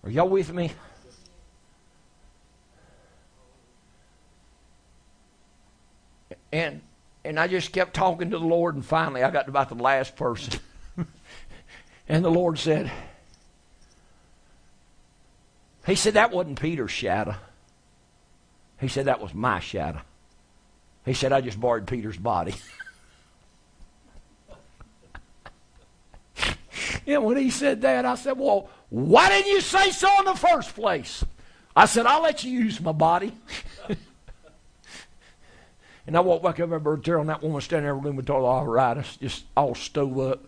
[0.04, 0.72] Are y'all with me?
[6.52, 6.80] And
[7.24, 9.76] and I just kept talking to the Lord, and finally I got to about the
[9.76, 10.60] last person.
[12.08, 12.90] and the Lord said,
[15.86, 17.34] He said, that wasn't Peter's shadow.
[18.80, 20.00] He said, that was my shadow.
[21.04, 22.54] He said, I just borrowed Peter's body.
[27.06, 30.34] and when he said that, I said, Well, why didn't you say so in the
[30.34, 31.24] first place?
[31.74, 33.36] I said, I'll let you use my body.
[36.06, 39.16] and I walked back over to chair, and that woman standing there with rheumatoid arthritis,
[39.16, 40.44] just all stove up.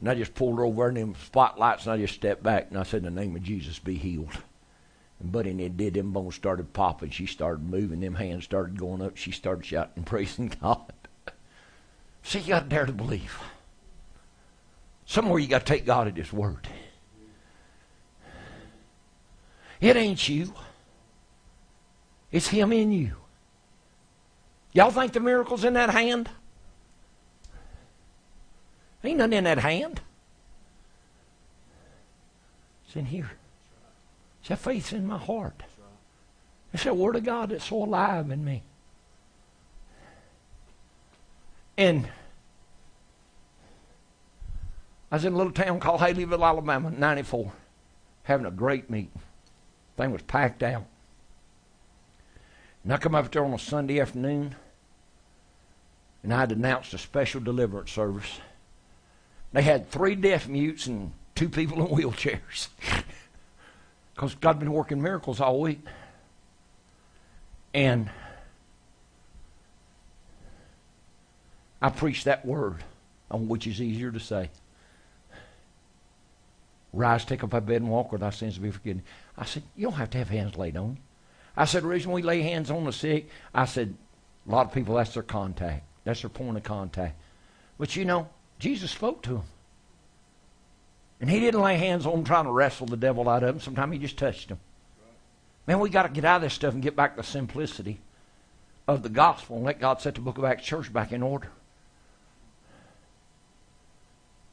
[0.00, 2.78] And I just pulled her over in them spotlights, and I just stepped back, and
[2.78, 4.38] I said, In the name of Jesus, be healed.
[5.20, 5.94] And Buddy and it did.
[5.94, 7.10] Them bones started popping.
[7.10, 8.00] She started moving.
[8.00, 9.16] Them hands started going up.
[9.16, 10.92] She started shouting, praising God.
[12.28, 13.40] See, you got to dare to believe.
[15.06, 16.68] Somewhere you got to take God at His word.
[19.80, 20.52] It ain't you.
[22.30, 23.16] It's Him in you.
[24.74, 26.28] Y'all think the miracle's in that hand?
[29.02, 30.02] Ain't nothing in that hand.
[32.86, 33.30] It's in here.
[34.40, 35.62] It's that faith's in my heart.
[36.74, 38.64] It's that Word of God that's so alive in me.
[41.78, 42.10] And
[45.10, 47.52] I was in a little town called Haleyville, Alabama, 94,
[48.24, 49.20] having a great meeting.
[49.96, 50.84] Thing was packed out.
[52.84, 54.54] And I come up there on a Sunday afternoon,
[56.22, 58.40] and I had announced a special deliverance service.
[59.52, 62.68] They had three deaf mutes and two people in wheelchairs.
[64.14, 65.80] Because God's been working miracles all week.
[67.72, 68.10] And
[71.80, 72.84] I preached that word
[73.30, 74.50] on which is easier to say.
[76.92, 79.02] Rise, take up thy bed and walk, or thy sins be forgiven.
[79.36, 80.98] I said, You don't have to have hands laid on.
[81.56, 83.94] I said, The reason we lay hands on the sick, I said,
[84.46, 85.84] a lot of people, that's their contact.
[86.04, 87.20] That's their point of contact.
[87.78, 88.28] But you know,
[88.58, 89.42] Jesus spoke to them.
[91.20, 93.60] And he didn't lay hands on them trying to wrestle the devil out of them.
[93.60, 94.58] Sometimes he just touched them.
[95.66, 98.00] Man, we got to get out of this stuff and get back to the simplicity
[98.86, 101.50] of the gospel and let God set the book of Acts church back in order.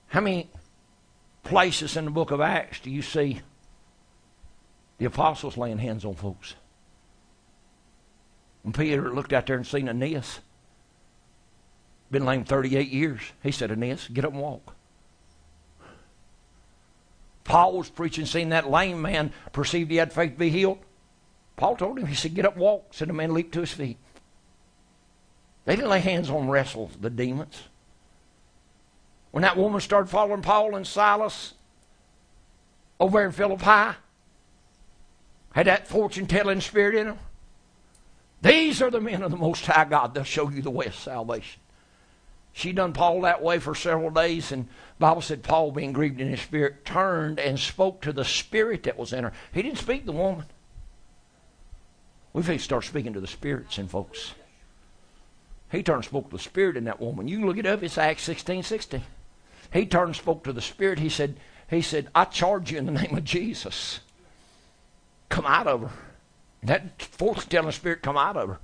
[0.08, 0.50] How many
[1.46, 3.40] places in the book of Acts do you see
[4.98, 6.56] the apostles laying hands on folks?
[8.64, 10.40] When Peter looked out there and seen Aeneas,
[12.12, 14.76] been lame 38 years, he said, Aeneas, get up and walk.
[17.44, 20.80] Paul was preaching, seeing that lame man perceived he had faith to be healed.
[21.58, 22.88] Paul told him, he said, Get up, walk.
[22.92, 23.98] Said the man leaped to his feet.
[25.66, 27.64] They didn't lay hands on wrestle the demons.
[29.36, 31.56] When that woman started following Paul and Silas
[33.02, 33.98] over in Philippi,
[35.52, 37.20] had that fortune telling spirit in them.
[38.42, 40.14] These are the men of the Most High God.
[40.14, 41.60] They'll show you the way of salvation.
[42.54, 46.30] She done Paul that way for several days, and Bible said Paul, being grieved in
[46.30, 49.34] his spirit, turned and spoke to the spirit that was in her.
[49.52, 50.46] He didn't speak to the woman.
[52.32, 54.34] We've got to start speaking to the spirits in folks.
[55.74, 57.28] He turned and spoke to the spirit in that woman.
[57.28, 59.04] You can look it up, it's Acts 16, 16.
[59.76, 61.00] He turned and spoke to the spirit.
[61.00, 61.36] He said,
[61.70, 64.00] he said, I charge you in the name of Jesus.
[65.28, 65.92] Come out of her.
[66.64, 68.60] That fortune telling spirit come out of her.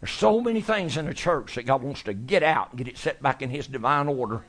[0.00, 2.88] There's so many things in the church that God wants to get out and get
[2.88, 4.42] it set back in His divine order.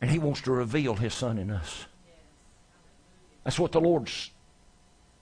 [0.00, 1.84] And He wants to reveal His Son in us.
[3.44, 4.30] That's what the Lord's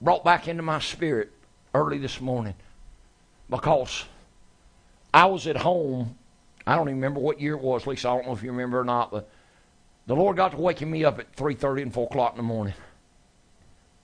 [0.01, 1.33] brought back into my spirit
[1.75, 2.55] early this morning.
[3.51, 4.05] Because
[5.13, 6.18] I was at home.
[6.69, 8.11] I don't even remember what year it was, Lisa.
[8.11, 9.31] I don't know if you remember or not, but
[10.07, 12.75] the Lord got to waking me up at 3.30 and 4 o'clock in the morning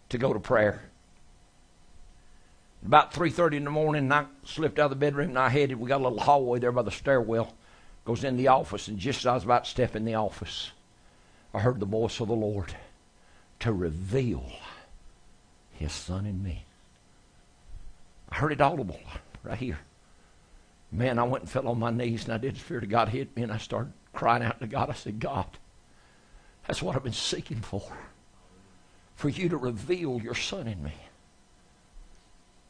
[0.08, 0.80] to go to prayer.
[2.82, 5.90] About 3.30 in the morning, I slipped out of the bedroom and I headed, we
[5.90, 7.52] got a little hallway there by the stairwell,
[8.06, 10.70] goes in the office, and just as I was about to step in the office,
[11.52, 12.74] I heard the voice of the Lord
[13.60, 14.50] to reveal
[15.72, 16.64] His Son in me.
[18.30, 19.00] I heard it audible
[19.42, 19.80] right here.
[20.94, 22.54] Man, I went and fell on my knees, and I did.
[22.54, 24.90] The Spirit of God hit me, and I started crying out to God.
[24.90, 25.46] I said, God,
[26.66, 27.82] that's what I've been seeking for.
[29.16, 30.92] For you to reveal your Son in me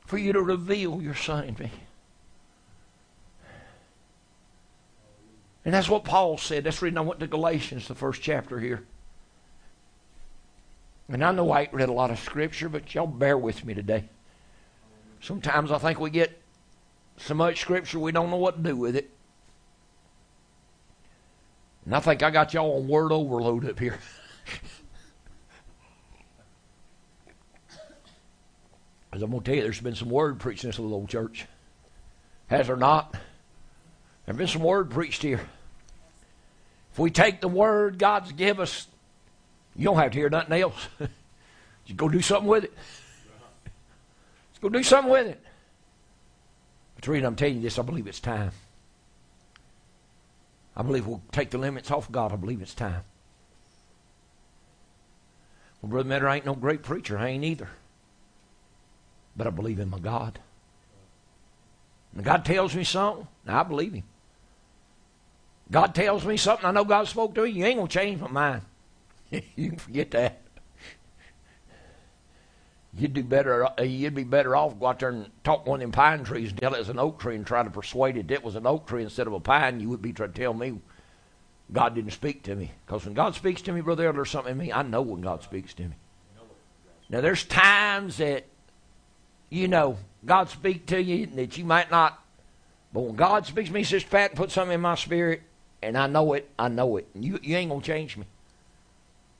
[0.06, 1.70] for you to reveal your Son in me.
[5.64, 6.64] And that's what Paul said.
[6.64, 8.84] That's the reason I went to Galatians, the first chapter here.
[11.08, 13.72] And I know I ain't read a lot of Scripture, but y'all bear with me
[13.72, 14.04] today.
[15.20, 16.38] Sometimes I think we get
[17.16, 19.10] so much Scripture we don't know what to do with it.
[21.84, 23.98] And I think I got y'all on word overload up here.
[29.12, 31.46] As I'm to tell you, there's been some word preached in this little old church.
[32.48, 33.14] Has there not?
[34.26, 35.40] There's been some word preached here.
[36.92, 38.86] If we take the word God's give us,
[39.76, 40.88] you don't have to hear nothing else.
[41.84, 42.72] Just go do something with it.
[44.52, 45.40] Just go do something with it.
[47.08, 48.52] Reason I'm telling you this, I believe it's time.
[50.76, 52.32] I believe we'll take the limits off God.
[52.32, 53.02] I believe it's time.
[55.80, 57.18] Well, Brother Metter, I ain't no great preacher.
[57.18, 57.68] I ain't either
[59.36, 60.38] but I believe in my God.
[62.14, 64.04] And God tells me something, I believe Him.
[65.70, 68.20] God tells me something, I know God spoke to me, you ain't going to change
[68.20, 68.62] my mind.
[69.30, 70.40] you can forget that.
[72.96, 73.66] You'd do better.
[73.66, 76.50] Uh, you'd be better off go out there and talk one of them pine trees
[76.50, 78.54] and tell it was an oak tree and try to persuade it that it was
[78.54, 79.80] an oak tree instead of a pine.
[79.80, 80.80] You would be trying to tell me
[81.72, 82.70] God didn't speak to me.
[82.86, 84.72] Because when God speaks to me, brother, there's something in me.
[84.72, 85.94] I know when God speaks to me.
[87.08, 88.44] Now there's times that
[89.54, 92.20] you know, God speak to you and that you might not.
[92.92, 95.42] But when God speaks to me, Sister Pat, put something in my spirit,
[95.82, 97.08] and I know it, I know it.
[97.14, 98.24] And you, you ain't to change me.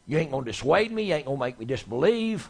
[0.07, 1.05] You ain't to dissuade me.
[1.05, 2.49] You ain't to make me disbelieve.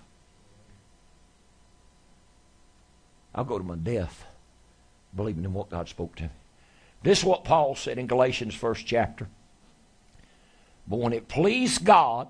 [3.34, 4.24] I'll go to my death
[5.14, 6.30] believing in what God spoke to me.
[7.02, 9.28] This is what Paul said in Galatians' first chapter.
[10.86, 12.28] But when it pleased God,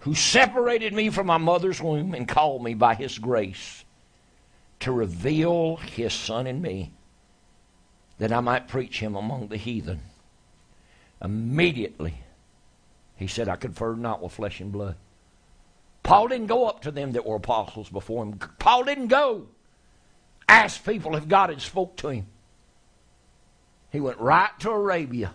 [0.00, 3.84] who separated me from my mother's womb and called me by his grace
[4.80, 6.92] to reveal his son in me
[8.18, 10.00] that I might preach him among the heathen.
[11.20, 12.14] Immediately,
[13.16, 14.96] he said, I conferred not with flesh and blood.
[16.04, 18.38] Paul didn't go up to them that were apostles before him.
[18.58, 19.48] Paul didn't go
[20.48, 22.26] ask people if God had spoke to him.
[23.90, 25.32] He went right to Arabia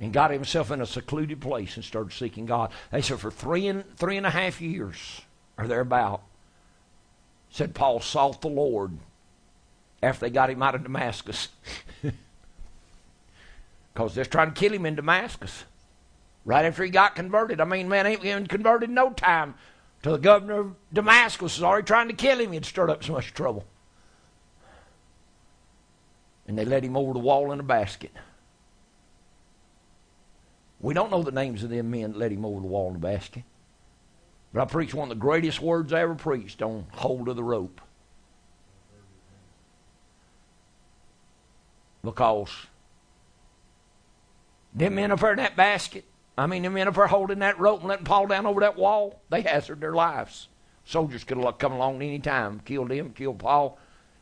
[0.00, 2.70] and got himself in a secluded place and started seeking God.
[2.90, 5.22] They said for three and three and a half years
[5.56, 6.22] or thereabout,
[7.50, 8.98] said Paul sought the Lord
[10.02, 11.48] after they got him out of Damascus.
[13.96, 15.64] Because they're trying to kill him in Damascus.
[16.44, 17.62] Right after he got converted.
[17.62, 19.54] I mean, man, ain't even converted no time
[20.02, 22.52] till the governor of Damascus was already trying to kill him.
[22.52, 23.64] He'd stirred up so much trouble.
[26.46, 28.12] And they led him over the wall in a basket.
[30.80, 32.96] We don't know the names of them men that led him over the wall in
[32.96, 33.42] a basket.
[34.52, 37.42] But I preached one of the greatest words I ever preached on hold of the
[37.42, 37.80] rope.
[42.04, 42.50] Because
[44.72, 46.04] them men up there in that basket,
[46.38, 48.76] I mean, the men up there holding that rope and letting Paul down over that
[48.76, 50.48] wall, they hazarded their lives.
[50.84, 53.78] Soldiers could have come along any time, killed him, killed Paul.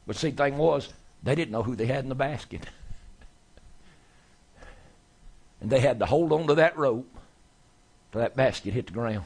[0.07, 0.93] But see, thing was,
[1.23, 2.63] they didn't know who they had in the basket.
[5.61, 7.09] and they had to hold on to that rope
[8.13, 9.25] till that basket hit the ground.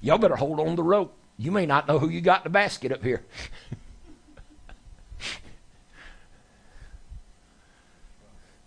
[0.00, 1.14] Y'all better hold on to the rope.
[1.36, 3.22] You may not know who you got in the basket up here.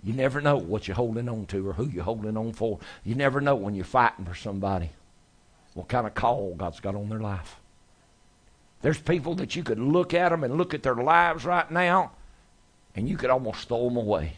[0.04, 2.80] you never know what you're holding on to or who you're holding on for.
[3.04, 4.90] You never know when you're fighting for somebody
[5.74, 7.60] what kind of call God's got on their life.
[8.82, 12.12] There's people that you could look at them and look at their lives right now,
[12.96, 14.38] and you could almost throw them away.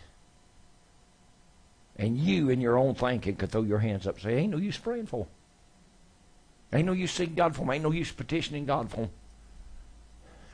[1.97, 4.57] And you, in your own thinking, could throw your hands up and say, Ain't no
[4.57, 5.27] use praying for them.
[6.73, 7.71] Ain't no use seeking God for them.
[7.71, 9.09] Ain't no use petitioning God for them.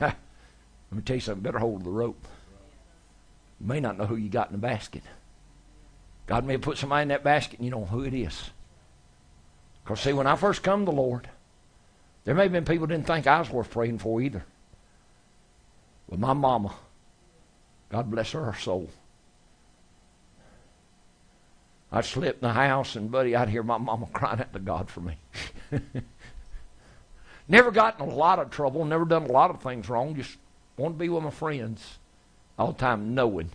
[0.00, 0.16] Let
[0.92, 1.42] me tell you something.
[1.42, 2.26] Better hold the rope.
[3.62, 5.04] You may not know who you got in the basket.
[6.26, 8.50] God may have put somebody in that basket and you don't know who it is.
[9.84, 11.28] Because, see, when I first come to the Lord,
[12.24, 14.44] there may have been people didn't think I was worth praying for either.
[16.08, 16.74] But my mama,
[17.88, 18.90] God bless her, her soul.
[21.92, 24.90] I'd slip in the house, and buddy, I'd hear my mama crying out to God
[24.90, 25.18] for me.
[27.48, 30.36] never got in a lot of trouble, never done a lot of things wrong, just
[30.76, 31.98] want to be with my friends
[32.58, 33.50] all the time, knowing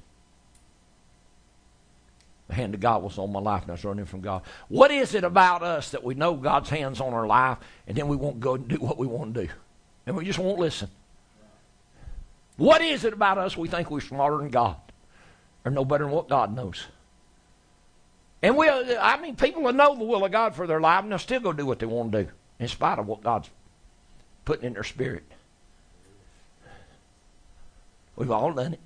[2.48, 4.42] the hand of God was on my life and I was running from God.
[4.70, 7.58] What is it about us that we know God's hand's on our life
[7.88, 9.50] and then we won't go and do what we want to do?
[10.06, 10.90] And we just won't listen.
[12.56, 14.78] What is it about us we think we're smarter than God
[15.66, 16.86] or no better than what God knows?
[18.42, 21.12] And we, I mean, people will know the will of God for their life and
[21.12, 22.30] they'll still go do what they want to do
[22.60, 23.50] in spite of what God's
[24.46, 25.24] putting in their spirit.
[28.16, 28.80] We've all done it.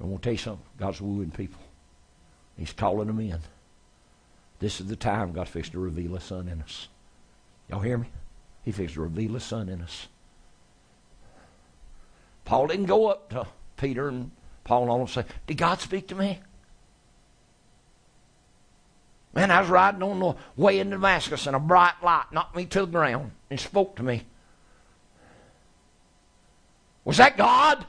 [0.00, 0.66] I want to tell you something.
[0.78, 1.60] God's wooing people.
[2.56, 3.38] He's calling them in.
[4.58, 6.88] This is the time God fixed to reveal His Son in us.
[7.68, 8.08] Y'all hear me?
[8.62, 10.08] He fixed to reveal His Son in us.
[12.44, 13.46] Paul didn't go up to
[13.76, 14.30] Peter and
[14.64, 16.40] Paul and say, Did God speak to me?
[19.32, 22.66] Man, I was riding on the way in Damascus and a bright light knocked me
[22.66, 24.24] to the ground and spoke to me.
[27.04, 27.86] Was that God?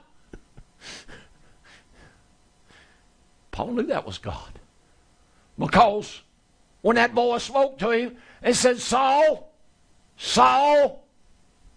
[3.51, 4.59] Paul knew that was God.
[5.59, 6.21] Because
[6.81, 9.51] when that boy spoke to him and said, Saul,
[10.17, 11.03] Saul,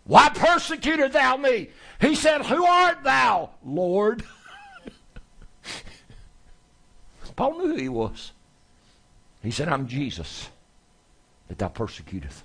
[0.05, 1.69] why persecutest thou me?
[2.01, 4.23] He said, Who art thou, Lord?
[7.37, 8.33] Paul knew who he was.
[9.43, 10.49] He said, I'm Jesus
[11.49, 12.43] that thou persecutest.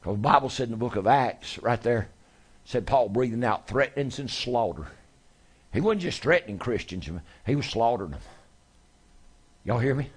[0.00, 2.08] Because the Bible said in the book of Acts, right there,
[2.64, 4.86] said Paul breathing out threatenings and slaughter.
[5.74, 7.10] He wasn't just threatening Christians,
[7.44, 8.20] he was slaughtering them.
[9.64, 10.08] Y'all hear me?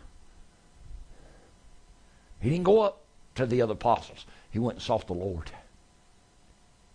[2.39, 3.01] He didn't go up
[3.33, 4.27] to the other apostles.
[4.51, 5.49] He went and sought the Lord.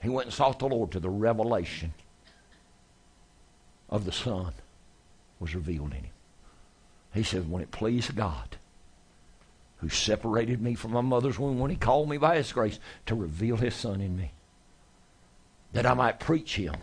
[0.01, 1.93] He went and sought the Lord to the revelation
[3.91, 4.53] of the Son
[5.41, 6.13] was revealed in him.
[7.13, 8.57] He said, when it pleased God,
[9.79, 13.17] who separated me from my mother's womb when he called me by his grace to
[13.17, 14.31] reveal his Son in me,
[15.73, 16.77] that I might preach him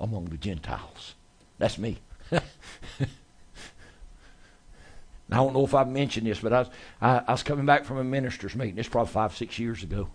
[0.00, 1.14] among the Gentiles.
[1.58, 1.98] That's me.
[2.32, 2.40] I
[5.36, 6.68] don't know if I've mentioned this, but I was,
[7.00, 8.78] I, I was coming back from a minister's meeting.
[8.78, 10.08] It's probably five, six years ago.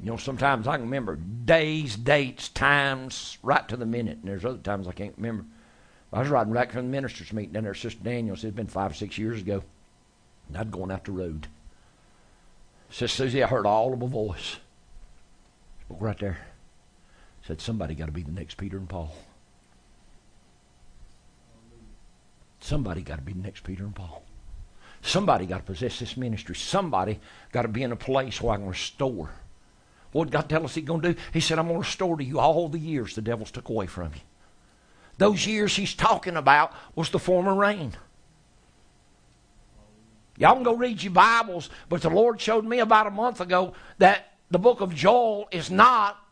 [0.00, 4.44] You know, sometimes I can remember days, dates, times, right to the minute, and there's
[4.44, 5.44] other times I can't remember.
[6.12, 8.44] I was riding back from the minister's meeting down there, Sister Daniels.
[8.44, 9.62] It's been five six years ago.
[10.48, 11.48] And I'd gone out the road.
[12.90, 14.56] Sister Susie, I heard all of a voice.
[15.86, 16.38] Spoke right there
[17.46, 19.14] said somebody got to be the next Peter and Paul.
[22.60, 24.22] Somebody got to be the next Peter and Paul.
[25.02, 26.54] Somebody got to possess this ministry.
[26.54, 27.20] Somebody
[27.52, 29.30] got to be in a place where I can restore.
[30.12, 31.20] What God tell us He's going to do?
[31.34, 33.86] He said, I'm going to restore to you all the years the devil's took away
[33.86, 34.20] from you.
[35.18, 37.92] Those years He's talking about was the former rain.
[40.38, 43.74] Y'all can go read your Bibles, but the Lord showed me about a month ago
[43.98, 46.23] that the book of Joel is not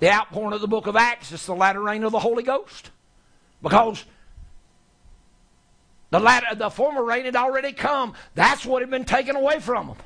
[0.00, 2.90] the outpouring of the book of Acts is the latter rain of the Holy Ghost.
[3.62, 4.04] Because
[6.10, 8.14] the latter, the former rain had already come.
[8.34, 9.96] That's what had been taken away from them.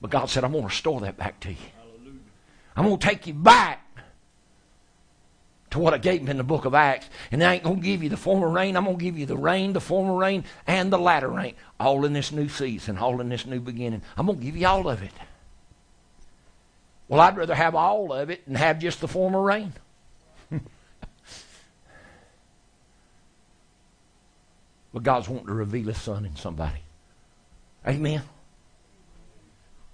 [0.00, 1.56] But God said, I'm going to restore that back to you.
[1.76, 2.20] Hallelujah.
[2.76, 3.80] I'm going to take you back
[5.70, 7.08] to what I gave him in the book of Acts.
[7.30, 8.76] And I ain't going to give you the former rain.
[8.76, 11.54] I'm going to give you the rain, the former rain, and the latter rain.
[11.78, 14.02] All in this new season, all in this new beginning.
[14.16, 15.12] I'm going to give you all of it.
[17.12, 19.74] Well, I'd rather have all of it than have just the former rain.
[20.50, 20.62] but
[25.02, 26.78] God's wanting to reveal His Son in somebody.
[27.86, 28.22] Amen.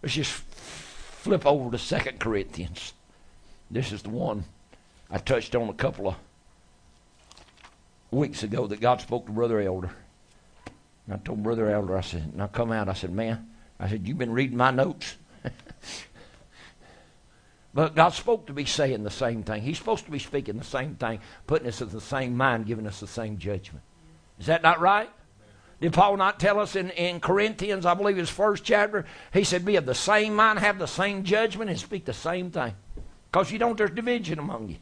[0.01, 2.93] Let's just flip over to Second Corinthians.
[3.69, 4.45] This is the one
[5.11, 6.15] I touched on a couple of
[8.13, 9.91] weeks ago that God spoke to Brother Elder.
[11.09, 13.51] And I told Brother Elder, I said, and I come out, I said, man,
[13.81, 15.17] I said, you've been reading my notes
[17.79, 19.63] but God spoke to be saying the same thing.
[19.63, 22.89] He's supposed to be speaking the same thing, putting us in the same mind, giving
[22.89, 23.85] us the same judgment.
[24.41, 25.09] Is that not right?
[25.81, 29.65] Did Paul not tell us in, in Corinthians, I believe his first chapter, he said,
[29.65, 32.75] Be of the same mind, have the same judgment, and speak the same thing.
[33.31, 34.79] Because you don't, there's division among you.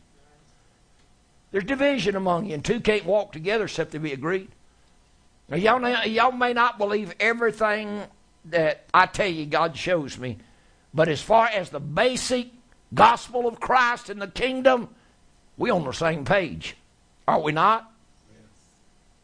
[1.51, 4.48] There's division among you, and two can't walk together except they be agreed.
[5.51, 8.05] Now, y'all, y'all may not believe everything
[8.47, 10.39] that I tell you God shows me,
[10.94, 12.56] but as far as the basic
[12.94, 14.88] gospel of Christ and the kingdom,
[15.56, 16.76] we on the same page.
[17.26, 17.90] Are we not?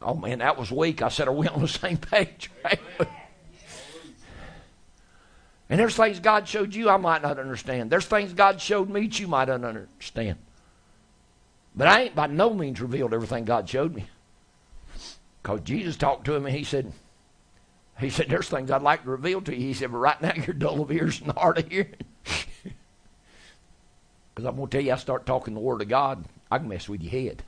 [0.00, 1.02] Oh man, that was weak.
[1.02, 2.50] I said, Are we on the same page?
[2.64, 2.80] Right?
[5.70, 7.90] and there's things God showed you I might not understand.
[7.90, 10.36] There's things God showed me that you might not understand.
[11.74, 14.06] But I ain't by no means revealed everything God showed me.
[15.42, 16.92] Because Jesus talked to him and he said,
[17.98, 19.68] he said, There's things I'd like to reveal to you.
[19.68, 21.94] He said, But right now you're dull of ears and hard of hearing.
[24.34, 26.68] Because I'm going to tell you, I start talking the Word of God, I can
[26.68, 27.42] mess with your head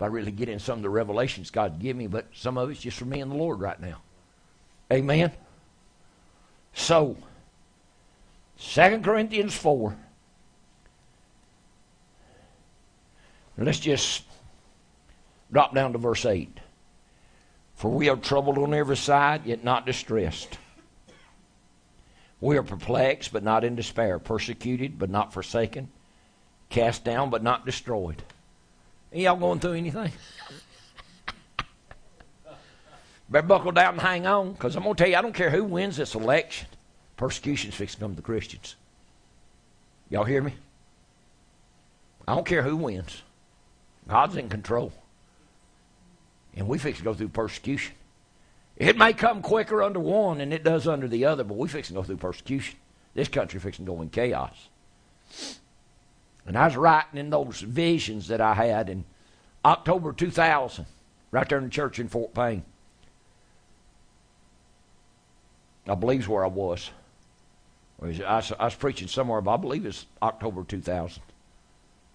[0.00, 2.70] if I really get in some of the revelations God give me, but some of
[2.70, 4.00] it's just for me and the Lord right now.
[4.90, 5.30] Amen.
[6.72, 7.18] So,
[8.60, 9.94] 2 Corinthians 4.
[13.58, 14.24] Let's just
[15.52, 16.48] drop down to verse 8.
[17.74, 20.56] For we are troubled on every side, yet not distressed.
[22.40, 25.90] We are perplexed, but not in despair, persecuted, but not forsaken,
[26.70, 28.22] cast down, but not destroyed
[29.12, 30.12] y'all going through anything?
[33.28, 35.50] Better buckle down and hang on, because I'm going to tell you, I don't care
[35.50, 36.66] who wins this election.
[37.16, 38.74] Persecution's fixing to come to Christians.
[40.08, 40.54] Y'all hear me?
[42.26, 43.22] I don't care who wins.
[44.08, 44.92] God's in control.
[46.56, 47.94] And we fix to go through persecution.
[48.76, 51.88] It may come quicker under one than it does under the other, but we fix
[51.88, 52.76] to go through persecution.
[53.14, 54.68] This country fixing to go in chaos.
[56.50, 59.04] And I was writing in those visions that I had in
[59.64, 60.84] October 2000,
[61.30, 62.64] right there in the church in Fort Payne.
[65.86, 66.90] I believe where I was.
[68.02, 71.22] I was, I was preaching somewhere, but I believe it's October 2000.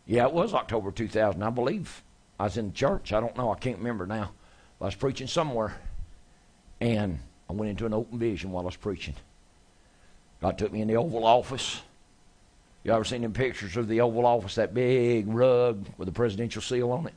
[0.06, 1.42] Yeah, it was October 2000.
[1.42, 2.04] I believe
[2.38, 3.14] I was in church.
[3.14, 3.54] I don't know.
[3.54, 4.32] I can't remember now.
[4.80, 5.80] But I was preaching somewhere,
[6.82, 9.16] and I went into an open vision while I was preaching.
[10.42, 11.80] God took me in the Oval Office.
[12.86, 16.62] You ever seen them pictures of the Oval Office, that big rug with the presidential
[16.62, 17.16] seal on it?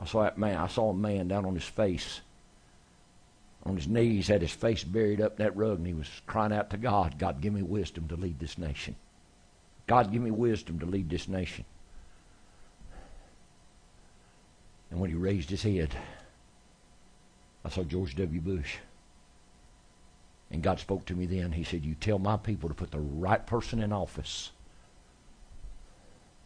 [0.00, 0.56] I saw that man.
[0.56, 2.22] I saw a man down on his face,
[3.64, 6.52] on his knees, had his face buried up in that rug, and he was crying
[6.52, 8.96] out to God, God, give me wisdom to lead this nation.
[9.86, 11.64] God, give me wisdom to lead this nation.
[14.90, 15.94] And when he raised his head,
[17.64, 18.40] I saw George W.
[18.40, 18.78] Bush.
[20.50, 21.52] And God spoke to me then.
[21.52, 24.50] He said, You tell my people to put the right person in office.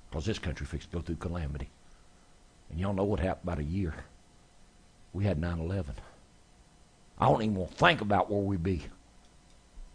[0.09, 1.69] Because this country fixed to go through calamity.
[2.71, 3.95] And y'all know what happened about a year.
[5.13, 5.95] We had 9 11.
[7.19, 8.83] I don't even want to think about where we'd be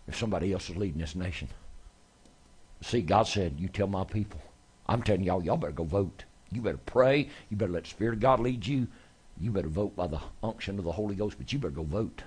[0.08, 1.50] if somebody else was leading this nation.
[2.82, 4.42] See, God said, You tell my people.
[4.88, 6.24] I'm telling y'all, y'all better go vote.
[6.52, 7.30] You better pray.
[7.50, 8.88] You better let the Spirit of God lead you.
[9.40, 12.24] You better vote by the unction of the Holy Ghost, but you better go vote.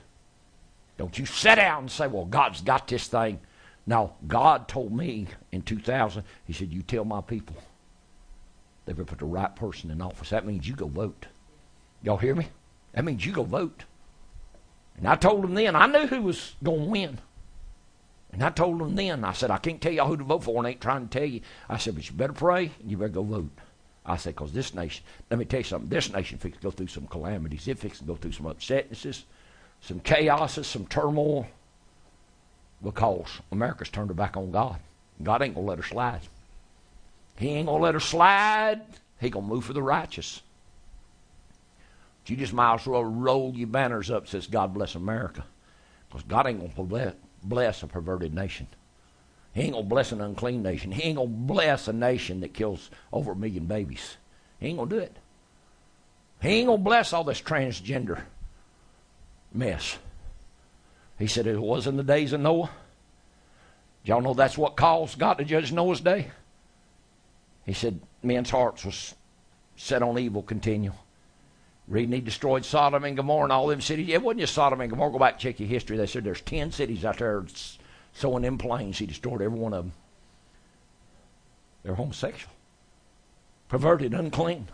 [1.02, 3.40] Don't you sit down and say, well, God's got this thing.
[3.88, 7.56] Now, God told me in 2000, He said, you tell my people
[8.86, 10.30] they better put the right person in office.
[10.30, 11.26] That means you go vote.
[12.04, 12.46] Y'all hear me?
[12.92, 13.82] That means you go vote.
[14.96, 17.18] And I told them then, I knew who was going to win.
[18.32, 20.56] And I told them then, I said, I can't tell y'all who to vote for,
[20.58, 21.40] and I ain't trying to tell you.
[21.68, 23.50] I said, but you better pray and you better go vote.
[24.06, 26.70] I said, because this nation, let me tell you something, this nation fixing to go
[26.70, 27.66] through some calamities.
[27.66, 29.24] It fixing to go through some upsetnesses
[29.82, 31.46] some chaoses, some turmoil,
[32.82, 34.78] because America's turned her back on God.
[35.22, 36.20] God ain't gonna let her slide.
[37.36, 38.82] He ain't gonna let her slide.
[39.20, 40.42] He gonna move for the righteous.
[42.22, 45.44] But you just might as well roll your banners up says God bless America.
[46.08, 48.68] Because God ain't gonna bless a perverted nation.
[49.54, 50.92] He ain't gonna bless an unclean nation.
[50.92, 54.16] He ain't gonna bless a nation that kills over a million babies.
[54.60, 55.16] He ain't gonna do it.
[56.40, 58.22] He ain't gonna bless all this transgender
[59.54, 59.98] mess.
[61.18, 62.70] He said it was in the days of Noah.
[64.04, 66.30] Y'all know that's what caused God to judge Noah's day?
[67.64, 69.14] He said men's hearts was
[69.76, 70.96] set on evil continual.
[71.88, 74.08] Reading he destroyed Sodom and Gomorrah and all them cities.
[74.08, 75.12] It wasn't just Sodom and Gomorrah.
[75.12, 75.96] Go back and check your history.
[75.96, 77.44] They said there's ten cities out there
[78.12, 78.98] sowing them plains.
[78.98, 79.92] He destroyed every one of them.
[81.82, 82.52] They're homosexual,
[83.68, 84.68] perverted, unclean.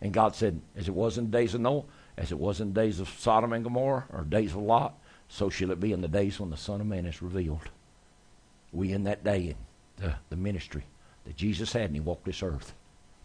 [0.00, 1.82] And God said, as it was in the days of Noah,
[2.18, 5.48] as it was in the days of Sodom and Gomorrah, or days of Lot, so
[5.48, 7.70] shall it be in the days when the Son of Man is revealed.
[8.72, 9.56] We in that day in
[10.04, 10.82] the, the ministry
[11.24, 12.74] that Jesus had and he walked this earth,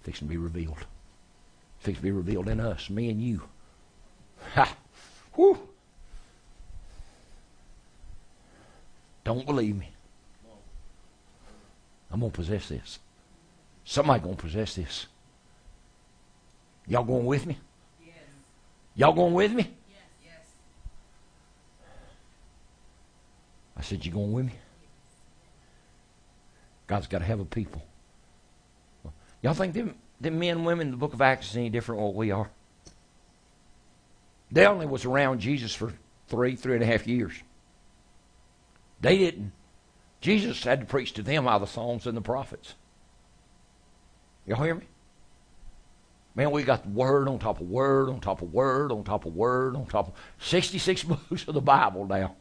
[0.01, 0.85] fixing to be revealed.
[1.79, 3.41] Fixing to be revealed in us, me and you.
[4.53, 4.75] Ha!
[5.33, 5.57] Whew!
[9.23, 9.89] Don't believe me.
[12.11, 12.99] I'm gonna possess this.
[13.85, 15.07] Somebody gonna possess this.
[16.85, 17.57] Y'all going with me?
[18.95, 19.63] Y'all going with me?
[19.89, 19.99] Yes.
[20.23, 20.47] yes.
[23.75, 24.53] I said, You going with me?
[26.87, 27.83] God's got to have a people.
[29.41, 31.99] Y'all think them, them men and women in the book of Acts is any different
[31.99, 32.49] than what we are?
[34.51, 35.91] They only was around Jesus for
[36.27, 37.33] three, three and a half years.
[39.01, 39.51] They didn't.
[40.21, 42.75] Jesus had to preach to them out of the Psalms and the prophets.
[44.45, 44.85] Y'all hear me?
[46.35, 49.35] Man, we got word on top of word on top of word on top of
[49.35, 52.35] word on top of 66 books of the Bible now.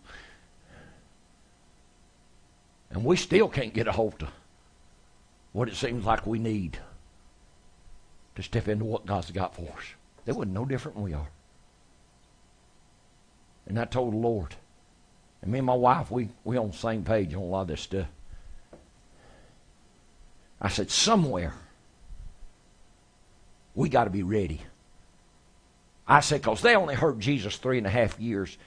[2.91, 4.29] And we still can't get a hold of
[5.53, 6.79] what it seems like we need
[8.35, 9.85] to step into what God's got for us.
[10.25, 11.29] They wasn't no different than we are.
[13.67, 14.57] And I told the Lord.
[15.43, 17.69] And me and my wife, we, we on the same page on a lot of
[17.69, 18.07] this stuff.
[20.61, 21.55] I said, somewhere
[23.75, 24.61] we got to be ready.
[26.07, 28.59] I said, because they only heard Jesus three and a half years.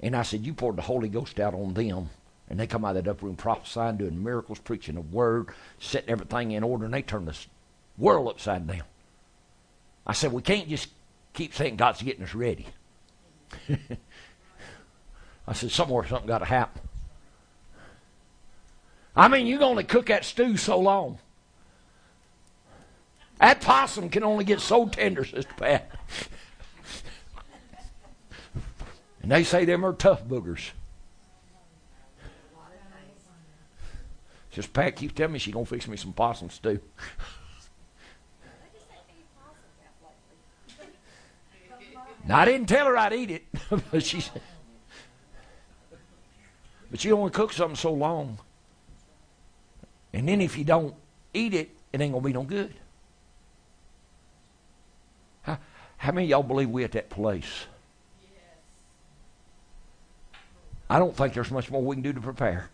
[0.00, 2.10] And I said, you poured the Holy Ghost out on them.
[2.48, 6.10] And they come out of that upper room prophesying, doing miracles, preaching the word, setting
[6.10, 7.46] everything in order, and they turn this
[7.96, 8.82] world upside down.
[10.06, 10.88] I said, we can't just
[11.32, 12.66] keep saying God's getting us ready.
[15.46, 16.82] I said, somewhere something got to happen.
[19.16, 21.18] I mean, you can only cook that stew so long.
[23.38, 25.90] That possum can only get so tender, Sister Pat.
[29.22, 30.70] and they say them are tough boogers.
[34.50, 36.78] Sister Pat keeps telling me she's to fix me some possum stew.
[42.24, 43.44] now, I didn't tell her I'd eat it,
[43.90, 44.40] but she said,
[46.88, 48.38] but you only cook something so long.
[50.12, 50.94] And then if you don't
[51.32, 52.72] eat it, it ain't to be no good.
[56.04, 57.64] How many y'all believe we at that place?
[60.90, 62.68] I don't think there's much more we can do to prepare.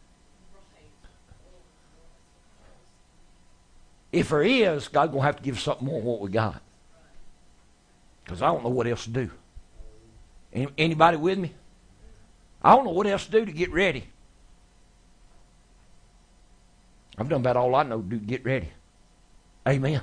[4.11, 6.61] If there is, God's going to have to give something more than what we got.
[8.24, 9.31] Because I don't know what else to do.
[10.77, 11.52] Anybody with me?
[12.61, 14.09] I don't know what else to do to get ready.
[17.16, 18.70] I've done about all I know to do to get ready.
[19.69, 20.01] Amen.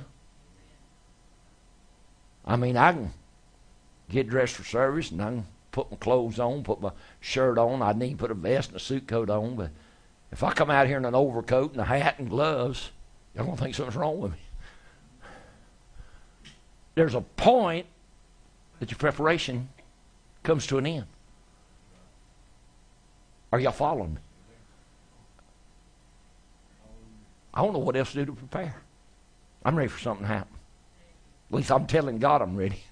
[2.46, 3.12] I mean, I can
[4.08, 7.82] get dressed for service and I can put my clothes on, put my shirt on.
[7.82, 9.56] I need to put a vest and a suit coat on.
[9.56, 9.70] But
[10.32, 12.90] if I come out here in an overcoat and a hat and gloves,
[13.34, 14.38] y'all gonna think something's wrong with me.
[16.94, 17.86] There's a point
[18.80, 19.68] that your preparation
[20.42, 21.06] comes to an end.
[23.52, 24.20] Are y'all following me?
[27.54, 28.82] I don't know what else to do to prepare.
[29.64, 30.54] I'm ready for something to happen.
[31.50, 32.82] At least I'm telling God I'm ready.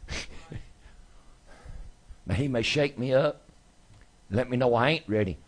[2.26, 3.42] Now, He may shake me up,
[4.30, 5.38] let me know I ain't ready,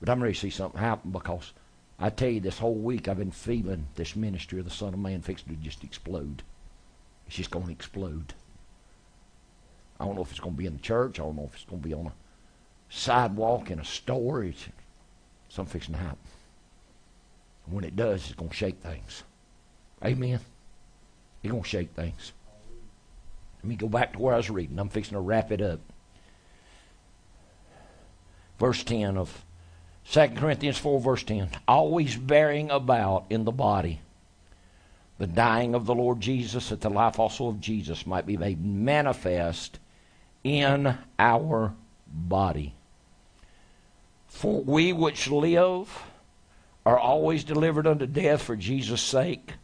[0.00, 1.52] but I'm ready to see something happen because
[1.98, 5.00] I tell you, this whole week I've been feeling this ministry of the Son of
[5.00, 6.42] Man fixing to just explode.
[7.26, 8.34] It's just going to explode.
[9.98, 11.18] I don't know if it's going to be in the church.
[11.18, 12.12] I don't know if it's going to be on a
[12.90, 14.44] sidewalk in a store.
[14.44, 14.68] It's
[15.48, 16.18] something fixing to happen.
[17.66, 19.24] when it does, it's going to shake things.
[20.04, 20.40] Amen.
[21.42, 22.32] It's going to shake things.
[23.62, 24.78] Let me go back to where I was reading.
[24.78, 25.80] I'm fixing to wrap it up.
[28.58, 29.44] Verse 10 of
[30.10, 31.50] 2 Corinthians 4, verse 10.
[31.66, 34.00] Always bearing about in the body
[35.18, 38.62] the dying of the Lord Jesus, that the life also of Jesus might be made
[38.64, 39.78] manifest
[40.44, 41.72] in our
[42.06, 42.74] body.
[44.28, 46.02] For we which live
[46.84, 49.54] are always delivered unto death for Jesus' sake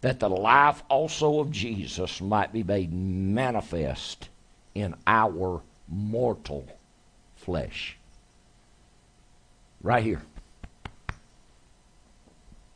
[0.00, 4.28] that the life also of Jesus might be made manifest
[4.74, 6.66] in our mortal
[7.36, 7.96] flesh.
[9.82, 10.22] Right here.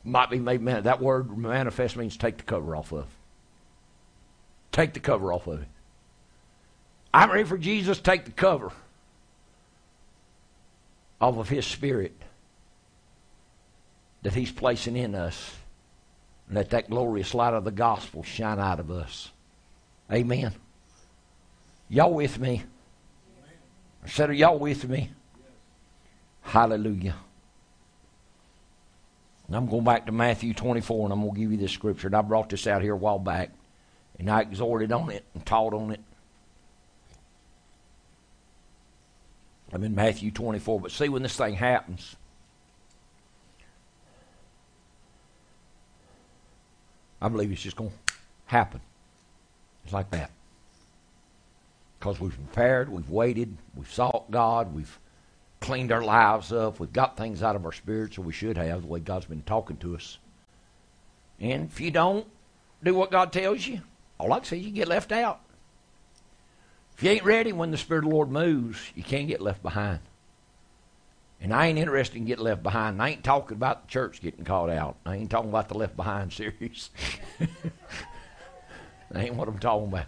[0.05, 0.85] Might be made man.
[0.85, 3.07] That word manifest means take the cover off of.
[4.73, 5.69] Take the cover off of it.
[7.13, 8.71] I'm ready for Jesus take the cover
[11.21, 12.15] off of His Spirit
[14.23, 15.55] that He's placing in us.
[16.47, 19.31] And let that glorious light of the gospel shine out of us.
[20.13, 20.53] Amen.
[21.89, 22.63] Y'all with me?
[24.05, 25.11] I said, Are y'all with me?
[26.47, 27.17] Hallelujah.
[29.47, 32.07] And I'm going back to Matthew 24, and I'm going to give you this scripture.
[32.07, 33.51] And I brought this out here a while back,
[34.19, 36.01] and I exhorted on it and taught on it.
[39.73, 42.15] I'm in Matthew 24, but see when this thing happens.
[47.21, 48.15] I believe it's just going to
[48.47, 48.81] happen.
[49.85, 50.31] It's like that.
[51.99, 54.99] Because we've prepared, we've waited, we've sought God, we've
[55.61, 58.83] cleaned our lives up, we've got things out of our spirits, or we should have,
[58.83, 60.19] the way God's been talking to us.
[61.41, 62.27] And if you don't
[62.83, 63.81] do what God tells you,
[64.19, 65.41] all I can say is you get left out.
[66.97, 69.63] If you ain't ready when the Spirit of the Lord moves, you can't get left
[69.63, 70.01] behind.
[71.41, 73.03] And I ain't interested in getting left behind.
[73.03, 74.97] I ain't talking about the church getting caught out.
[75.05, 76.91] I ain't talking about the Left Behind series.
[77.39, 77.49] that
[79.15, 80.07] ain't what I'm talking about.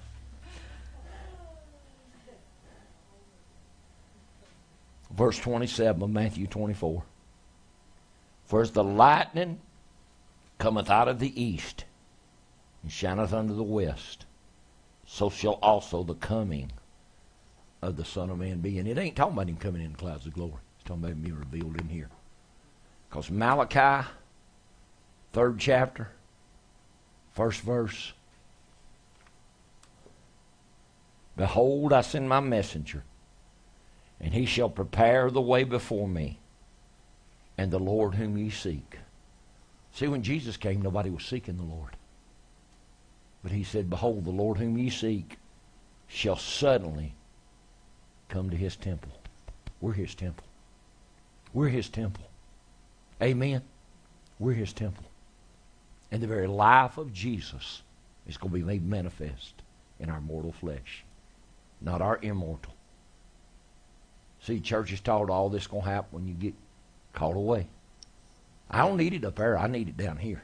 [5.19, 7.03] Verse 27 of Matthew 24.
[8.45, 9.59] For as the lightning
[10.59, 11.85] cometh out of the east
[12.85, 14.27] and shineth unto the west,
[15.05, 16.70] so shall also the coming
[17.82, 18.78] of the Son of Man be.
[18.78, 20.53] And it ain't talking about him coming in clouds of glory.
[20.77, 22.11] It's talking about him being revealed in here.
[23.11, 24.07] Because Malachi,
[25.32, 26.11] third chapter,
[27.32, 28.12] first verse.
[31.36, 33.03] Behold, I send my messenger,
[34.20, 36.39] and he shall prepare the way before me,
[37.57, 38.99] and the Lord whom ye seek.
[39.93, 41.97] See, when Jesus came, nobody was seeking the Lord.
[43.43, 45.39] But he said, Behold, the Lord whom ye seek
[46.09, 47.15] shall suddenly
[48.28, 49.12] come to his temple.
[49.81, 50.47] We're his temple.
[51.53, 52.24] We're his temple.
[53.23, 53.62] Amen.
[54.39, 55.05] We're his temple.
[56.11, 57.82] And the very life of Jesus
[58.27, 59.55] is going to be made manifest
[60.01, 61.05] in our mortal flesh,
[61.81, 62.74] not our immortal.
[64.43, 66.55] See, church is taught all this going to happen when you get
[67.12, 67.66] called away.
[68.70, 69.59] I don't need it up there.
[69.59, 70.43] I need it down here.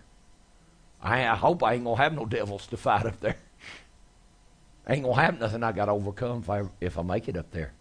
[1.03, 3.37] I, I hope I ain't going to have no devils to fight up there.
[4.89, 7.39] Ain't going to have nothing I got to overcome if I, if I make it
[7.39, 7.73] up there.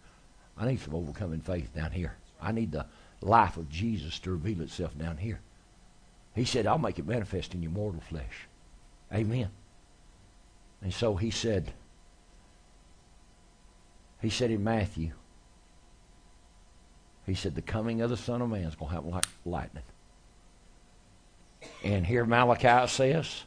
[0.57, 2.15] I need some overcoming faith down here.
[2.41, 2.85] I need the
[3.21, 5.41] life of Jesus to reveal itself down here.
[6.33, 8.47] He said, I'll make it manifest in your mortal flesh.
[9.13, 9.49] Amen.
[10.81, 11.73] And so he said,
[14.21, 15.11] he said in Matthew,
[17.25, 19.83] he said, the coming of the Son of Man is going to happen like lightning.
[21.83, 23.43] And here Malachi says,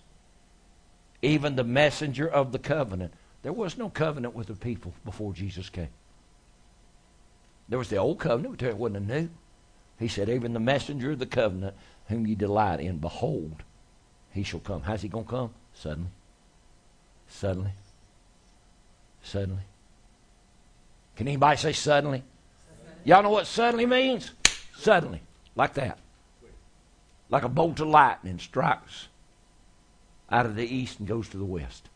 [1.22, 3.12] even the messenger of the covenant.
[3.42, 5.88] There was no covenant with the people before Jesus came.
[7.68, 9.28] There was the old covenant, but there wasn't a new.
[9.98, 11.74] He said, even the messenger of the covenant
[12.08, 13.62] whom you delight in, behold,
[14.32, 14.82] he shall come.
[14.82, 15.54] How's he going to come?
[15.74, 16.10] Suddenly.
[17.28, 17.72] Suddenly.
[19.22, 19.62] Suddenly.
[21.16, 22.22] Can anybody say suddenly?
[23.06, 24.32] Y'all know what suddenly means?
[24.76, 25.22] Suddenly.
[25.54, 26.00] Like that.
[27.30, 29.06] Like a bolt of lightning strikes
[30.28, 31.88] out of the east and goes to the west.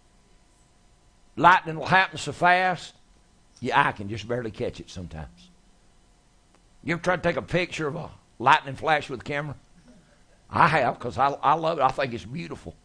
[1.35, 2.95] Lightning will happen so fast,
[3.61, 5.51] your eye can just barely catch it sometimes.
[6.85, 9.57] You ever try to take a picture of a lightning flash with a camera?
[10.49, 11.83] I have because I, I love it.
[11.83, 12.77] I think it's beautiful.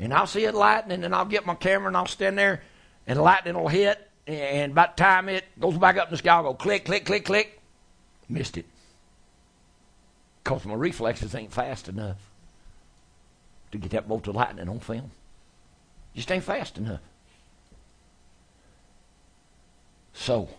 [0.00, 2.62] And I'll see it lightning, and I'll get my camera and I'll stand there,
[3.06, 4.07] and lightning will hit.
[4.28, 7.06] And by the time it goes back up in the sky, I'll go click, click,
[7.06, 7.60] click, click.
[8.28, 8.66] Missed it.
[10.44, 12.18] Because my reflexes ain't fast enough
[13.72, 15.10] to get that bolt of lightning on film.
[16.14, 17.00] Just ain't fast enough.
[20.12, 20.50] So,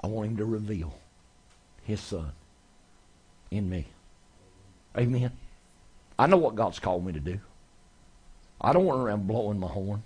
[0.00, 0.92] I want him to reveal
[1.84, 2.32] his son
[3.52, 3.86] in me.
[4.98, 5.30] Amen.
[6.18, 7.38] I know what God's called me to do.
[8.60, 10.02] I don't run around blowing my horn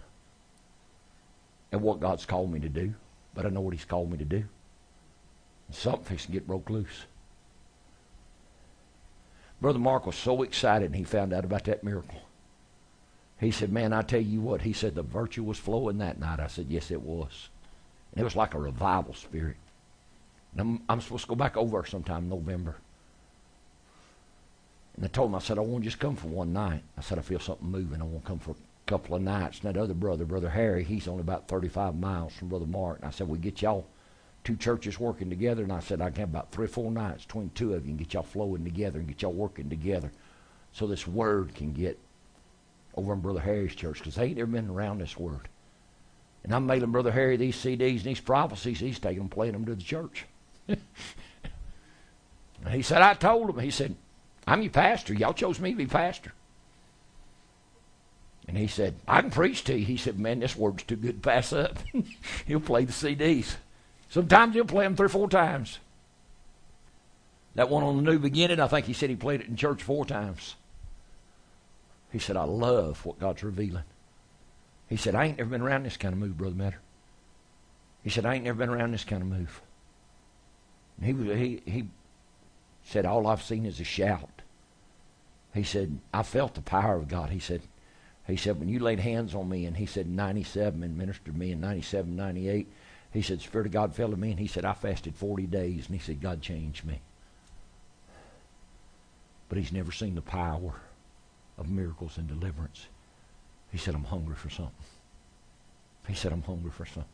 [1.73, 2.95] at what God's called me to do,
[3.35, 4.45] but I know what he's called me to do.
[5.69, 7.05] And to get broke loose.
[9.61, 12.23] Brother Mark was so excited and he found out about that miracle.
[13.39, 16.41] He said, Man, I tell you what, he said the virtue was flowing that night.
[16.41, 17.49] I said, Yes, it was.
[18.13, 19.57] And it was like a revival spirit.
[20.57, 22.77] I'm, I'm, supposed to go back over sometime in November.
[24.97, 26.83] And I told him, I said, I won't just come for one night.
[26.99, 28.01] I said, I feel something moving.
[28.01, 29.61] I won't come for couple of nights.
[29.61, 32.99] And that other brother, Brother Harry, he's only about 35 miles from Brother Mark.
[32.99, 33.87] And I said, we get y'all
[34.45, 35.63] two churches working together.
[35.63, 37.91] And I said, I can have about three or four nights between two of you
[37.91, 40.11] and get y'all flowing together and get y'all working together
[40.73, 41.99] so this word can get
[42.95, 45.49] over in Brother Harry's church because they ain't never been around this word.
[46.43, 48.81] And I'm mailing Brother Harry these CDs and these prophecies.
[48.81, 50.25] He's taking them, playing them to the church.
[50.67, 50.81] And
[52.71, 53.59] he said, I told him.
[53.59, 53.95] He said,
[54.47, 55.13] I'm your pastor.
[55.13, 56.33] Y'all chose me to be pastor.
[58.51, 59.87] And he said, I can preach to you.
[59.87, 61.79] He said, Man, this word's too good to pass up.
[62.47, 63.55] he'll play the CDs.
[64.09, 65.79] Sometimes he'll play them three or four times.
[67.55, 69.85] That one on the new beginning, I think he said he played it in church
[69.85, 70.57] four times.
[72.11, 73.85] He said, I love what God's revealing.
[74.89, 76.81] He said, I ain't never been around this kind of move, Brother Matter.
[78.03, 79.61] He said, I ain't never been around this kind of move.
[81.01, 81.89] And he, he, he
[82.83, 84.43] said, All I've seen is a shout.
[85.55, 87.31] He said, I felt the power of God.
[87.31, 87.63] He said,
[88.31, 91.39] he said, when you laid hands on me, and he said 97 and ministered to
[91.39, 92.67] me in 97, 98,
[93.13, 95.87] he said, Spirit of God fell on me, and he said, I fasted 40 days,
[95.87, 97.01] and he said, God changed me.
[99.49, 100.75] But he's never seen the power
[101.59, 102.87] of miracles and deliverance.
[103.73, 104.75] He said, I'm hungry for something.
[106.07, 107.05] He said, I'm hungry for something.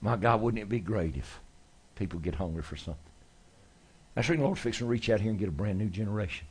[0.00, 1.40] My God, wouldn't it be great if
[1.96, 3.02] people get hungry for something?
[4.14, 6.46] That's why the Lord's fixing to reach out here and get a brand new generation.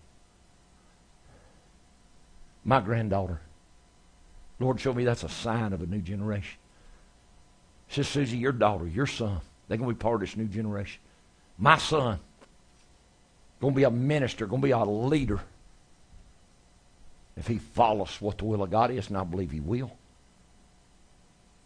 [2.63, 3.39] My granddaughter,
[4.59, 6.57] Lord, show me that's a sign of a new generation.
[7.89, 10.99] Says Susie, your daughter, your son, they're going to be part of this new generation.
[11.57, 12.19] My son,
[13.61, 15.39] going to be a minister, going to be a leader.
[17.35, 19.91] If he follows what the will of God is, and I believe he will.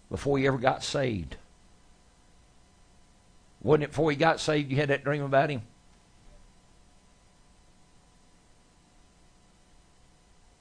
[0.09, 1.37] Before he ever got saved,
[3.61, 5.61] wasn't it before he got saved you had that dream about him?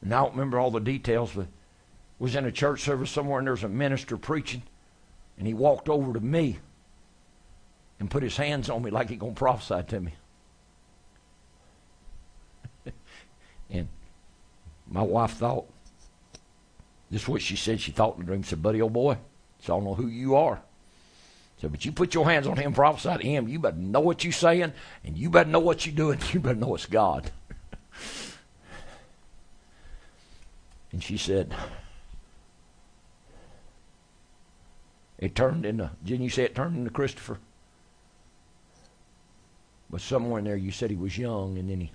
[0.02, 1.47] And I don't remember all the details, but
[2.21, 4.63] was in a church service somewhere and there was a minister preaching,
[5.39, 6.59] and he walked over to me
[7.99, 10.13] and put his hands on me like he gonna prophesy to me.
[13.71, 13.89] and
[14.89, 15.67] my wife thought,
[17.11, 17.81] this is what she said.
[17.81, 18.45] She thought in the dream.
[18.45, 19.17] Said, "Buddy, old boy,
[19.61, 20.61] so I don't know who you are."
[21.61, 23.49] Said, "But you put your hands on him, prophesy to him.
[23.49, 24.73] You better know what you're saying,
[25.05, 26.21] and you better know what you're doing.
[26.33, 27.33] You better know it's God."
[30.93, 31.53] and she said,
[35.21, 37.39] It turned into, didn't you say it turned into Christopher?
[39.91, 41.93] But somewhere in there you said he was young and then he.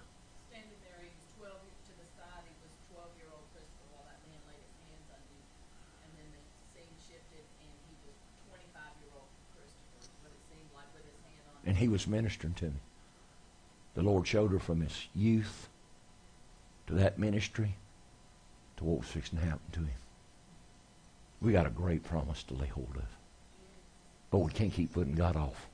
[0.54, 4.06] Standing there, he was 12 to the side, he was 12 year old Christopher while
[4.06, 5.42] that man laid his hands on you.
[6.06, 8.14] And then the scene shifted and he was
[8.46, 12.06] 25 year old Christopher, what it seemed like with his hand on And he was
[12.06, 12.82] ministering to me.
[13.98, 15.66] The Lord showed her from his youth
[16.86, 17.74] to that ministry
[18.78, 20.05] to what was fixing to happen to him.
[21.41, 23.03] We got a great promise to lay hold of.
[24.32, 25.68] But we can't keep putting God off.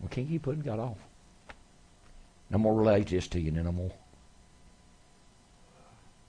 [0.00, 0.98] We can't keep putting God off.
[2.48, 3.94] And I'm going to relate this to you, going to.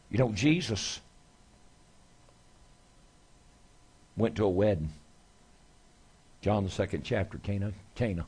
[0.09, 1.01] You know, Jesus
[4.15, 4.91] went to a wedding.
[6.41, 7.73] John, the second chapter, Cana.
[7.95, 8.26] Cana.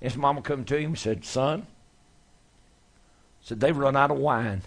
[0.00, 1.66] His mama come to him and said, Son,
[3.42, 4.62] said, they've run out of wine.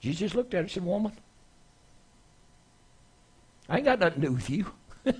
[0.00, 1.12] Jesus looked at her and said, Woman,
[3.68, 4.66] I ain't got nothing to do with you.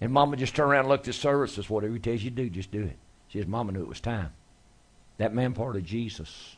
[0.00, 2.50] and Mama just turned around and looked at says, Whatever he tells you to do,
[2.50, 2.96] just do it.
[3.28, 4.32] She says, Mama knew it was time.
[5.16, 6.56] That man part of Jesus,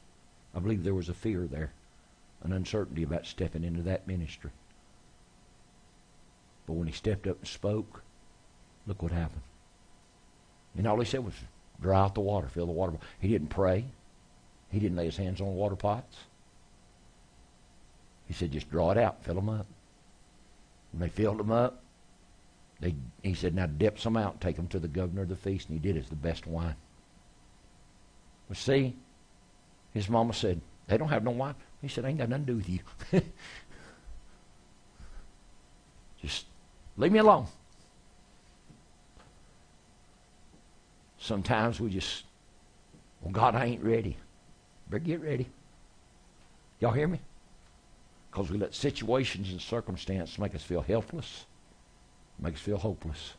[0.54, 1.72] I believe there was a fear there,
[2.42, 4.50] an uncertainty about stepping into that ministry.
[6.66, 8.02] But when he stepped up and spoke,
[8.86, 9.42] look what happened.
[10.76, 11.34] And all he said was,
[11.80, 12.94] dry out the water, fill the water.
[13.20, 13.84] He didn't pray.
[14.70, 16.16] He didn't lay his hands on water pots.
[18.26, 19.66] He said, just draw it out, fill them up.
[20.92, 21.82] When they filled them up,
[22.80, 25.68] they, he said, now dip some out take them to the governor of the feast.
[25.68, 25.96] And he did.
[25.96, 26.76] It's the best wine.
[28.48, 28.96] But see,
[29.92, 31.54] his mama said, they don't have no wine.
[31.82, 32.80] He said, I ain't got nothing to do with you.
[36.22, 36.46] just
[36.96, 37.46] leave me alone.
[41.20, 42.24] Sometimes we just,
[43.20, 44.16] well, God, I ain't ready.
[44.88, 45.46] Better get ready.
[46.80, 47.20] Y'all hear me?
[48.30, 51.44] Because we let situations and circumstances make us feel helpless,
[52.38, 53.34] make us feel hopeless.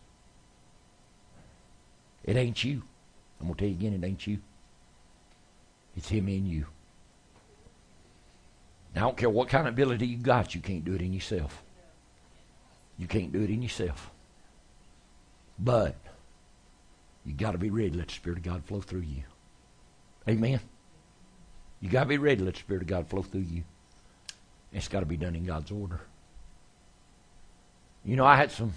[2.24, 2.84] It ain't you.
[3.40, 4.38] I'm going to tell you again, it ain't you.
[5.98, 6.68] It's him in you.
[8.94, 11.14] Now, I don't care what kind of ability you got, you can't do it in
[11.14, 11.64] yourself.
[13.00, 14.12] You can't do it in yourself.
[15.58, 15.96] But
[17.26, 19.24] you got to be ready let the Spirit of God flow through you.
[20.28, 20.60] Amen.
[21.80, 23.64] You got to be ready let the Spirit of God flow through you.
[24.74, 26.00] It's got to be done in God's order.
[28.04, 28.74] You know, I had some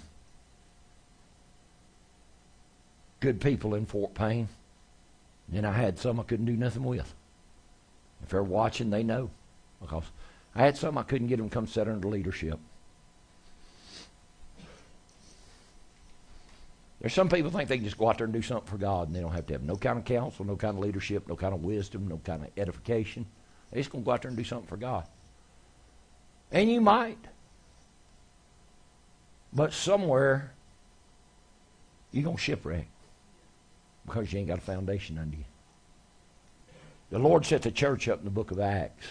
[3.19, 4.49] good people in Fort Payne.
[5.49, 7.13] Then I had some I couldn't do nothing with.
[8.23, 9.29] If they're watching, they know.
[9.81, 10.03] Because
[10.53, 12.59] I had some I couldn't get them to come sit under leadership.
[17.05, 19.05] There's some people think they can just go out there and do something for God
[19.05, 21.35] and they don't have to have no kind of counsel, no kind of leadership, no
[21.35, 23.27] kind of wisdom, no kind of edification.
[23.69, 25.05] They're just going to go out there and do something for God.
[26.51, 27.19] And you might.
[29.53, 30.51] But somewhere,
[32.11, 32.87] you're going to shipwreck
[34.07, 35.45] because you ain't got a foundation under you.
[37.11, 39.05] The Lord set the church up in the book of Acts.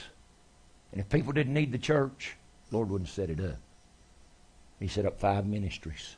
[0.90, 2.34] And if people didn't need the church,
[2.70, 3.58] the Lord wouldn't set it up.
[4.80, 6.16] He set up five ministries.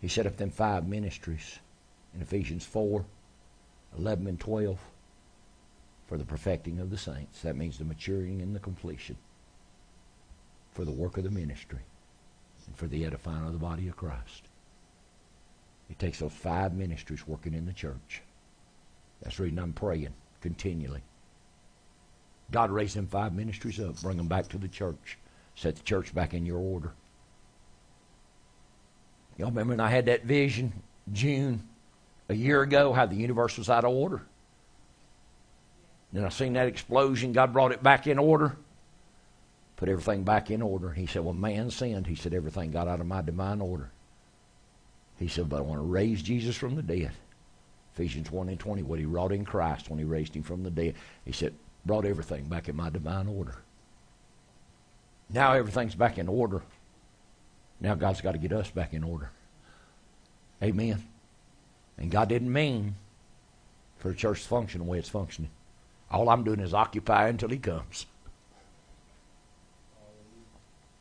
[0.00, 1.58] He set up them five ministries
[2.14, 3.04] in Ephesians 4,
[3.98, 4.78] 11, and 12
[6.06, 7.42] for the perfecting of the saints.
[7.42, 9.16] That means the maturing and the completion.
[10.72, 11.80] For the work of the ministry
[12.66, 14.48] and for the edifying of the body of Christ.
[15.88, 18.22] He takes those five ministries working in the church.
[19.22, 21.02] That's the reason I'm praying continually.
[22.50, 25.18] God raise them five ministries up, bring them back to the church,
[25.54, 26.92] set the church back in your order.
[29.38, 30.72] Y'all remember when I had that vision,
[31.12, 31.62] June,
[32.28, 34.22] a year ago, how the universe was out of order?
[36.12, 37.32] Then I seen that explosion.
[37.32, 38.56] God brought it back in order,
[39.76, 40.90] put everything back in order.
[40.90, 42.06] He said, Well, man sinned.
[42.06, 43.90] He said, Everything got out of my divine order.
[45.18, 47.12] He said, But I want to raise Jesus from the dead.
[47.94, 50.70] Ephesians 1 and 20, what he wrought in Christ when he raised him from the
[50.70, 50.94] dead.
[51.24, 51.54] He said,
[51.84, 53.56] Brought everything back in my divine order.
[55.30, 56.62] Now everything's back in order.
[57.80, 59.30] Now God's got to get us back in order.
[60.62, 61.02] Amen.
[61.96, 62.96] And God didn't mean
[63.98, 65.50] for the church to function the way it's functioning.
[66.10, 68.06] All I'm doing is occupy until He comes.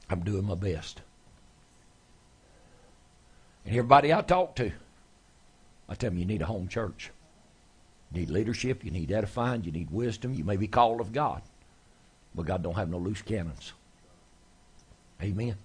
[0.10, 1.02] I'm doing my best.
[3.66, 4.72] And everybody I talk to,
[5.90, 7.12] I tell them you need a home church.
[8.12, 11.42] You need leadership, you need edifying, you need wisdom, you may be called of God.
[12.34, 13.74] But God don't have no loose cannons.
[15.22, 15.56] Amen.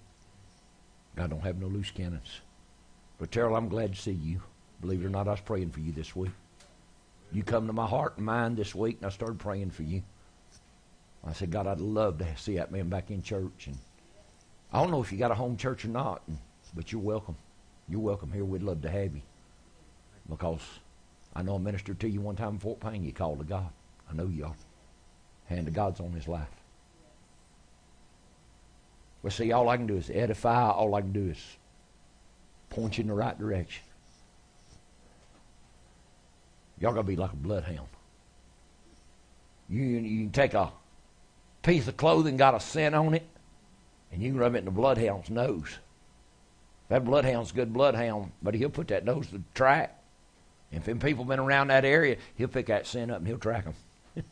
[1.15, 2.41] God don't have no loose cannons.
[3.19, 4.41] But Terrell, I'm glad to see you.
[4.81, 6.31] Believe it or not, I was praying for you this week.
[7.31, 10.03] You come to my heart and mind this week, and I started praying for you.
[11.25, 13.67] I said, God, I'd love to see that man back in church.
[13.67, 13.77] And
[14.71, 16.21] I don't know if you got a home church or not,
[16.75, 17.37] but you're welcome.
[17.87, 18.43] You're welcome here.
[18.43, 19.21] We'd love to have you.
[20.29, 20.61] Because
[21.35, 23.03] I know I ministered to you one time in Fort Payne.
[23.03, 23.69] You called to God.
[24.09, 24.55] I know you are.
[25.45, 26.62] Hand of God's on his life.
[29.23, 30.69] Well, see, all I can do is edify.
[30.69, 31.57] All I can do is
[32.69, 33.83] point you in the right direction.
[36.79, 37.87] Y'all gonna be like a bloodhound.
[39.69, 40.71] You, you can take a
[41.61, 43.25] piece of clothing, got a scent on it,
[44.11, 45.77] and you can rub it in the bloodhound's nose.
[46.89, 49.97] That bloodhound's a good bloodhound, but he'll put that nose to the track.
[50.71, 53.63] And if people been around that area, he'll pick that scent up and he'll track
[53.63, 53.75] them.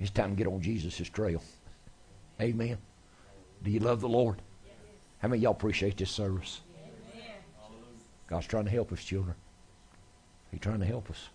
[0.00, 1.40] it's time to get on Jesus' trail.
[2.40, 2.78] Amen.
[3.62, 4.42] Do you love the Lord?
[5.18, 6.60] How many y'all appreciate this service?
[8.26, 9.34] God's trying to help us, children.
[10.50, 11.28] He's trying to help us.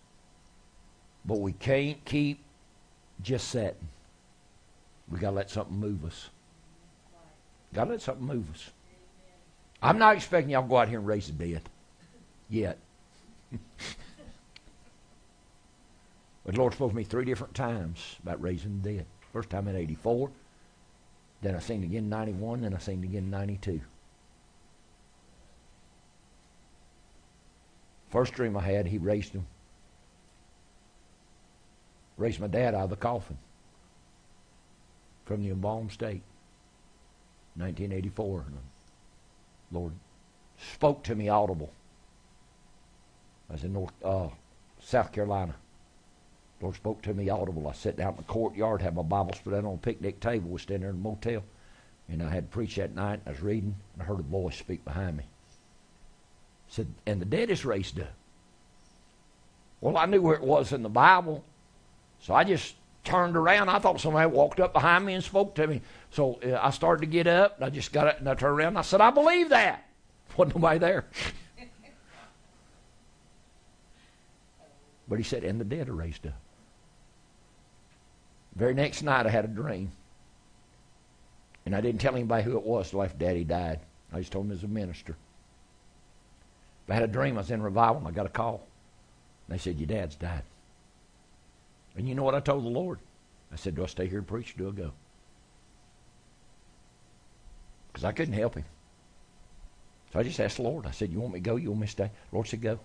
[1.24, 2.42] But we can't keep
[3.22, 3.88] just sitting.
[5.10, 6.30] We got to let something move us.
[7.74, 8.70] Got to let something move us.
[9.82, 11.62] I'm not expecting y'all to go out here and raise the dead
[12.48, 12.78] yet.
[13.50, 13.60] but
[16.54, 19.06] the Lord spoke to me three different times about raising the dead.
[19.32, 20.30] First time in 84,
[21.42, 23.80] then I seen it again in 91, then I seen it again in 92.
[28.10, 29.46] First dream I had, he raised him.
[32.16, 33.38] Raised my dad out of the coffin
[35.24, 36.22] from the embalmed state.
[37.56, 38.44] 1984.
[39.72, 39.92] Lord
[40.74, 41.70] spoke to me audible.
[43.48, 44.28] I was in North, uh,
[44.80, 45.54] South Carolina.
[46.60, 47.66] Lord spoke to me audible.
[47.68, 50.50] I sat down in the courtyard, had my Bible spread out on a picnic table,
[50.50, 51.42] was standing there in a motel,
[52.08, 53.20] and I had to preach that night.
[53.26, 55.24] I was reading, and I heard a voice speak behind me.
[56.68, 58.12] said, and the dead is raised up.
[59.80, 61.42] Well, I knew where it was in the Bible,
[62.20, 62.74] so I just
[63.04, 63.70] turned around.
[63.70, 65.80] I thought somebody walked up behind me and spoke to me.
[66.10, 68.58] So uh, I started to get up, and I just got up and I turned
[68.58, 68.68] around.
[68.68, 69.88] And I said, I believe that.
[70.36, 71.06] Wasn't nobody there.
[75.08, 76.34] but he said, and the dead are raised up.
[78.54, 79.92] Very next night, I had a dream.
[81.66, 83.80] And I didn't tell anybody who it was till after Daddy died.
[84.12, 85.16] I just told him as a minister.
[86.86, 87.36] But I had a dream.
[87.36, 88.66] I was in revival, and I got a call.
[89.48, 90.42] They said, Your dad's died.
[91.96, 92.98] And you know what I told the Lord?
[93.52, 94.92] I said, Do I stay here and preach or do I go?
[97.88, 98.64] Because I couldn't help him.
[100.12, 100.86] So I just asked the Lord.
[100.86, 101.56] I said, You want me to go?
[101.56, 102.10] You want me to stay?
[102.30, 102.78] The Lord said, Go.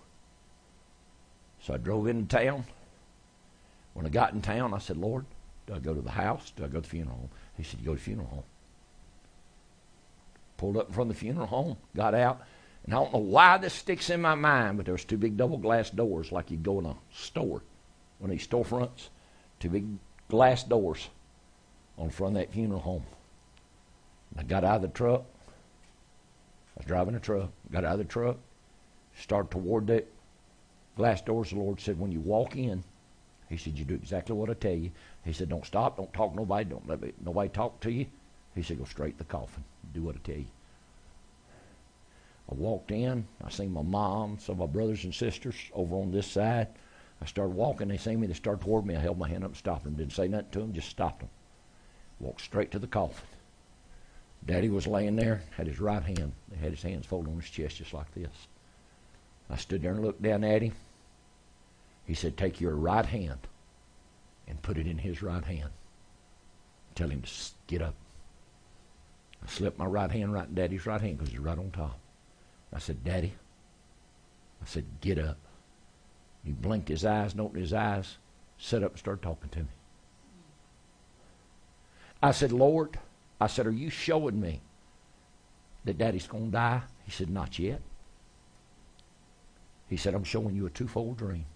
[1.62, 2.64] So I drove into town.
[3.94, 5.24] When I got in town, I said, Lord,
[5.66, 6.52] do I go to the house?
[6.56, 7.30] Do I go to the funeral home?
[7.56, 8.44] He said, You go to the funeral home.
[10.56, 12.40] Pulled up in front of the funeral home, got out,
[12.84, 15.36] and I don't know why this sticks in my mind, but there was two big
[15.36, 17.62] double glass doors like you'd go in a store,
[18.18, 19.08] one of these storefronts,
[19.58, 19.86] two big
[20.28, 21.08] glass doors
[21.98, 23.04] on front of that funeral home.
[24.38, 25.24] I got out of the truck.
[26.76, 27.50] I was driving a truck.
[27.70, 28.36] Got out of the truck.
[29.18, 30.06] Started toward that
[30.96, 31.50] glass doors.
[31.50, 32.84] The Lord said, when you walk in,
[33.48, 34.90] He said, you do exactly what I tell you.
[35.24, 35.96] He said, don't stop.
[35.96, 36.64] Don't talk nobody.
[36.64, 38.06] Don't let nobody talk to you.
[38.54, 39.62] He said, go straight to the coffin.
[39.94, 40.46] Do what I tell you.
[42.50, 43.26] I walked in.
[43.44, 46.68] I seen my mom, some of my brothers and sisters over on this side.
[47.20, 47.88] I started walking.
[47.88, 48.26] They seen me.
[48.26, 48.96] They started toward me.
[48.96, 49.94] I held my hand up and stopped them.
[49.94, 50.72] Didn't say nothing to them.
[50.72, 51.30] Just stopped them.
[52.20, 53.26] Walked straight to the coffin.
[54.44, 56.32] Daddy was laying there, had his right hand.
[56.60, 58.30] Had his hands folded on his chest just like this.
[59.50, 60.72] I stood there and looked down at him.
[62.06, 63.48] He said, Take your right hand
[64.46, 65.70] and put it in his right hand.
[66.94, 67.30] Tell him to
[67.66, 67.94] get up.
[69.42, 71.98] I slipped my right hand right in Daddy's right hand because he's right on top.
[72.72, 73.34] I said, Daddy,
[74.62, 75.38] I said, get up.
[76.44, 78.18] He blinked his eyes and opened his eyes,
[78.56, 79.68] sat up and started talking to me.
[82.22, 82.98] I said, Lord,
[83.40, 84.60] I said, Are you showing me
[85.84, 86.82] that daddy's going to die?
[87.04, 87.82] He said, Not yet.
[89.88, 91.46] He said, I'm showing you a twofold dream.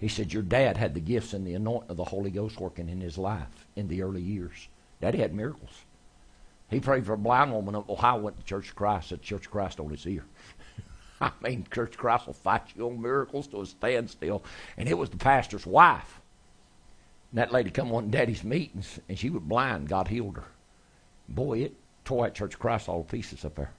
[0.00, 2.88] He said, Your dad had the gifts and the anointing of the Holy Ghost working
[2.88, 4.68] in his life in the early years.
[5.00, 5.84] Daddy had miracles.
[6.70, 9.44] He prayed for a blind woman up Ohio, went to Church of Christ, said Church
[9.46, 10.24] of Christ on his ear.
[11.20, 14.42] I mean, Church of Christ will fight you on miracles to a standstill.
[14.78, 16.20] And it was the pastor's wife.
[17.30, 19.88] And that lady come on Daddy's meetings, and she was blind.
[19.88, 20.48] God healed her.
[21.28, 21.74] Boy, it
[22.06, 23.72] tore that Church of Christ all to pieces up there.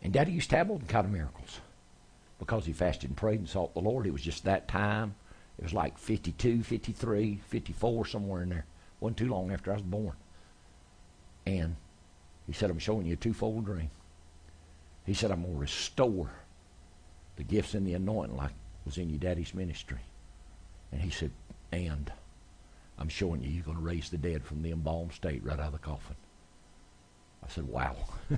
[0.00, 1.60] And Daddy used to have all kind of miracles
[2.40, 4.06] because he fasted and prayed and sought the Lord.
[4.06, 5.14] It was just that time.
[5.58, 8.64] It was like 52, 53, 54, somewhere in there.
[8.98, 10.14] wasn't too long after I was born.
[11.46, 11.76] And
[12.46, 13.90] he said, I'm showing you a twofold dream.
[15.04, 16.30] He said, I'm going to restore
[17.36, 18.52] the gifts and the anointing like
[18.86, 20.00] was in your daddy's ministry.
[20.92, 21.30] And he said,
[21.72, 22.10] and
[22.98, 25.66] I'm showing you, you're going to raise the dead from the embalmed state right out
[25.66, 26.16] of the coffin.
[27.44, 27.96] I said, wow.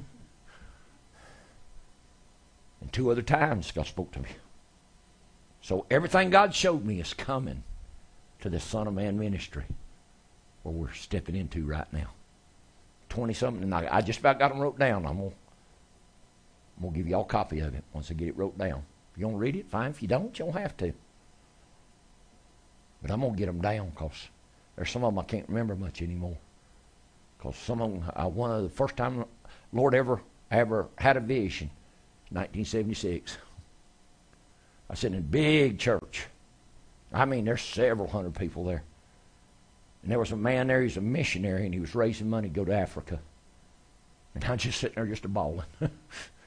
[2.82, 4.28] and two other times God spoke to me.
[5.60, 7.62] So everything God showed me is coming
[8.40, 9.64] to the Son of Man ministry
[10.62, 12.10] where we're stepping into right now.
[13.08, 15.06] 20 something, and I, just about got them wrote down.
[15.06, 15.36] I'm going to
[16.76, 18.82] I'm gonna give y'all a copy of it once I get it wrote down.
[19.12, 19.90] If you want to read it, fine.
[19.90, 20.92] If you don't, you don't have to.
[23.02, 24.28] But I'm going to get them down because
[24.74, 26.38] there's some of them I can't remember much anymore.
[27.36, 29.24] Because some of them, I, one of the first time
[29.72, 31.70] Lord ever ever had a vision,
[32.34, 33.36] 1976.
[34.90, 36.26] I said in a big church.
[37.12, 38.82] I mean, there's several hundred people there.
[40.02, 42.54] And there was a man there, he's a missionary, and he was raising money to
[42.54, 43.20] go to Africa.
[44.34, 45.66] And I'm just sitting there just bawling.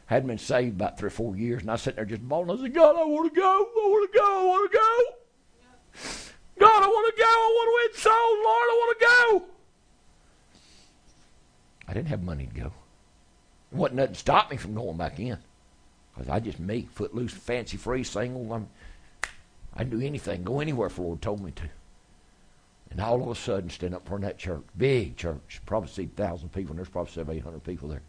[0.08, 2.60] Hadn't been saved about three or four years, and I was sitting there just bawling.
[2.60, 3.48] I said, God, I want to go.
[3.48, 4.26] I want to go.
[4.26, 5.16] I want to go.
[6.60, 7.28] God, I want to go.
[7.28, 8.68] I want to win souls, Lord.
[8.70, 9.56] I want to go.
[11.88, 12.66] I didn't have money to go.
[13.72, 15.38] It wasn't nothing to stop me from going back in.
[16.16, 18.54] Because I just me, footloose, fancy free, single.
[18.54, 18.68] I'm,
[19.76, 21.70] I'd do anything, go anywhere if the Lord told me to.
[22.92, 26.06] And all of a sudden, stand up front of that church, big church, probably see
[26.06, 28.02] thousand people, and there's probably seven, eight hundred people there.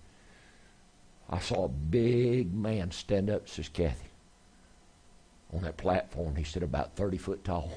[1.29, 4.11] I saw a big man stand up, says Kathy,
[5.53, 6.37] on that platform.
[6.37, 7.73] He stood about 30 foot tall.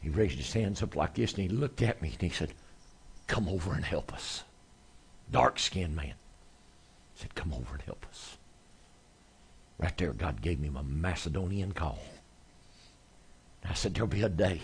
[0.00, 2.52] He raised his hands up like this, and he looked at me, and he said,
[3.26, 4.44] Come over and help us.
[5.30, 6.14] Dark skinned man.
[7.18, 8.36] Said, Come over and help us.
[9.76, 11.98] Right there, God gave me my Macedonian call.
[13.64, 14.60] I said, There'll be a day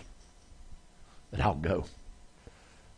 [1.32, 1.86] that I'll go.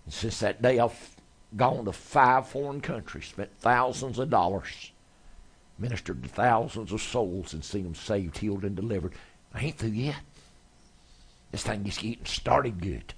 [0.04, 1.16] And since that day, I've
[1.56, 4.92] gone to five foreign countries, spent thousands of dollars,
[5.78, 9.14] ministered to thousands of souls, and seen them saved, healed, and delivered.
[9.54, 10.20] I ain't through yet.
[11.50, 13.14] This thing just getting started good.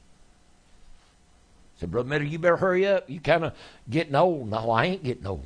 [1.77, 3.11] I said, Brother Miller, you better hurry up.
[3.11, 3.55] You're kind of
[3.91, 4.49] getting old.
[4.49, 5.45] No, I ain't getting old.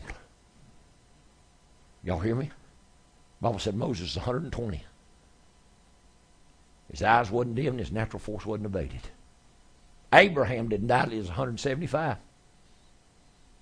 [2.04, 2.46] Y'all hear me?
[2.46, 4.84] The Bible said Moses is 120.
[6.90, 9.00] His eyes wasn't dim, his natural force wasn't abated.
[10.12, 12.16] Abraham didn't die till he was 175.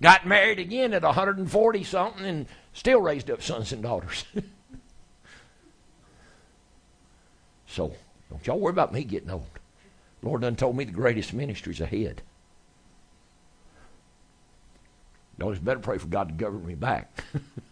[0.03, 4.25] Got married again at 140 something and still raised up sons and daughters.
[7.67, 7.95] so,
[8.31, 9.47] don't y'all worry about me getting old.
[10.23, 12.23] Lord done told me the greatest ministry's ahead.
[15.39, 17.23] Y'all just better pray for God to govern me back.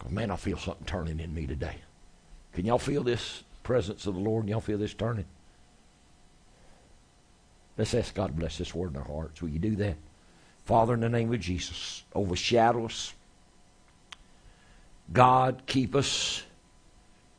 [0.00, 1.76] Because, man, I feel something turning in me today.
[2.54, 4.48] Can y'all feel this presence of the Lord?
[4.48, 5.26] Y'all feel this turning?
[7.76, 9.42] Let's ask God to bless this word in our hearts.
[9.42, 9.96] Will you do that?
[10.64, 13.12] Father, in the name of Jesus, overshadow us.
[15.12, 16.44] God, keep us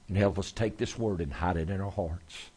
[0.07, 2.51] and help us take this word and hide it in our hearts.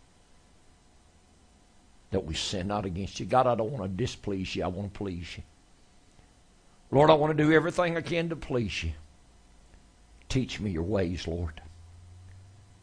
[2.10, 3.26] That we sin not against you.
[3.26, 4.64] God, I don't want to displease you.
[4.64, 5.42] I want to please you.
[6.90, 8.92] Lord, I want to do everything I can to please you.
[10.34, 11.62] Teach me your ways, Lord.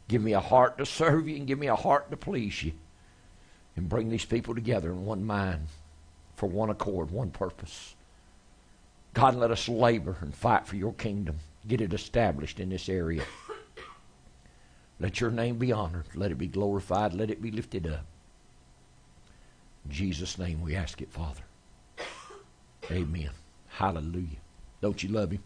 [0.07, 2.71] Give me a heart to serve you and give me a heart to please you.
[3.75, 5.67] And bring these people together in one mind,
[6.38, 7.93] for one accord, one purpose.
[9.13, 11.39] God, let us labor and fight for your kingdom.
[11.67, 13.25] Get it established in this area.
[15.01, 16.05] Let your name be honored.
[16.15, 17.13] Let it be glorified.
[17.13, 18.05] Let it be lifted up.
[19.83, 21.43] In Jesus' name we ask it, Father.
[22.89, 23.31] Amen.
[23.67, 24.39] Hallelujah.
[24.80, 25.43] Don't you love him?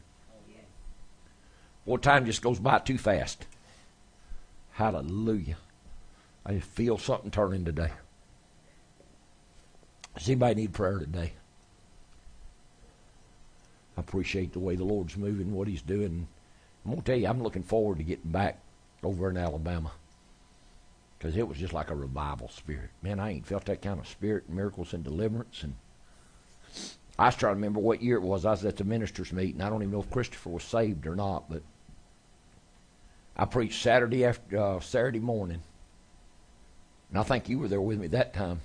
[1.86, 3.46] Well, time just goes by too fast.
[4.72, 5.58] Hallelujah.
[6.46, 7.92] I feel something turning today.
[10.18, 11.34] Does anybody need prayer today?
[13.98, 16.28] I appreciate the way the Lord's moving, what He's doing.
[16.84, 18.60] I'm going to tell you, I'm looking forward to getting back
[19.04, 19.92] over in Alabama
[21.18, 22.90] because it was just like a revival spirit.
[23.02, 25.64] Man, I ain't felt that kind of spirit, miracles and deliverance.
[25.64, 25.76] And
[27.18, 28.46] I was trying to remember what year it was.
[28.46, 29.62] I was at the ministers' meeting.
[29.62, 31.64] I don't even know if Christopher was saved or not, but
[33.38, 35.62] I preached Saturday after uh, Saturday morning,
[37.10, 38.62] and I think you were there with me that time.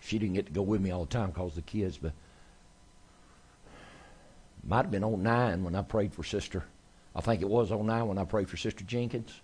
[0.00, 2.12] She didn't get to go with me all the time because the kids, but
[4.66, 6.64] might have been 09 when I prayed for Sister.
[7.14, 9.40] I think it was 09 when I prayed for Sister Jenkins.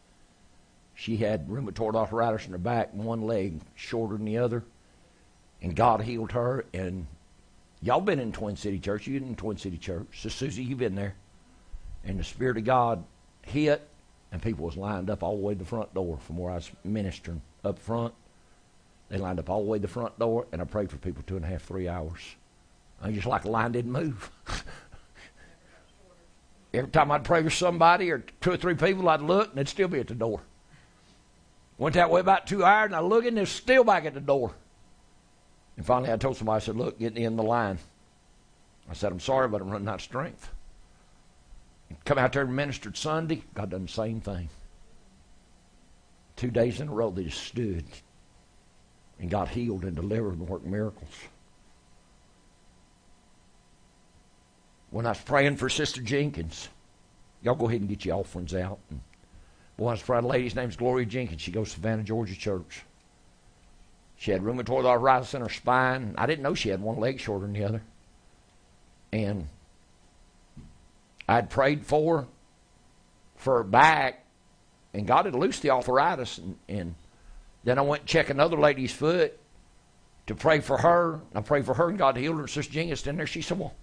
[0.94, 4.64] She had rheumatoid arthritis in her back, and one leg shorter than the other,
[5.62, 6.64] and God healed her.
[6.72, 7.06] And
[7.82, 9.06] y'all been in Twin City Church.
[9.06, 10.06] You in Twin City Church.
[10.14, 11.14] So Susie, you've been there.
[12.04, 13.04] And the Spirit of God
[13.42, 13.86] hit,
[14.32, 16.56] and people was lined up all the way to the front door from where I
[16.56, 18.14] was ministering up front.
[19.08, 21.22] They lined up all the way to the front door, and I prayed for people
[21.26, 22.20] two and a half, three hours.
[23.02, 24.30] I just like the line didn't move.
[26.72, 29.68] Every time I'd pray for somebody or two or three people, I'd look and they'd
[29.68, 30.40] still be at the door.
[31.78, 34.20] Went that way about two hours, and I look and they're still back at the
[34.20, 34.52] door.
[35.76, 37.78] And finally, I told somebody, I said, "Look, get in the line."
[38.88, 40.50] I said, "I'm sorry, but I'm running out of strength."
[42.04, 43.42] Come out there and ministered Sunday.
[43.54, 44.48] God done the same thing.
[46.36, 47.84] Two days in a row, they just stood
[49.18, 51.14] and got healed and delivered and worked miracles.
[54.90, 56.68] When I was praying for Sister Jenkins,
[57.42, 58.78] y'all go ahead and get your offerings out.
[58.90, 59.00] And,
[59.76, 61.42] well, I was praying, a lady's name's Gloria Jenkins.
[61.42, 62.82] She goes to Savannah, Georgia Church.
[64.16, 66.14] She had rheumatoid arthritis in her spine.
[66.18, 67.82] I didn't know she had one leg shorter than the other.
[69.12, 69.48] And
[71.30, 72.26] I'd prayed for
[73.36, 74.24] for her back,
[74.92, 76.38] and God had loosed the arthritis.
[76.38, 76.94] And, and
[77.62, 79.38] then I went and checked another lady's foot
[80.26, 81.20] to pray for her.
[81.32, 82.48] I prayed for her, and God healed her.
[82.48, 83.28] Sister Jenkins in there.
[83.28, 83.74] She said, Well,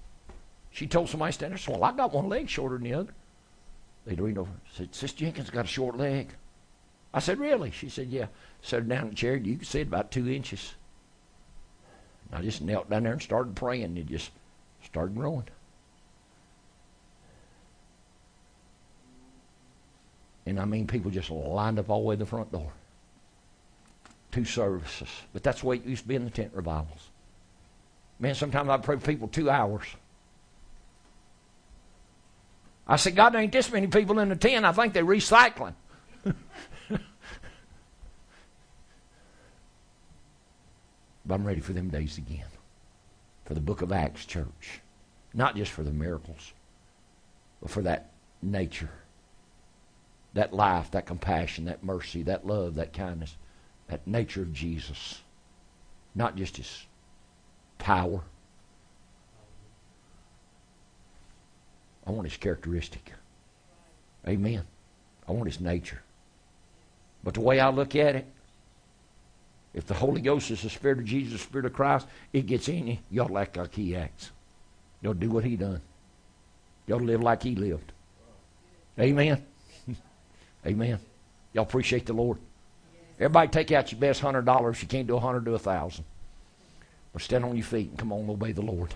[0.71, 3.13] she told somebody standing there, Well, I got one leg shorter than the other.
[4.05, 6.33] They leaned over said, Sister Jenkins got a short leg.
[7.13, 7.71] I said, Really?
[7.71, 8.27] She said, Yeah.
[8.69, 10.75] Her down in the chair, and you could see it about two inches.
[12.29, 14.31] And I just knelt down there and started praying, and it just
[14.83, 15.45] started growing.
[20.47, 22.71] And I mean, people just lined up all the way to the front door.
[24.31, 25.09] Two services.
[25.33, 27.09] But that's the way it used to be in the tent revivals.
[28.17, 29.83] Man, sometimes I'd pray for people two hours.
[32.87, 34.63] I said, God, there ain't this many people in the tent.
[34.63, 35.73] I think they're recycling.
[36.23, 37.01] but
[41.29, 42.45] I'm ready for them days again.
[43.43, 44.79] For the book of Acts church.
[45.33, 46.53] Not just for the miracles,
[47.61, 48.11] but for that
[48.41, 48.89] nature,
[50.33, 53.35] that life, that compassion, that mercy, that love, that kindness,
[53.87, 55.21] that nature of Jesus.
[56.15, 56.85] Not just his
[57.77, 58.21] power.
[62.05, 63.13] I want his characteristic.
[64.27, 64.63] Amen.
[65.27, 66.01] I want his nature.
[67.23, 68.25] But the way I look at it,
[69.73, 72.67] if the Holy Ghost is the Spirit of Jesus, the Spirit of Christ, it gets
[72.67, 74.31] in you, to act like he acts.
[75.03, 75.81] To do what he done.
[76.87, 77.91] To live like he lived.
[78.99, 79.45] Amen.
[80.67, 80.99] Amen.
[81.53, 82.37] Y'all appreciate the Lord.
[83.19, 84.81] Everybody take out your best hundred dollars.
[84.81, 86.03] You can't do a hundred, do a thousand.
[87.13, 88.93] But stand on your feet and come on and obey the Lord.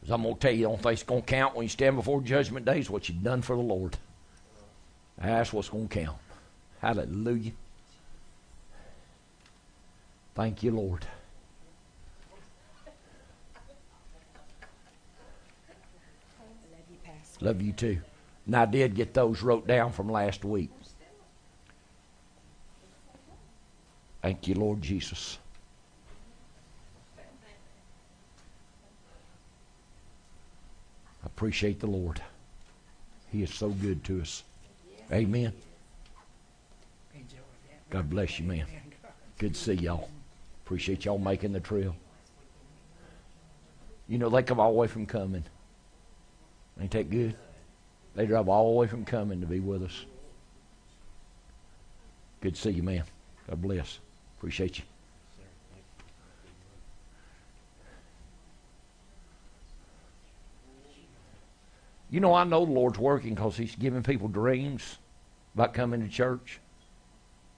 [0.00, 1.96] Because I'm going to tell you, the only thing's going to count when you stand
[1.96, 3.98] before Judgment Day is what you've done for the Lord.
[5.18, 6.16] That's what's going to count.
[6.80, 7.52] Hallelujah.
[10.34, 11.04] Thank you, Lord.
[16.72, 17.44] Love you, Pastor.
[17.44, 18.00] Love you too.
[18.50, 20.70] And I did get those wrote down from last week.
[24.22, 25.38] Thank you, Lord Jesus.
[31.22, 32.20] I appreciate the Lord.
[33.30, 34.42] He is so good to us.
[35.12, 35.52] Amen.
[37.88, 38.66] God bless you, man.
[39.38, 40.08] Good to see y'all.
[40.64, 41.94] Appreciate y'all making the trail.
[44.08, 45.44] You know, they come all the way from coming.
[46.80, 47.36] Ain't that good?
[48.14, 50.04] They drive all the way from coming to be with us.
[52.40, 53.04] Good to see you, man.
[53.48, 53.98] God bless.
[54.38, 54.84] Appreciate you.
[62.10, 64.98] You know, I know the Lord's working because He's giving people dreams
[65.54, 66.58] about coming to church,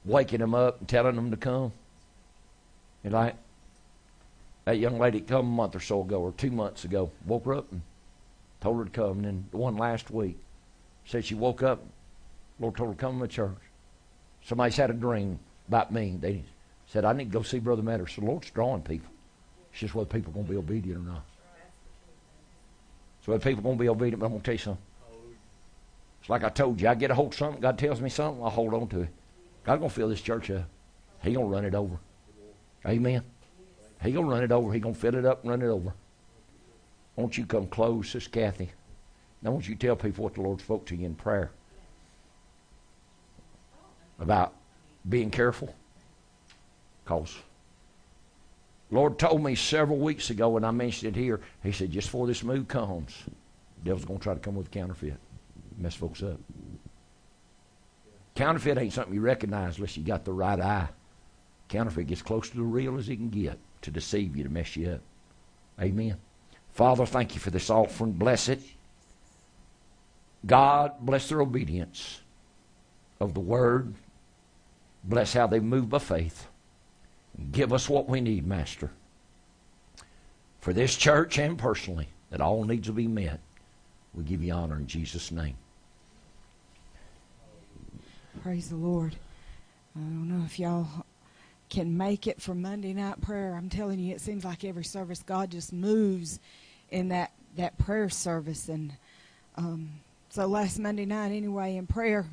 [0.04, 1.72] waking them up and telling them to come.
[3.02, 3.36] And like
[4.66, 7.54] that young lady come a month or so ago or two months ago, woke her
[7.54, 7.80] up and
[8.62, 9.18] told her to come.
[9.18, 10.38] And then the one last week
[11.04, 11.84] said she woke up,
[12.60, 13.58] Lord told her to come to church.
[14.44, 16.16] Somebody's had a dream about me.
[16.18, 16.42] They
[16.86, 18.12] said, I need to go see Brother Matters.
[18.14, 19.10] So the Lord's drawing people.
[19.72, 21.24] It's just whether people are going to be obedient or not.
[23.24, 24.84] So if people are going to be obedient, but I'm going to tell you something.
[26.20, 26.88] It's like I told you.
[26.88, 29.08] I get a hold of something, God tells me something, I'll hold on to it.
[29.64, 30.68] God's going to fill this church up.
[31.22, 31.98] He going to run it over.
[32.86, 33.22] Amen.
[34.02, 34.72] He going to run it over.
[34.72, 35.94] He going to fill it up and run it over.
[37.16, 38.72] Won't you come close, Sister Kathy?
[39.42, 41.50] Now, won't you tell people what the Lord spoke to you in prayer
[44.20, 44.54] about
[45.08, 45.74] being careful?
[47.04, 47.36] Because
[48.90, 52.26] Lord told me several weeks ago when I mentioned it here, He said, just before
[52.26, 55.18] this move comes, the devil's going to try to come with a counterfeit,
[55.76, 56.38] mess folks up.
[58.34, 60.88] Counterfeit ain't something you recognize unless you got the right eye.
[61.68, 64.76] Counterfeit gets close to the real as he can get to deceive you, to mess
[64.76, 65.00] you up.
[65.80, 66.16] Amen.
[66.72, 68.12] Father, thank you for this offering.
[68.12, 68.60] Bless it.
[70.44, 72.20] God, bless their obedience
[73.20, 73.94] of the word.
[75.04, 76.46] Bless how they move by faith.
[77.50, 78.90] Give us what we need, Master,
[80.60, 83.40] for this church and personally, that all needs will be met.
[84.14, 85.56] We give you honor in Jesus' name.
[88.42, 89.16] Praise the Lord.
[89.96, 90.86] I don't know if y'all
[91.68, 93.54] can make it for Monday night prayer.
[93.54, 96.38] I'm telling you, it seems like every service God just moves
[96.92, 98.68] in that that prayer service.
[98.68, 98.92] And
[99.56, 99.90] um,
[100.30, 102.26] so last Monday night, anyway, in prayer,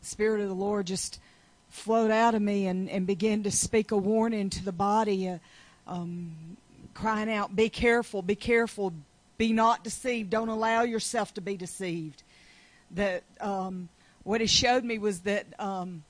[0.00, 1.20] Spirit of the Lord just
[1.70, 5.38] flowed out of me and, and began to speak a warning to the body, uh,
[5.86, 6.56] um,
[6.94, 8.22] crying out, "Be careful!
[8.22, 8.92] Be careful!
[9.38, 10.30] Be not deceived!
[10.30, 12.22] Don't allow yourself to be deceived."
[12.92, 13.88] That um,
[14.24, 15.46] what He showed me was that.
[15.58, 16.04] Um,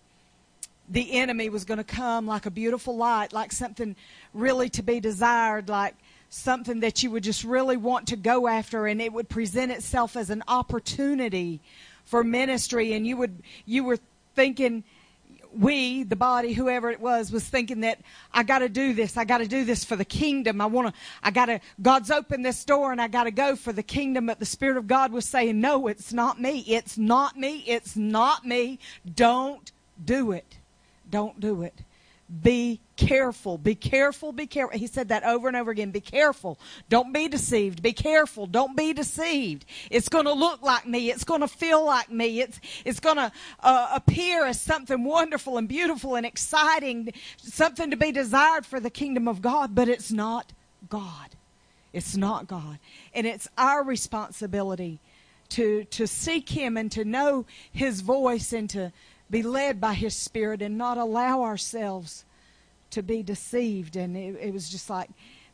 [0.86, 3.96] the enemy was going to come like a beautiful light, like something
[4.34, 5.94] really to be desired, like
[6.34, 10.16] something that you would just really want to go after, and it would present itself
[10.16, 11.60] as an opportunity
[12.04, 12.92] for ministry.
[12.92, 13.98] And you would you were
[14.34, 14.84] thinking,
[15.56, 18.00] we, the body, whoever it was, was thinking that
[18.32, 19.16] I got to do this.
[19.16, 20.60] I got to do this for the kingdom.
[20.60, 21.00] I want to.
[21.22, 21.60] I got to.
[21.80, 24.26] God's opened this door, and I got to go for the kingdom.
[24.26, 26.60] But the Spirit of God was saying, No, it's not me.
[26.66, 27.58] It's not me.
[27.66, 28.78] It's not me.
[29.14, 29.70] Don't
[30.04, 30.58] do it.
[31.08, 31.82] Don't do it.
[32.42, 33.58] Be careful.
[33.58, 34.32] Be careful.
[34.32, 34.78] Be careful.
[34.78, 35.90] He said that over and over again.
[35.90, 36.58] Be careful.
[36.88, 37.82] Don't be deceived.
[37.82, 38.46] Be careful.
[38.46, 39.64] Don't be deceived.
[39.90, 41.10] It's going to look like me.
[41.10, 42.40] It's going to feel like me.
[42.40, 47.96] It's, it's going to uh, appear as something wonderful and beautiful and exciting, something to
[47.96, 50.52] be desired for the kingdom of God, but it's not
[50.88, 51.36] God.
[51.92, 52.78] It's not God.
[53.14, 55.00] And it's our responsibility
[55.50, 58.92] to, to seek Him and to know His voice and to,
[59.30, 62.24] be led by His Spirit and not allow ourselves
[62.94, 63.96] to be deceived.
[63.96, 65.10] And it, it was just like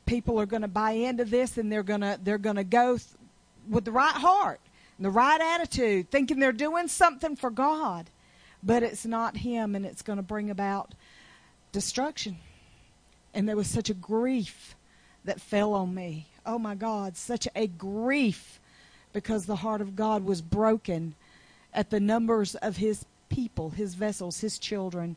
[0.06, 2.96] people are going to buy into this and they're going to they're going to go
[2.96, 3.08] th-
[3.68, 4.60] with the right heart,
[4.98, 8.08] the right attitude, thinking they're doing something for God,
[8.62, 10.94] but it's not Him, and it's going to bring about
[11.72, 12.38] destruction.
[13.32, 14.74] And there was such a grief
[15.24, 16.26] that fell on me.
[16.44, 18.60] Oh my God, such a grief
[19.12, 21.14] because the heart of God was broken
[21.72, 25.16] at the numbers of His people, his vessels, his children,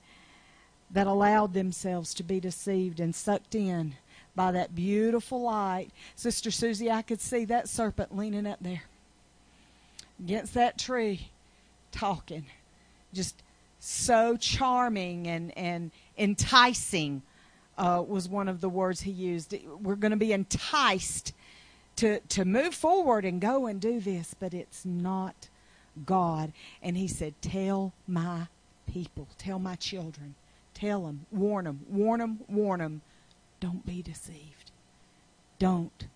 [0.93, 3.95] that allowed themselves to be deceived and sucked in
[4.35, 5.89] by that beautiful light.
[6.15, 8.83] Sister Susie, I could see that serpent leaning up there
[10.19, 11.29] against that tree,
[11.91, 12.45] talking.
[13.13, 13.43] Just
[13.79, 17.21] so charming and, and enticing
[17.77, 19.53] uh, was one of the words he used.
[19.81, 21.33] We're going to be enticed
[21.97, 25.49] to, to move forward and go and do this, but it's not
[26.05, 26.53] God.
[26.81, 28.47] And he said, Tell my
[28.91, 30.35] people, tell my children,
[30.83, 33.01] tell them, warn them, warn them, warn them.
[33.59, 34.71] Don't be deceived.
[35.57, 36.07] Don't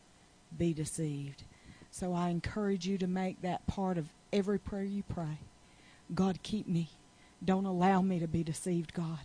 [0.57, 1.43] be deceived.
[1.91, 5.39] So I encourage you to make that part of every prayer you pray.
[6.13, 6.89] God, keep me.
[7.43, 9.19] Don't allow me to be deceived, God.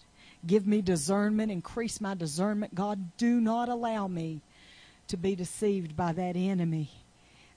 [0.46, 2.74] Give me discernment, increase my discernment.
[2.74, 4.42] God, do not allow me
[5.08, 6.90] to be deceived by that enemy,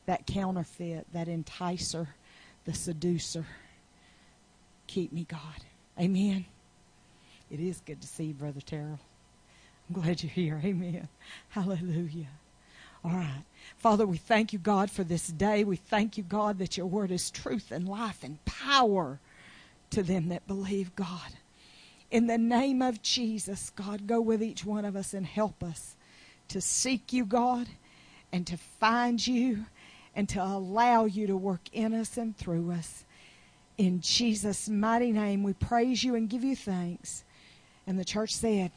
[0.05, 2.07] that counterfeit, that enticer,
[2.65, 3.45] the seducer.
[4.88, 5.64] Keep me, God.
[5.99, 6.45] Amen.
[7.56, 9.00] It is good to see you, Brother Terrell.
[9.88, 10.59] I'm glad you're here.
[10.61, 11.08] Amen.
[11.48, 12.27] Hallelujah.
[13.01, 13.45] All right.
[13.77, 15.64] Father, we thank you, God, for this day.
[15.64, 19.22] We thank you, God, that your word is truth and life and power
[19.92, 21.38] to them that believe, God.
[22.11, 25.95] In the name of Jesus, God, go with each one of us and help us
[26.50, 27.67] to seek you, God,
[28.34, 29.67] and to find you
[30.14, 33.06] and to allow you to work in us and through us.
[33.77, 37.24] In Jesus' mighty name, we praise you and give you thanks.
[37.88, 38.72] And the church said,